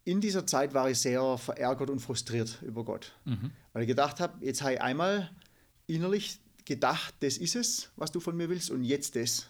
in 0.03 0.19
dieser 0.19 0.45
Zeit 0.47 0.73
war 0.73 0.89
ich 0.89 0.99
sehr 0.99 1.37
verärgert 1.37 1.89
und 1.89 1.99
frustriert 1.99 2.61
über 2.63 2.83
Gott. 2.83 3.13
Weil 3.73 3.83
ich 3.83 3.87
gedacht 3.87 4.19
habe, 4.19 4.43
jetzt 4.45 4.61
habe 4.61 4.73
ich 4.73 4.81
einmal 4.81 5.29
innerlich 5.87 6.39
gedacht, 6.65 7.13
das 7.21 7.37
ist 7.37 7.55
es, 7.55 7.91
was 7.95 8.11
du 8.11 8.19
von 8.19 8.35
mir 8.37 8.49
willst 8.49 8.71
und 8.71 8.83
jetzt 8.83 9.15
das. 9.15 9.49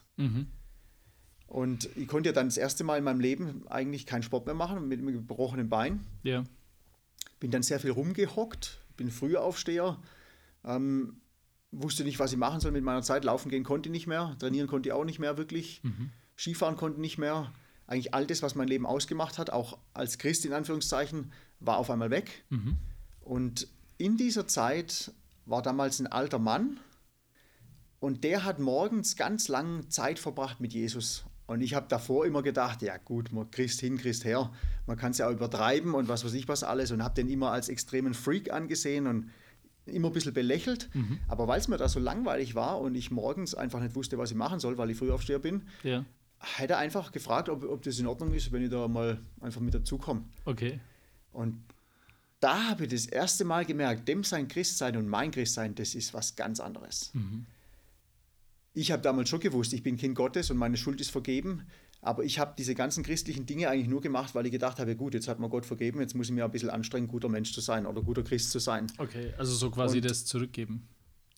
Und 1.48 1.90
ich 1.98 2.08
konnte 2.08 2.30
ja 2.30 2.34
dann 2.34 2.48
das 2.48 2.58
erste 2.58 2.84
Mal 2.84 2.98
in 2.98 3.04
meinem 3.04 3.20
Leben 3.20 3.68
eigentlich 3.68 4.06
keinen 4.06 4.24
Sport 4.24 4.46
mehr 4.46 4.56
machen 4.56 4.88
mit 4.88 5.00
einem 5.00 5.12
gebrochenen 5.12 5.68
Bein. 5.68 6.06
Ja. 6.24 6.44
Bin 7.40 7.52
dann 7.52 7.64
sehr 7.64 7.80
viel 7.80 7.92
rumgehockt, 7.92 8.80
bin 8.96 9.12
Frühaufsteher, 9.12 10.00
ähm, 10.64 11.18
wusste 11.72 12.04
nicht, 12.04 12.20
was 12.20 12.32
ich 12.32 12.38
machen 12.38 12.62
soll 12.62 12.72
mit 12.72 12.84
meiner 12.84 13.02
Zeit. 13.02 13.26
Laufen 13.26 13.50
gehen 13.50 13.64
konnte 13.64 13.90
ich 13.90 13.92
nicht 13.92 14.08
mehr, 14.08 14.36
trainieren 14.40 14.68
konnte 14.68 14.90
ich 14.90 14.94
auch 14.94 15.04
nicht 15.06 15.20
mehr 15.20 15.38
wirklich, 15.38 15.82
Skifahren 16.38 16.78
konnte 16.78 16.98
ich 16.98 17.02
nicht 17.02 17.18
mehr. 17.18 17.52
Eigentlich 17.88 18.14
all 18.14 18.26
das, 18.26 18.42
was 18.42 18.56
mein 18.56 18.70
Leben 18.70 18.86
ausgemacht 18.86 19.38
hat, 19.38 19.50
auch 19.50 19.78
als 19.94 20.18
Christ 20.18 20.46
in 20.46 20.54
Anführungszeichen, 20.54 21.34
war 21.60 21.78
auf 21.78 21.90
einmal 21.90 22.12
weg. 22.12 22.46
Und 23.20 23.68
in 23.98 24.16
dieser 24.16 24.48
Zeit 24.48 25.12
war 25.46 25.62
damals 25.62 26.00
ein 26.00 26.08
alter 26.08 26.40
Mann 26.40 26.80
und 28.02 28.26
der 28.26 28.44
hat 28.44 28.60
morgens 28.60 29.16
ganz 29.16 29.48
lang 29.48 29.90
Zeit 29.90 30.20
verbracht 30.20 30.60
mit 30.60 30.74
Jesus. 30.74 31.24
Und 31.48 31.62
ich 31.62 31.74
habe 31.74 31.86
davor 31.88 32.26
immer 32.26 32.42
gedacht, 32.44 32.82
ja 32.82 32.98
gut, 32.98 33.32
man 33.32 33.50
Christ 33.52 33.80
hin, 33.80 33.98
Christ 33.98 34.26
her, 34.26 34.52
man 34.88 34.98
kann 34.98 35.12
es 35.12 35.18
ja 35.20 35.28
auch 35.28 35.32
übertreiben 35.32 35.94
und 35.94 36.08
was 36.10 36.26
weiß 36.26 36.34
ich 36.34 36.48
was 36.48 36.64
alles 36.64 36.92
und 36.92 37.04
habe 37.04 37.14
den 37.16 37.30
immer 37.30 37.52
als 37.52 37.70
extremen 37.70 38.14
Freak 38.14 38.52
angesehen 38.52 39.06
und 39.08 39.30
immer 39.86 40.08
ein 40.10 40.14
bisschen 40.14 40.34
belächelt. 40.34 40.90
Aber 41.28 41.48
weil 41.48 41.60
es 41.60 41.68
mir 41.68 41.78
da 41.78 41.88
so 41.90 42.00
langweilig 42.00 42.56
war 42.56 42.80
und 42.80 42.96
ich 42.96 43.12
morgens 43.12 43.54
einfach 43.54 43.80
nicht 43.82 43.96
wusste, 43.96 44.18
was 44.18 44.32
ich 44.32 44.38
machen 44.38 44.60
soll, 44.60 44.78
weil 44.78 44.90
ich 44.92 44.98
Frühaufsteher 44.98 45.40
bin, 45.40 45.64
Ja. 45.84 46.06
hat 46.40 46.70
er 46.70 46.78
einfach 46.80 47.12
gefragt, 47.12 47.50
ob, 47.50 47.64
ob 47.66 47.82
das 47.84 48.00
in 48.00 48.08
Ordnung 48.08 48.34
ist, 48.34 48.52
wenn 48.52 48.64
ich 48.64 48.70
da 48.72 48.88
mal 48.88 49.20
einfach 49.42 49.62
mit 49.62 49.74
dazukomme. 49.74 50.24
Okay. 50.46 50.80
Und 51.34 51.62
da 52.40 52.70
habe 52.70 52.86
ich 52.86 52.92
das 52.92 53.06
erste 53.06 53.44
Mal 53.46 53.66
gemerkt, 53.66 54.08
dem 54.08 54.24
sein 54.24 54.48
Christsein 54.48 54.96
und 54.98 55.08
mein 55.08 55.32
Christsein, 55.32 55.76
das 55.76 55.94
ist 55.96 56.14
was 56.14 56.36
ganz 56.36 56.60
anderes. 56.60 57.12
Ich 58.74 58.92
habe 58.92 59.02
damals 59.02 59.30
schon 59.30 59.40
gewusst, 59.42 59.74
ich 59.74 59.84
bin 59.84 59.98
Kind 59.98 60.16
Gottes 60.16 60.50
und 60.50 60.58
meine 60.58 60.78
Schuld 60.78 61.02
ist 61.02 61.12
vergeben, 61.12 61.64
aber 62.02 62.24
ich 62.24 62.40
habe 62.40 62.54
diese 62.58 62.74
ganzen 62.74 63.04
christlichen 63.04 63.46
Dinge 63.46 63.70
eigentlich 63.70 63.90
nur 63.90 64.02
gemacht, 64.02 64.34
weil 64.34 64.46
ich 64.46 64.52
gedacht 64.52 64.80
habe, 64.80 64.96
gut, 64.96 65.14
jetzt 65.14 65.28
hat 65.28 65.40
mir 65.40 65.50
Gott 65.50 65.66
vergeben, 65.66 66.00
jetzt 66.00 66.16
muss 66.16 66.28
ich 66.28 66.34
mir 66.34 66.46
ein 66.46 66.52
bisschen 66.52 66.70
anstrengen, 66.70 67.08
guter 67.08 67.28
Mensch 67.30 67.54
zu 67.54 67.60
sein 67.62 67.86
oder 67.86 68.02
guter 68.02 68.24
Christ 68.24 68.52
zu 68.52 68.60
sein. 68.60 68.88
Okay. 68.98 69.34
Also 69.38 69.54
so 69.54 69.70
quasi 69.72 69.98
Und- 69.98 70.06
das 70.10 70.26
zurückgeben 70.26 70.88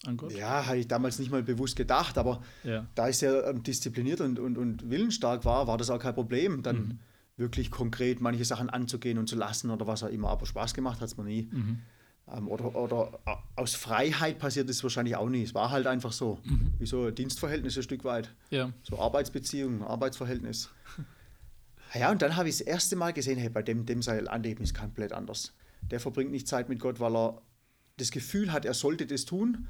an 0.05 0.17
Gott. 0.17 0.33
Ja, 0.33 0.65
habe 0.67 0.77
ich 0.77 0.87
damals 0.87 1.17
nicht 1.17 1.31
mal 1.31 1.41
bewusst 1.43 1.75
gedacht, 1.75 2.17
aber 2.17 2.41
Ja. 2.63 2.85
da 2.93 3.09
ich 3.09 3.17
sehr 3.17 3.47
ähm, 3.47 3.63
diszipliniert 3.63 4.21
und, 4.21 4.37
und, 4.37 4.57
und 4.57 4.89
willensstark 4.89 5.43
war, 5.45 5.65
war 5.67 5.77
das 5.77 5.89
auch 5.89 5.99
kein 5.99 6.13
Problem, 6.13 6.61
dann 6.61 6.99
wirklich 7.35 7.71
konkret 7.71 8.21
manche 8.21 8.45
Sachen 8.45 8.69
anzugehen 8.69 9.17
und 9.17 9.27
zu 9.27 9.35
lassen 9.35 9.71
oder 9.71 9.87
was 9.87 10.03
auch 10.03 10.09
immer. 10.09 10.29
Aber 10.29 10.45
Spaß 10.45 10.73
gemacht 10.75 11.01
hat 11.01 11.07
es 11.07 11.17
mir 11.17 11.23
nie. 11.23 11.49
Ähm, 11.51 11.79
oder, 12.25 12.75
oder 12.75 13.19
äh, 13.25 13.35
aus 13.55 13.75
Freiheit 13.75 14.39
passiert 14.39 14.69
es 14.69 14.81
wahrscheinlich 14.83 15.15
auch 15.15 15.29
nie. 15.29 15.43
Es 15.43 15.53
war 15.53 15.71
halt 15.71 15.87
einfach 15.87 16.11
so. 16.11 16.39
Wie 16.79 16.85
so 16.85 17.05
ein 17.07 17.15
Dienstverhältnis 17.15 17.77
ein 17.77 17.83
Stück 17.83 18.03
weit. 18.03 18.33
Ja. 18.49 18.71
So 18.83 18.97
Arbeitsbeziehung, 18.99 19.83
Arbeitsverhältnis. 19.83 20.69
Ja, 21.93 22.09
und 22.11 22.21
dann 22.21 22.35
habe 22.35 22.49
ich 22.49 22.57
das 22.57 22.65
erste 22.65 22.95
Mal 22.95 23.13
gesehen, 23.13 23.37
hey, 23.37 23.49
bei 23.49 23.61
dem, 23.61 23.85
dem 23.85 24.01
sein 24.01 24.27
Anleben 24.27 24.63
ist 24.63 24.73
komplett 24.73 25.13
anders. 25.13 25.53
Der 25.91 25.99
verbringt 25.99 26.31
nicht 26.31 26.47
Zeit 26.47 26.67
mit 26.69 26.79
Gott, 26.79 26.99
weil 26.99 27.15
er 27.15 27.41
das 27.97 28.09
Gefühl 28.09 28.51
hat, 28.51 28.65
er 28.65 28.73
sollte 28.73 29.05
das 29.05 29.25
tun. 29.25 29.67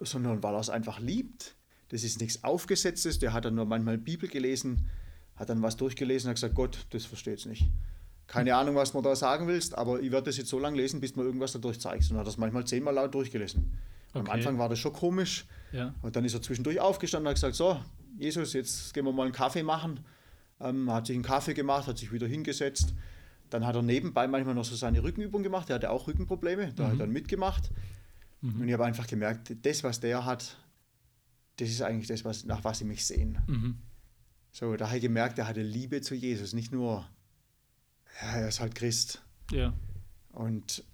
sondern 0.00 0.42
weil 0.42 0.54
er 0.54 0.60
es 0.60 0.70
einfach 0.70 1.00
liebt. 1.00 1.54
Das 1.88 2.02
ist 2.04 2.20
nichts 2.20 2.42
Aufgesetztes. 2.44 3.18
Der 3.18 3.32
hat 3.32 3.44
dann 3.44 3.54
nur 3.54 3.66
manchmal 3.66 3.98
Bibel 3.98 4.28
gelesen, 4.28 4.88
hat 5.36 5.50
dann 5.50 5.62
was 5.62 5.76
durchgelesen, 5.76 6.28
hat 6.28 6.36
gesagt, 6.36 6.54
Gott, 6.54 6.86
das 6.90 7.04
versteht 7.04 7.38
es 7.40 7.46
nicht. 7.46 7.70
Keine 8.32 8.56
Ahnung, 8.56 8.76
was 8.76 8.92
du 8.92 9.02
da 9.02 9.14
sagen 9.14 9.46
willst, 9.46 9.76
aber 9.76 10.00
ich 10.00 10.10
werde 10.10 10.24
das 10.26 10.38
jetzt 10.38 10.48
so 10.48 10.58
lange 10.58 10.78
lesen, 10.78 11.00
bis 11.00 11.16
mir 11.16 11.22
irgendwas 11.22 11.52
dadurch 11.52 11.78
zeigst. 11.78 12.10
Und 12.10 12.16
hat 12.16 12.26
das 12.26 12.38
manchmal 12.38 12.64
zehnmal 12.66 12.94
laut 12.94 13.14
durchgelesen. 13.14 13.70
Am 14.14 14.22
Okay. 14.22 14.30
Anfang 14.30 14.58
war 14.58 14.70
das 14.70 14.78
schon 14.78 14.94
komisch. 14.94 15.44
Ja. 15.72 15.94
Und 16.00 16.16
dann 16.16 16.24
ist 16.24 16.32
er 16.32 16.40
zwischendurch 16.40 16.80
aufgestanden 16.80 17.26
und 17.26 17.30
hat 17.30 17.36
gesagt, 17.36 17.56
so, 17.56 17.78
Jesus, 18.18 18.54
jetzt 18.54 18.94
gehen 18.94 19.04
wir 19.04 19.12
mal 19.12 19.24
einen 19.24 19.32
Kaffee 19.32 19.62
machen. 19.62 20.00
Ähm, 20.60 20.90
hat 20.90 21.06
sich 21.08 21.14
einen 21.14 21.24
Kaffee 21.24 21.52
gemacht, 21.52 21.86
hat 21.86 21.98
sich 21.98 22.10
wieder 22.10 22.26
hingesetzt. 22.26 22.94
Dann 23.50 23.66
hat 23.66 23.74
er 23.76 23.82
nebenbei 23.82 24.26
manchmal 24.26 24.54
noch 24.54 24.64
so 24.64 24.76
seine 24.76 25.02
Rückenübung 25.02 25.42
gemacht. 25.42 25.68
Er 25.68 25.74
hatte 25.74 25.90
auch 25.90 26.06
Rückenprobleme, 26.06 26.72
da 26.74 26.84
hat 26.84 26.92
er 26.92 26.96
dann 27.00 27.10
mitgemacht. 27.10 27.70
Und 28.40 28.66
ich 28.66 28.72
habe 28.72 28.86
einfach 28.86 29.06
gemerkt, 29.06 29.54
das, 29.62 29.84
was 29.84 30.00
der 30.00 30.24
hat, 30.24 30.56
das 31.58 31.68
ist 31.68 31.82
eigentlich 31.82 32.08
das, 32.08 32.24
was, 32.24 32.44
nach 32.46 32.64
was 32.64 32.78
sie 32.78 32.84
mich 32.86 33.04
sehen. 33.04 33.38
Mhm. 33.46 33.78
So, 34.52 34.74
da 34.76 34.86
habe 34.88 34.96
ich 34.96 35.02
gemerkt, 35.02 35.38
er 35.38 35.46
hatte 35.46 35.62
Liebe 35.62 36.00
zu 36.00 36.14
Jesus, 36.14 36.54
nicht 36.54 36.72
nur, 36.72 37.06
ja, 38.20 38.38
er 38.38 38.48
ist 38.48 38.60
halt 38.60 38.74
Christ. 38.74 39.22
Ja. 39.50 39.72
Und 40.32 40.84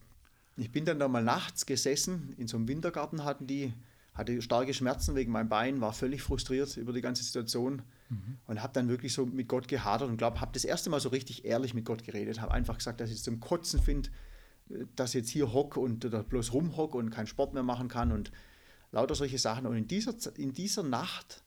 ich 0.57 0.73
bin 0.73 0.85
dann 0.85 0.99
da 0.99 1.09
mal 1.09 1.23
nachts 1.23 1.67
gesessen, 1.67 2.35
in 2.37 2.49
so 2.49 2.57
einem 2.57 2.69
Wintergarten 2.69 3.25
hatten 3.25 3.47
die, 3.47 3.73
hatte 4.15 4.43
starke 4.43 4.75
Schmerzen 4.75 5.15
wegen 5.15 5.31
meinem 5.31 5.49
Bein, 5.49 5.81
war 5.81 5.93
völlig 5.93 6.23
frustriert 6.23 6.77
über 6.77 6.93
die 6.93 7.01
ganze 7.01 7.23
Situation 7.23 7.83
und 8.47 8.63
habe 8.63 8.73
dann 8.73 8.89
wirklich 8.89 9.13
so 9.13 9.27
mit 9.27 9.49
Gott 9.49 9.69
gehadert 9.69 10.09
und 10.09 10.17
glaube, 10.17 10.41
habe 10.41 10.53
das 10.53 10.65
erste 10.65 10.89
Mal 10.89 10.99
so 10.99 11.11
richtig 11.11 11.45
ehrlich 11.45 11.75
mit 11.75 11.85
Gott 11.85 12.03
geredet, 12.05 12.41
habe 12.41 12.53
einfach 12.53 12.79
gesagt, 12.79 13.01
dass 13.01 13.11
ich 13.11 13.17
es 13.17 13.23
zum 13.23 13.39
Kotzen 13.39 13.81
finde, 13.81 14.11
dass 14.97 15.11
ich 15.11 15.21
jetzt 15.21 15.31
hier 15.31 15.53
hock 15.53 15.77
und 15.77 16.05
da 16.05 16.23
bloß 16.23 16.53
rumhock 16.53 16.95
und 16.95 17.11
keinen 17.11 17.27
Sport 17.27 17.55
mehr 17.55 17.63
machen 17.63 17.89
kann 17.89 18.11
und 18.11 18.33
lauter 18.93 19.15
solche 19.15 19.39
Sachen. 19.39 19.67
Und 19.67 19.77
in 19.77 19.87
dieser, 19.87 20.15
in 20.37 20.53
dieser 20.53 20.83
Nacht, 20.83 21.43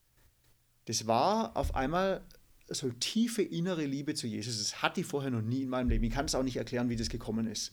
das 0.86 1.08
war 1.08 1.58
auf 1.58 1.76
einmal 1.76 2.22
so 2.74 2.90
tiefe 2.90 3.42
innere 3.42 3.86
Liebe 3.86 4.14
zu 4.14 4.28
Jesus. 4.28 4.58
Das 4.58 4.82
hatte 4.82 5.02
ich 5.02 5.08
vorher 5.08 5.32
noch 5.32 5.42
nie 5.42 5.64
in 5.64 5.70
meinem 5.70 5.90
Leben. 5.90 6.04
Ich 6.04 6.14
kann 6.14 6.26
es 6.26 6.36
auch 6.36 6.44
nicht 6.44 6.58
erklären, 6.58 6.90
wie 6.90 6.96
das 6.96 7.10
gekommen 7.10 7.48
ist. 7.48 7.72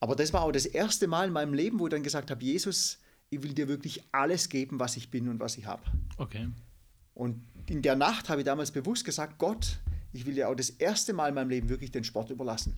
Aber 0.00 0.14
das 0.14 0.32
war 0.32 0.42
auch 0.42 0.52
das 0.52 0.66
erste 0.66 1.06
Mal 1.06 1.28
in 1.28 1.32
meinem 1.32 1.54
Leben, 1.54 1.78
wo 1.78 1.86
ich 1.86 1.90
dann 1.90 2.02
gesagt 2.02 2.30
habe, 2.30 2.44
Jesus, 2.44 2.98
ich 3.30 3.42
will 3.42 3.54
dir 3.54 3.68
wirklich 3.68 4.04
alles 4.12 4.48
geben, 4.48 4.78
was 4.78 4.96
ich 4.96 5.10
bin 5.10 5.28
und 5.28 5.40
was 5.40 5.56
ich 5.56 5.66
habe. 5.66 5.82
Okay. 6.18 6.48
Und 7.14 7.42
in 7.66 7.82
der 7.82 7.96
Nacht 7.96 8.28
habe 8.28 8.42
ich 8.42 8.44
damals 8.44 8.70
bewusst 8.70 9.04
gesagt, 9.04 9.38
Gott, 9.38 9.78
ich 10.12 10.26
will 10.26 10.34
dir 10.34 10.48
auch 10.48 10.54
das 10.54 10.70
erste 10.70 11.12
Mal 11.12 11.28
in 11.28 11.34
meinem 11.34 11.50
Leben 11.50 11.68
wirklich 11.68 11.90
den 11.90 12.04
Sport 12.04 12.30
überlassen. 12.30 12.74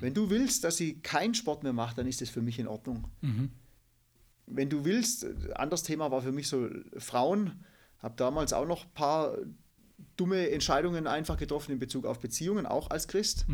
Wenn 0.00 0.12
du 0.12 0.28
willst, 0.28 0.64
dass 0.64 0.80
ich 0.80 1.02
keinen 1.02 1.34
Sport 1.34 1.62
mehr 1.62 1.72
mache, 1.72 1.96
dann 1.96 2.06
ist 2.06 2.20
das 2.20 2.28
für 2.28 2.42
mich 2.42 2.58
in 2.58 2.68
Ordnung. 2.68 3.08
Wenn 4.46 4.68
du 4.68 4.84
willst, 4.84 5.26
anderes 5.54 5.82
Thema 5.82 6.10
war 6.10 6.22
für 6.22 6.32
mich 6.32 6.48
so 6.48 6.68
Frauen, 6.96 7.64
habe 7.98 8.14
damals 8.16 8.52
auch 8.52 8.66
noch 8.66 8.84
ein 8.84 8.92
paar 8.94 9.36
dumme 10.16 10.50
Entscheidungen 10.50 11.06
einfach 11.06 11.36
getroffen 11.36 11.72
in 11.72 11.78
Bezug 11.78 12.06
auf 12.06 12.20
Beziehungen, 12.20 12.66
auch 12.66 12.90
als 12.90 13.08
Christ. 13.08 13.46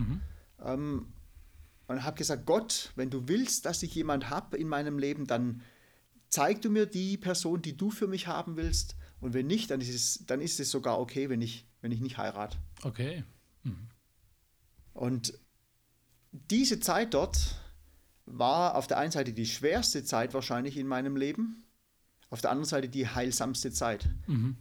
Ähm, 0.62 1.12
und 1.86 2.02
habe 2.04 2.16
gesagt, 2.16 2.46
Gott, 2.46 2.92
wenn 2.96 3.10
du 3.10 3.28
willst, 3.28 3.66
dass 3.66 3.82
ich 3.82 3.94
jemand 3.94 4.30
habe 4.30 4.56
in 4.56 4.68
meinem 4.68 4.98
Leben, 4.98 5.26
dann 5.26 5.62
zeig 6.28 6.62
du 6.62 6.70
mir 6.70 6.86
die 6.86 7.16
Person, 7.16 7.60
die 7.62 7.76
du 7.76 7.90
für 7.90 8.06
mich 8.06 8.26
haben 8.26 8.56
willst. 8.56 8.96
Und 9.20 9.34
wenn 9.34 9.46
nicht, 9.46 9.70
dann 9.70 9.80
ist 9.80 9.94
es, 9.94 10.26
dann 10.26 10.40
ist 10.40 10.60
es 10.60 10.70
sogar 10.70 10.98
okay, 10.98 11.28
wenn 11.28 11.42
ich, 11.42 11.66
wenn 11.80 11.92
ich 11.92 12.00
nicht 12.00 12.18
heirate. 12.18 12.56
Okay. 12.82 13.24
Und 14.92 15.38
diese 16.32 16.80
Zeit 16.80 17.14
dort 17.14 17.56
war 18.26 18.76
auf 18.76 18.86
der 18.86 18.98
einen 18.98 19.12
Seite 19.12 19.32
die 19.32 19.46
schwerste 19.46 20.04
Zeit 20.04 20.34
wahrscheinlich 20.34 20.76
in 20.76 20.86
meinem 20.86 21.16
Leben, 21.16 21.63
auf 22.30 22.40
der 22.40 22.50
anderen 22.50 22.68
Seite 22.68 22.88
die 22.88 23.06
heilsamste 23.08 23.70
Zeit. 23.70 24.08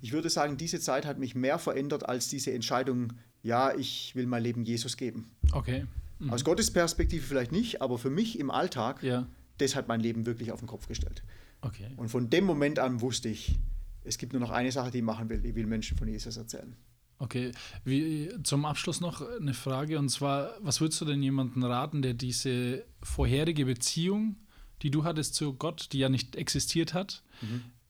Ich 0.02 0.12
würde 0.12 0.30
sagen, 0.30 0.58
diese 0.58 0.80
Zeit 0.80 1.06
hat 1.06 1.18
mich 1.20 1.36
mehr 1.36 1.58
verändert 1.60 2.08
als 2.08 2.28
diese 2.30 2.54
Entscheidung, 2.54 3.14
ja, 3.42 3.76
ich 3.76 4.16
will 4.16 4.26
mein 4.28 4.44
Leben 4.44 4.64
Jesus 4.64 4.98
geben. 4.98 5.32
Okay. 5.52 5.86
Aus 6.30 6.44
Gottes 6.46 6.72
Perspektive 6.72 7.26
vielleicht 7.26 7.52
nicht, 7.52 7.82
aber 7.82 7.98
für 7.98 8.10
mich 8.10 8.40
im 8.40 8.50
Alltag, 8.52 9.04
Ja. 9.04 9.28
das 9.58 9.76
hat 9.76 9.88
mein 9.88 10.00
Leben 10.00 10.26
wirklich 10.26 10.52
auf 10.52 10.60
den 10.60 10.68
Kopf 10.68 10.88
gestellt. 10.88 11.24
Okay. 11.62 11.90
Und 11.98 12.10
von 12.10 12.30
dem 12.30 12.46
Moment 12.46 12.80
an 12.80 13.02
wusste 13.02 13.30
ich, 13.30 13.58
es 14.06 14.18
gibt 14.18 14.34
nur 14.34 14.40
noch 14.42 14.52
eine 14.52 14.72
Sache, 14.72 14.92
die 14.92 15.00
ich 15.00 15.04
machen 15.04 15.30
will. 15.30 15.44
Ich 15.46 15.56
will 15.56 15.66
Menschen 15.66 15.98
von 15.98 16.08
Jesus 16.08 16.38
erzählen. 16.38 16.76
Okay, 17.20 17.52
Wie, 17.86 18.30
zum 18.44 18.66
Abschluss 18.66 19.00
noch 19.00 19.22
eine 19.40 19.54
Frage 19.54 19.98
und 19.98 20.10
zwar, 20.10 20.52
was 20.62 20.82
würdest 20.82 21.00
du 21.00 21.06
denn 21.06 21.24
jemandem 21.24 21.64
raten, 21.64 22.02
der 22.02 22.14
diese 22.14 22.86
vorherige 23.02 23.66
Beziehung, 23.66 24.36
die 24.84 24.92
du 24.92 25.04
hattest 25.04 25.34
zu 25.36 25.54
Gott, 25.54 25.90
die 25.94 26.00
ja 26.00 26.10
nicht 26.10 26.36
existiert 26.36 26.94
hat, 26.94 27.24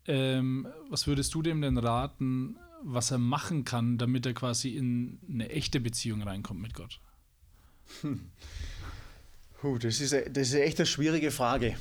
ähm, 0.06 0.68
was 0.90 1.08
würdest 1.08 1.34
du 1.34 1.42
dem 1.42 1.62
denn 1.62 1.78
raten, 1.78 2.58
was 2.84 3.12
er 3.12 3.18
machen 3.18 3.64
kann, 3.66 3.98
damit 3.98 4.26
er 4.26 4.34
quasi 4.34 4.70
in 4.76 5.20
eine 5.30 5.50
echte 5.50 5.80
Beziehung 5.80 6.22
reinkommt 6.22 6.62
mit 6.62 6.74
Gott? 6.74 7.00
Puh, 9.62 9.78
das, 9.78 10.00
ist, 10.02 10.14
eine- 10.14 10.30
das 10.30 10.50
ist 10.50 10.54
echt 10.56 10.78
eine 10.80 10.86
schwierige 10.86 11.32
Frage. 11.32 11.78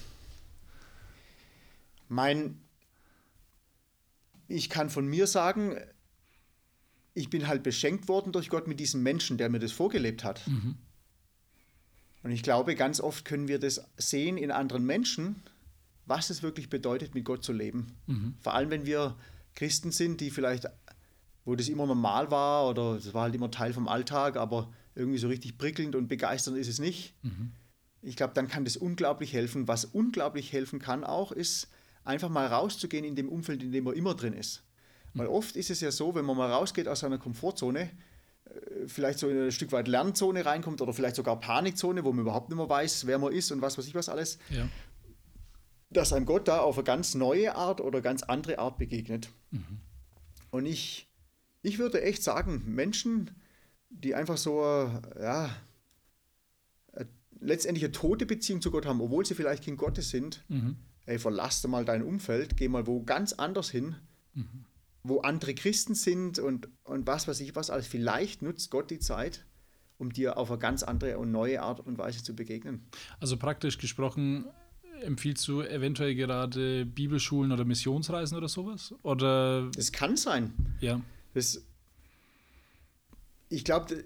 Mein, 2.09 2.61
ich 4.49 4.69
kann 4.71 4.91
von 4.91 5.07
mir 5.07 5.27
sagen, 5.27 5.77
ich 7.15 7.29
bin 7.31 7.49
halt 7.49 7.63
beschenkt 7.63 8.09
worden 8.09 8.33
durch 8.33 8.49
Gott 8.49 8.69
mit 8.69 8.79
diesem 8.81 9.03
Menschen, 9.03 9.39
der 9.39 9.49
mir 9.51 9.59
das 9.59 9.73
vorgelebt 9.73 10.25
hat. 10.25 10.43
Und 12.23 12.31
ich 12.31 12.43
glaube, 12.43 12.75
ganz 12.75 13.01
oft 13.01 13.25
können 13.25 13.49
wir 13.49 13.59
das 13.59 13.85
sehen 13.97 14.37
in 14.37 14.51
anderen 14.51 14.85
Menschen, 14.85 15.43
was 16.07 16.31
es 16.31 16.43
wirklich 16.43 16.69
bedeutet, 16.69 17.15
mit 17.15 17.25
Gott 17.25 17.45
zu 17.45 17.53
leben. 17.53 17.97
Vor 18.41 18.55
allem, 18.55 18.71
wenn 18.71 18.87
wir 18.87 19.17
Christen 19.55 19.93
sind, 19.93 20.21
die 20.21 20.31
vielleicht, 20.31 20.67
wo 21.45 21.57
das 21.57 21.69
immer 21.69 21.87
normal 21.87 22.31
war 22.31 22.69
oder 22.69 22.95
das 22.95 23.13
war 23.13 23.23
halt 23.23 23.35
immer 23.35 23.51
Teil 23.51 23.73
vom 23.73 23.89
Alltag, 23.89 24.37
aber 24.37 24.73
irgendwie 24.95 25.19
so 25.19 25.29
richtig 25.29 25.59
prickelnd 25.59 25.95
und 25.95 26.09
begeisternd 26.09 26.59
ist 26.59 26.69
es 26.69 26.79
nicht. 26.79 27.15
Ich 28.03 28.17
glaube, 28.17 28.35
dann 28.35 28.49
kann 28.49 28.65
das 28.65 28.77
unglaublich 28.77 29.33
helfen. 29.33 29.69
Was 29.69 29.85
unglaublich 29.85 30.53
helfen 30.53 30.79
kann 30.79 31.05
auch, 31.05 31.33
ist 31.33 31.69
einfach 32.05 32.29
mal 32.29 32.47
rauszugehen 32.47 33.05
in 33.05 33.15
dem 33.15 33.29
Umfeld, 33.29 33.63
in 33.63 33.73
dem 33.73 33.85
man 33.85 33.95
immer 33.95 34.15
drin 34.15 34.33
ist. 34.33 34.65
Weil 35.15 35.27
oft 35.27 35.57
ist 35.57 35.71
es 35.71 35.81
ja 35.81 35.91
so, 35.91 36.15
wenn 36.15 36.25
man 36.25 36.37
mal 36.37 36.51
rausgeht 36.51 36.89
aus 36.89 37.01
seiner 37.01 37.19
Komfortzone, 37.19 37.91
vielleicht 38.87 39.19
so 39.19 39.29
in 39.29 39.45
ein 39.45 39.53
Stück 39.53 39.73
weit 39.73 39.89
Lernzone 39.89 40.45
reinkommt 40.45 40.81
oder 40.81 40.93
vielleicht 40.93 41.17
sogar 41.17 41.39
Panikzone, 41.41 42.05
wo 42.05 42.13
man 42.13 42.21
überhaupt 42.23 42.49
nicht 42.49 42.59
mehr 42.59 42.69
weiß, 42.69 43.07
wer 43.07 43.19
man 43.19 43.33
ist 43.33 43.51
und 43.53 43.63
was 43.63 43.79
weiß 43.79 43.87
ich 43.87 43.95
was 43.95 44.09
alles, 44.09 44.39
Ja. 44.51 44.69
dass 45.91 46.13
einem 46.13 46.27
Gott 46.27 46.49
da 46.49 46.61
auf 46.61 46.77
eine 46.79 46.85
ganz 46.85 47.15
neue 47.15 47.55
Art 47.55 47.81
oder 47.81 48.01
ganz 48.01 48.23
andere 48.23 48.59
Art 48.59 48.79
begegnet. 48.79 49.29
Und 50.51 50.67
ich, 50.67 51.09
ich 51.63 51.79
würde 51.79 52.03
echt 52.03 52.23
sagen, 52.23 52.63
Menschen, 52.67 53.31
die 53.91 54.15
einfach 54.15 54.37
so, 54.39 54.63
ja, 55.21 55.51
äh, 56.93 57.05
letztendlich 57.41 57.85
eine 57.85 57.93
tote 57.93 58.25
Beziehung 58.27 58.61
zu 58.63 58.71
Gott 58.71 58.87
haben, 58.87 59.01
obwohl 59.01 59.25
sie 59.27 59.35
vielleicht 59.35 59.65
Kind 59.65 59.77
Gottes 59.79 60.11
sind, 60.11 60.45
ey, 61.07 61.19
verlass 61.19 61.67
mal 61.67 61.85
dein 61.85 62.03
Umfeld, 62.03 62.57
geh 62.57 62.69
mal 62.69 62.87
wo 62.87 63.03
ganz 63.03 63.33
anders 63.35 63.71
hin, 63.71 63.97
wo 65.03 65.21
andere 65.21 65.55
Christen 65.55 65.95
sind 65.95 66.39
und, 66.39 66.69
und 66.85 67.07
was 67.07 67.27
weiß 67.29 67.41
ich 67.41 67.55
was 67.57 67.71
alles. 67.71 67.87
Vielleicht 67.87 68.43
nutzt 68.43 68.71
Gott 68.71 68.91
die 68.91 68.99
Zeit, 69.01 69.45
um 69.99 70.13
dir 70.13 70.37
auf 70.37 70.51
eine 70.51 70.59
ganz 70.59 70.83
andere 70.83 71.19
und 71.19 71.33
neue 71.33 71.63
Art 71.63 71.81
und 71.81 71.99
Weise 71.99 72.23
zu 72.23 72.35
begegnen. 72.35 72.87
Also 73.21 73.37
praktisch 73.37 73.79
gesprochen, 73.79 74.45
empfiehlst 75.03 75.47
du 75.49 75.63
eventuell 75.63 76.15
gerade 76.15 76.87
Bibelschulen 76.87 77.53
oder 77.53 77.65
Missionsreisen 77.65 78.37
oder 78.37 78.49
sowas? 78.49 78.95
Oder 79.03 79.71
Das 79.75 79.93
kann 79.93 80.17
sein. 80.17 80.53
ja. 80.81 81.01
Das, 81.35 81.63
ich 83.49 83.65
glaube, 83.65 84.05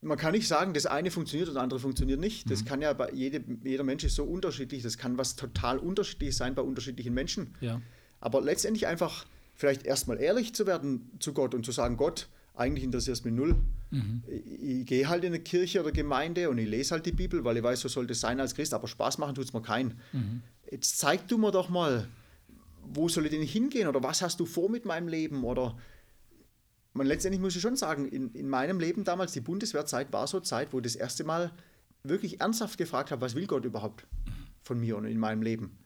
man 0.00 0.16
kann 0.16 0.32
nicht 0.32 0.48
sagen, 0.48 0.72
das 0.72 0.86
eine 0.86 1.10
funktioniert 1.10 1.48
und 1.48 1.54
das 1.54 1.62
andere 1.62 1.78
funktioniert 1.78 2.20
nicht. 2.20 2.50
Das 2.50 2.64
kann 2.64 2.80
ja 2.80 2.92
bei 2.92 3.10
jede, 3.12 3.44
jeder 3.62 3.84
Mensch 3.84 4.04
ist 4.04 4.14
so 4.14 4.24
unterschiedlich. 4.24 4.82
Das 4.82 4.96
kann 4.98 5.18
was 5.18 5.36
total 5.36 5.78
unterschiedliches 5.78 6.36
sein 6.38 6.54
bei 6.54 6.62
unterschiedlichen 6.62 7.12
Menschen. 7.12 7.54
Ja. 7.60 7.80
Aber 8.20 8.40
letztendlich 8.40 8.86
einfach 8.86 9.26
vielleicht 9.54 9.84
erstmal 9.84 10.20
ehrlich 10.20 10.54
zu 10.54 10.66
werden 10.66 11.10
zu 11.20 11.32
Gott 11.32 11.54
und 11.54 11.64
zu 11.64 11.72
sagen, 11.72 11.96
Gott, 11.96 12.28
eigentlich 12.54 12.84
interessiert 12.84 13.16
es 13.16 13.24
mich 13.24 13.34
null. 13.34 13.56
Ich, 14.26 14.80
ich 14.80 14.86
gehe 14.86 15.08
halt 15.08 15.24
in 15.24 15.32
eine 15.32 15.40
Kirche 15.42 15.80
oder 15.80 15.92
Gemeinde 15.92 16.50
und 16.50 16.58
ich 16.58 16.68
lese 16.68 16.92
halt 16.92 17.06
die 17.06 17.12
Bibel, 17.12 17.44
weil 17.44 17.56
ich 17.56 17.62
weiß, 17.62 17.80
so 17.80 17.88
sollte 17.88 18.12
es 18.12 18.20
sein 18.20 18.40
als 18.40 18.54
Christ, 18.54 18.74
aber 18.74 18.88
Spaß 18.88 19.18
machen 19.18 19.34
tut 19.34 19.44
es 19.44 19.52
mir 19.52 19.62
keinen. 19.62 20.00
Jetzt 20.70 20.98
zeig 20.98 21.28
du 21.28 21.38
mir 21.38 21.52
doch 21.52 21.68
mal, 21.68 22.08
wo 22.82 23.08
soll 23.08 23.26
ich 23.26 23.30
denn 23.30 23.42
hingehen 23.42 23.88
oder 23.88 24.02
was 24.02 24.22
hast 24.22 24.40
du 24.40 24.46
vor 24.46 24.70
mit 24.70 24.84
meinem 24.84 25.08
Leben 25.08 25.44
oder 25.44 25.76
man 26.92 27.06
letztendlich 27.06 27.40
muss 27.40 27.56
ich 27.56 27.62
schon 27.62 27.76
sagen, 27.76 28.06
in, 28.08 28.30
in 28.32 28.48
meinem 28.48 28.78
Leben 28.78 29.02
damals, 29.04 29.32
die 29.32 29.40
Bundeswehrzeit 29.40 30.12
war 30.12 30.26
so 30.26 30.40
Zeit, 30.40 30.72
wo 30.72 30.78
ich 30.78 30.84
das 30.84 30.94
erste 30.94 31.24
Mal 31.24 31.50
wirklich 32.04 32.40
ernsthaft 32.40 32.78
gefragt 32.78 33.10
habe, 33.10 33.20
was 33.20 33.34
will 33.34 33.46
Gott 33.46 33.64
überhaupt 33.64 34.06
von 34.62 34.78
mir 34.78 34.96
und 34.96 35.04
in 35.04 35.18
meinem 35.18 35.42
Leben. 35.42 35.78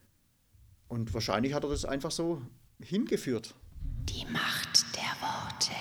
Und 0.87 1.13
wahrscheinlich 1.13 1.53
hat 1.53 1.63
er 1.63 1.69
das 1.69 1.85
einfach 1.85 2.11
so 2.11 2.41
hingeführt. 2.83 3.55
Die 4.09 4.25
Macht 4.31 4.85
der 4.95 5.21
Worte. 5.21 5.71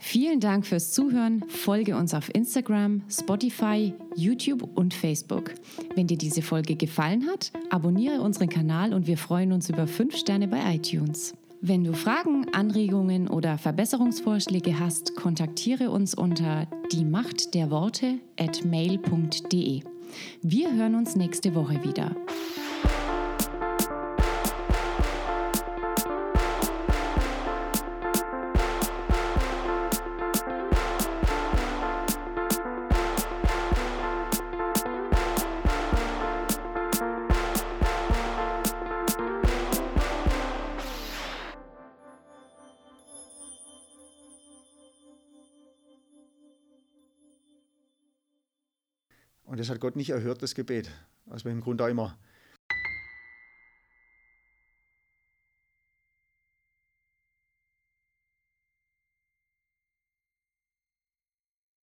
Vielen 0.00 0.38
Dank 0.38 0.66
fürs 0.66 0.92
Zuhören. 0.92 1.42
Folge 1.48 1.96
uns 1.96 2.14
auf 2.14 2.32
Instagram, 2.34 3.02
Spotify, 3.10 3.94
YouTube 4.14 4.62
und 4.76 4.94
Facebook. 4.94 5.54
Wenn 5.94 6.06
dir 6.06 6.18
diese 6.18 6.42
Folge 6.42 6.76
gefallen 6.76 7.26
hat, 7.26 7.50
abonniere 7.70 8.20
unseren 8.20 8.48
Kanal 8.48 8.92
und 8.92 9.06
wir 9.06 9.18
freuen 9.18 9.52
uns 9.52 9.70
über 9.70 9.86
5 9.86 10.16
Sterne 10.16 10.46
bei 10.46 10.74
iTunes. 10.74 11.34
Wenn 11.60 11.82
du 11.82 11.94
Fragen, 11.94 12.46
Anregungen 12.52 13.26
oder 13.26 13.56
Verbesserungsvorschläge 13.56 14.78
hast, 14.78 15.16
kontaktiere 15.16 15.90
uns 15.90 16.14
unter 16.14 16.68
die 16.92 17.06
Macht 17.06 17.54
der 17.54 17.70
Worte 17.70 18.18
at 18.38 18.64
mail.de. 18.66 19.82
Wir 20.42 20.74
hören 20.74 20.94
uns 20.94 21.16
nächste 21.16 21.54
Woche 21.54 21.82
wieder. 21.82 22.14
Und 49.54 49.60
das 49.60 49.70
hat 49.70 49.78
Gott 49.78 49.94
nicht 49.94 50.10
erhört, 50.10 50.42
das 50.42 50.56
Gebet. 50.56 50.90
Aus 51.30 51.44
welchem 51.44 51.60
Grund 51.60 51.80
auch 51.80 51.86
immer. 51.86 52.18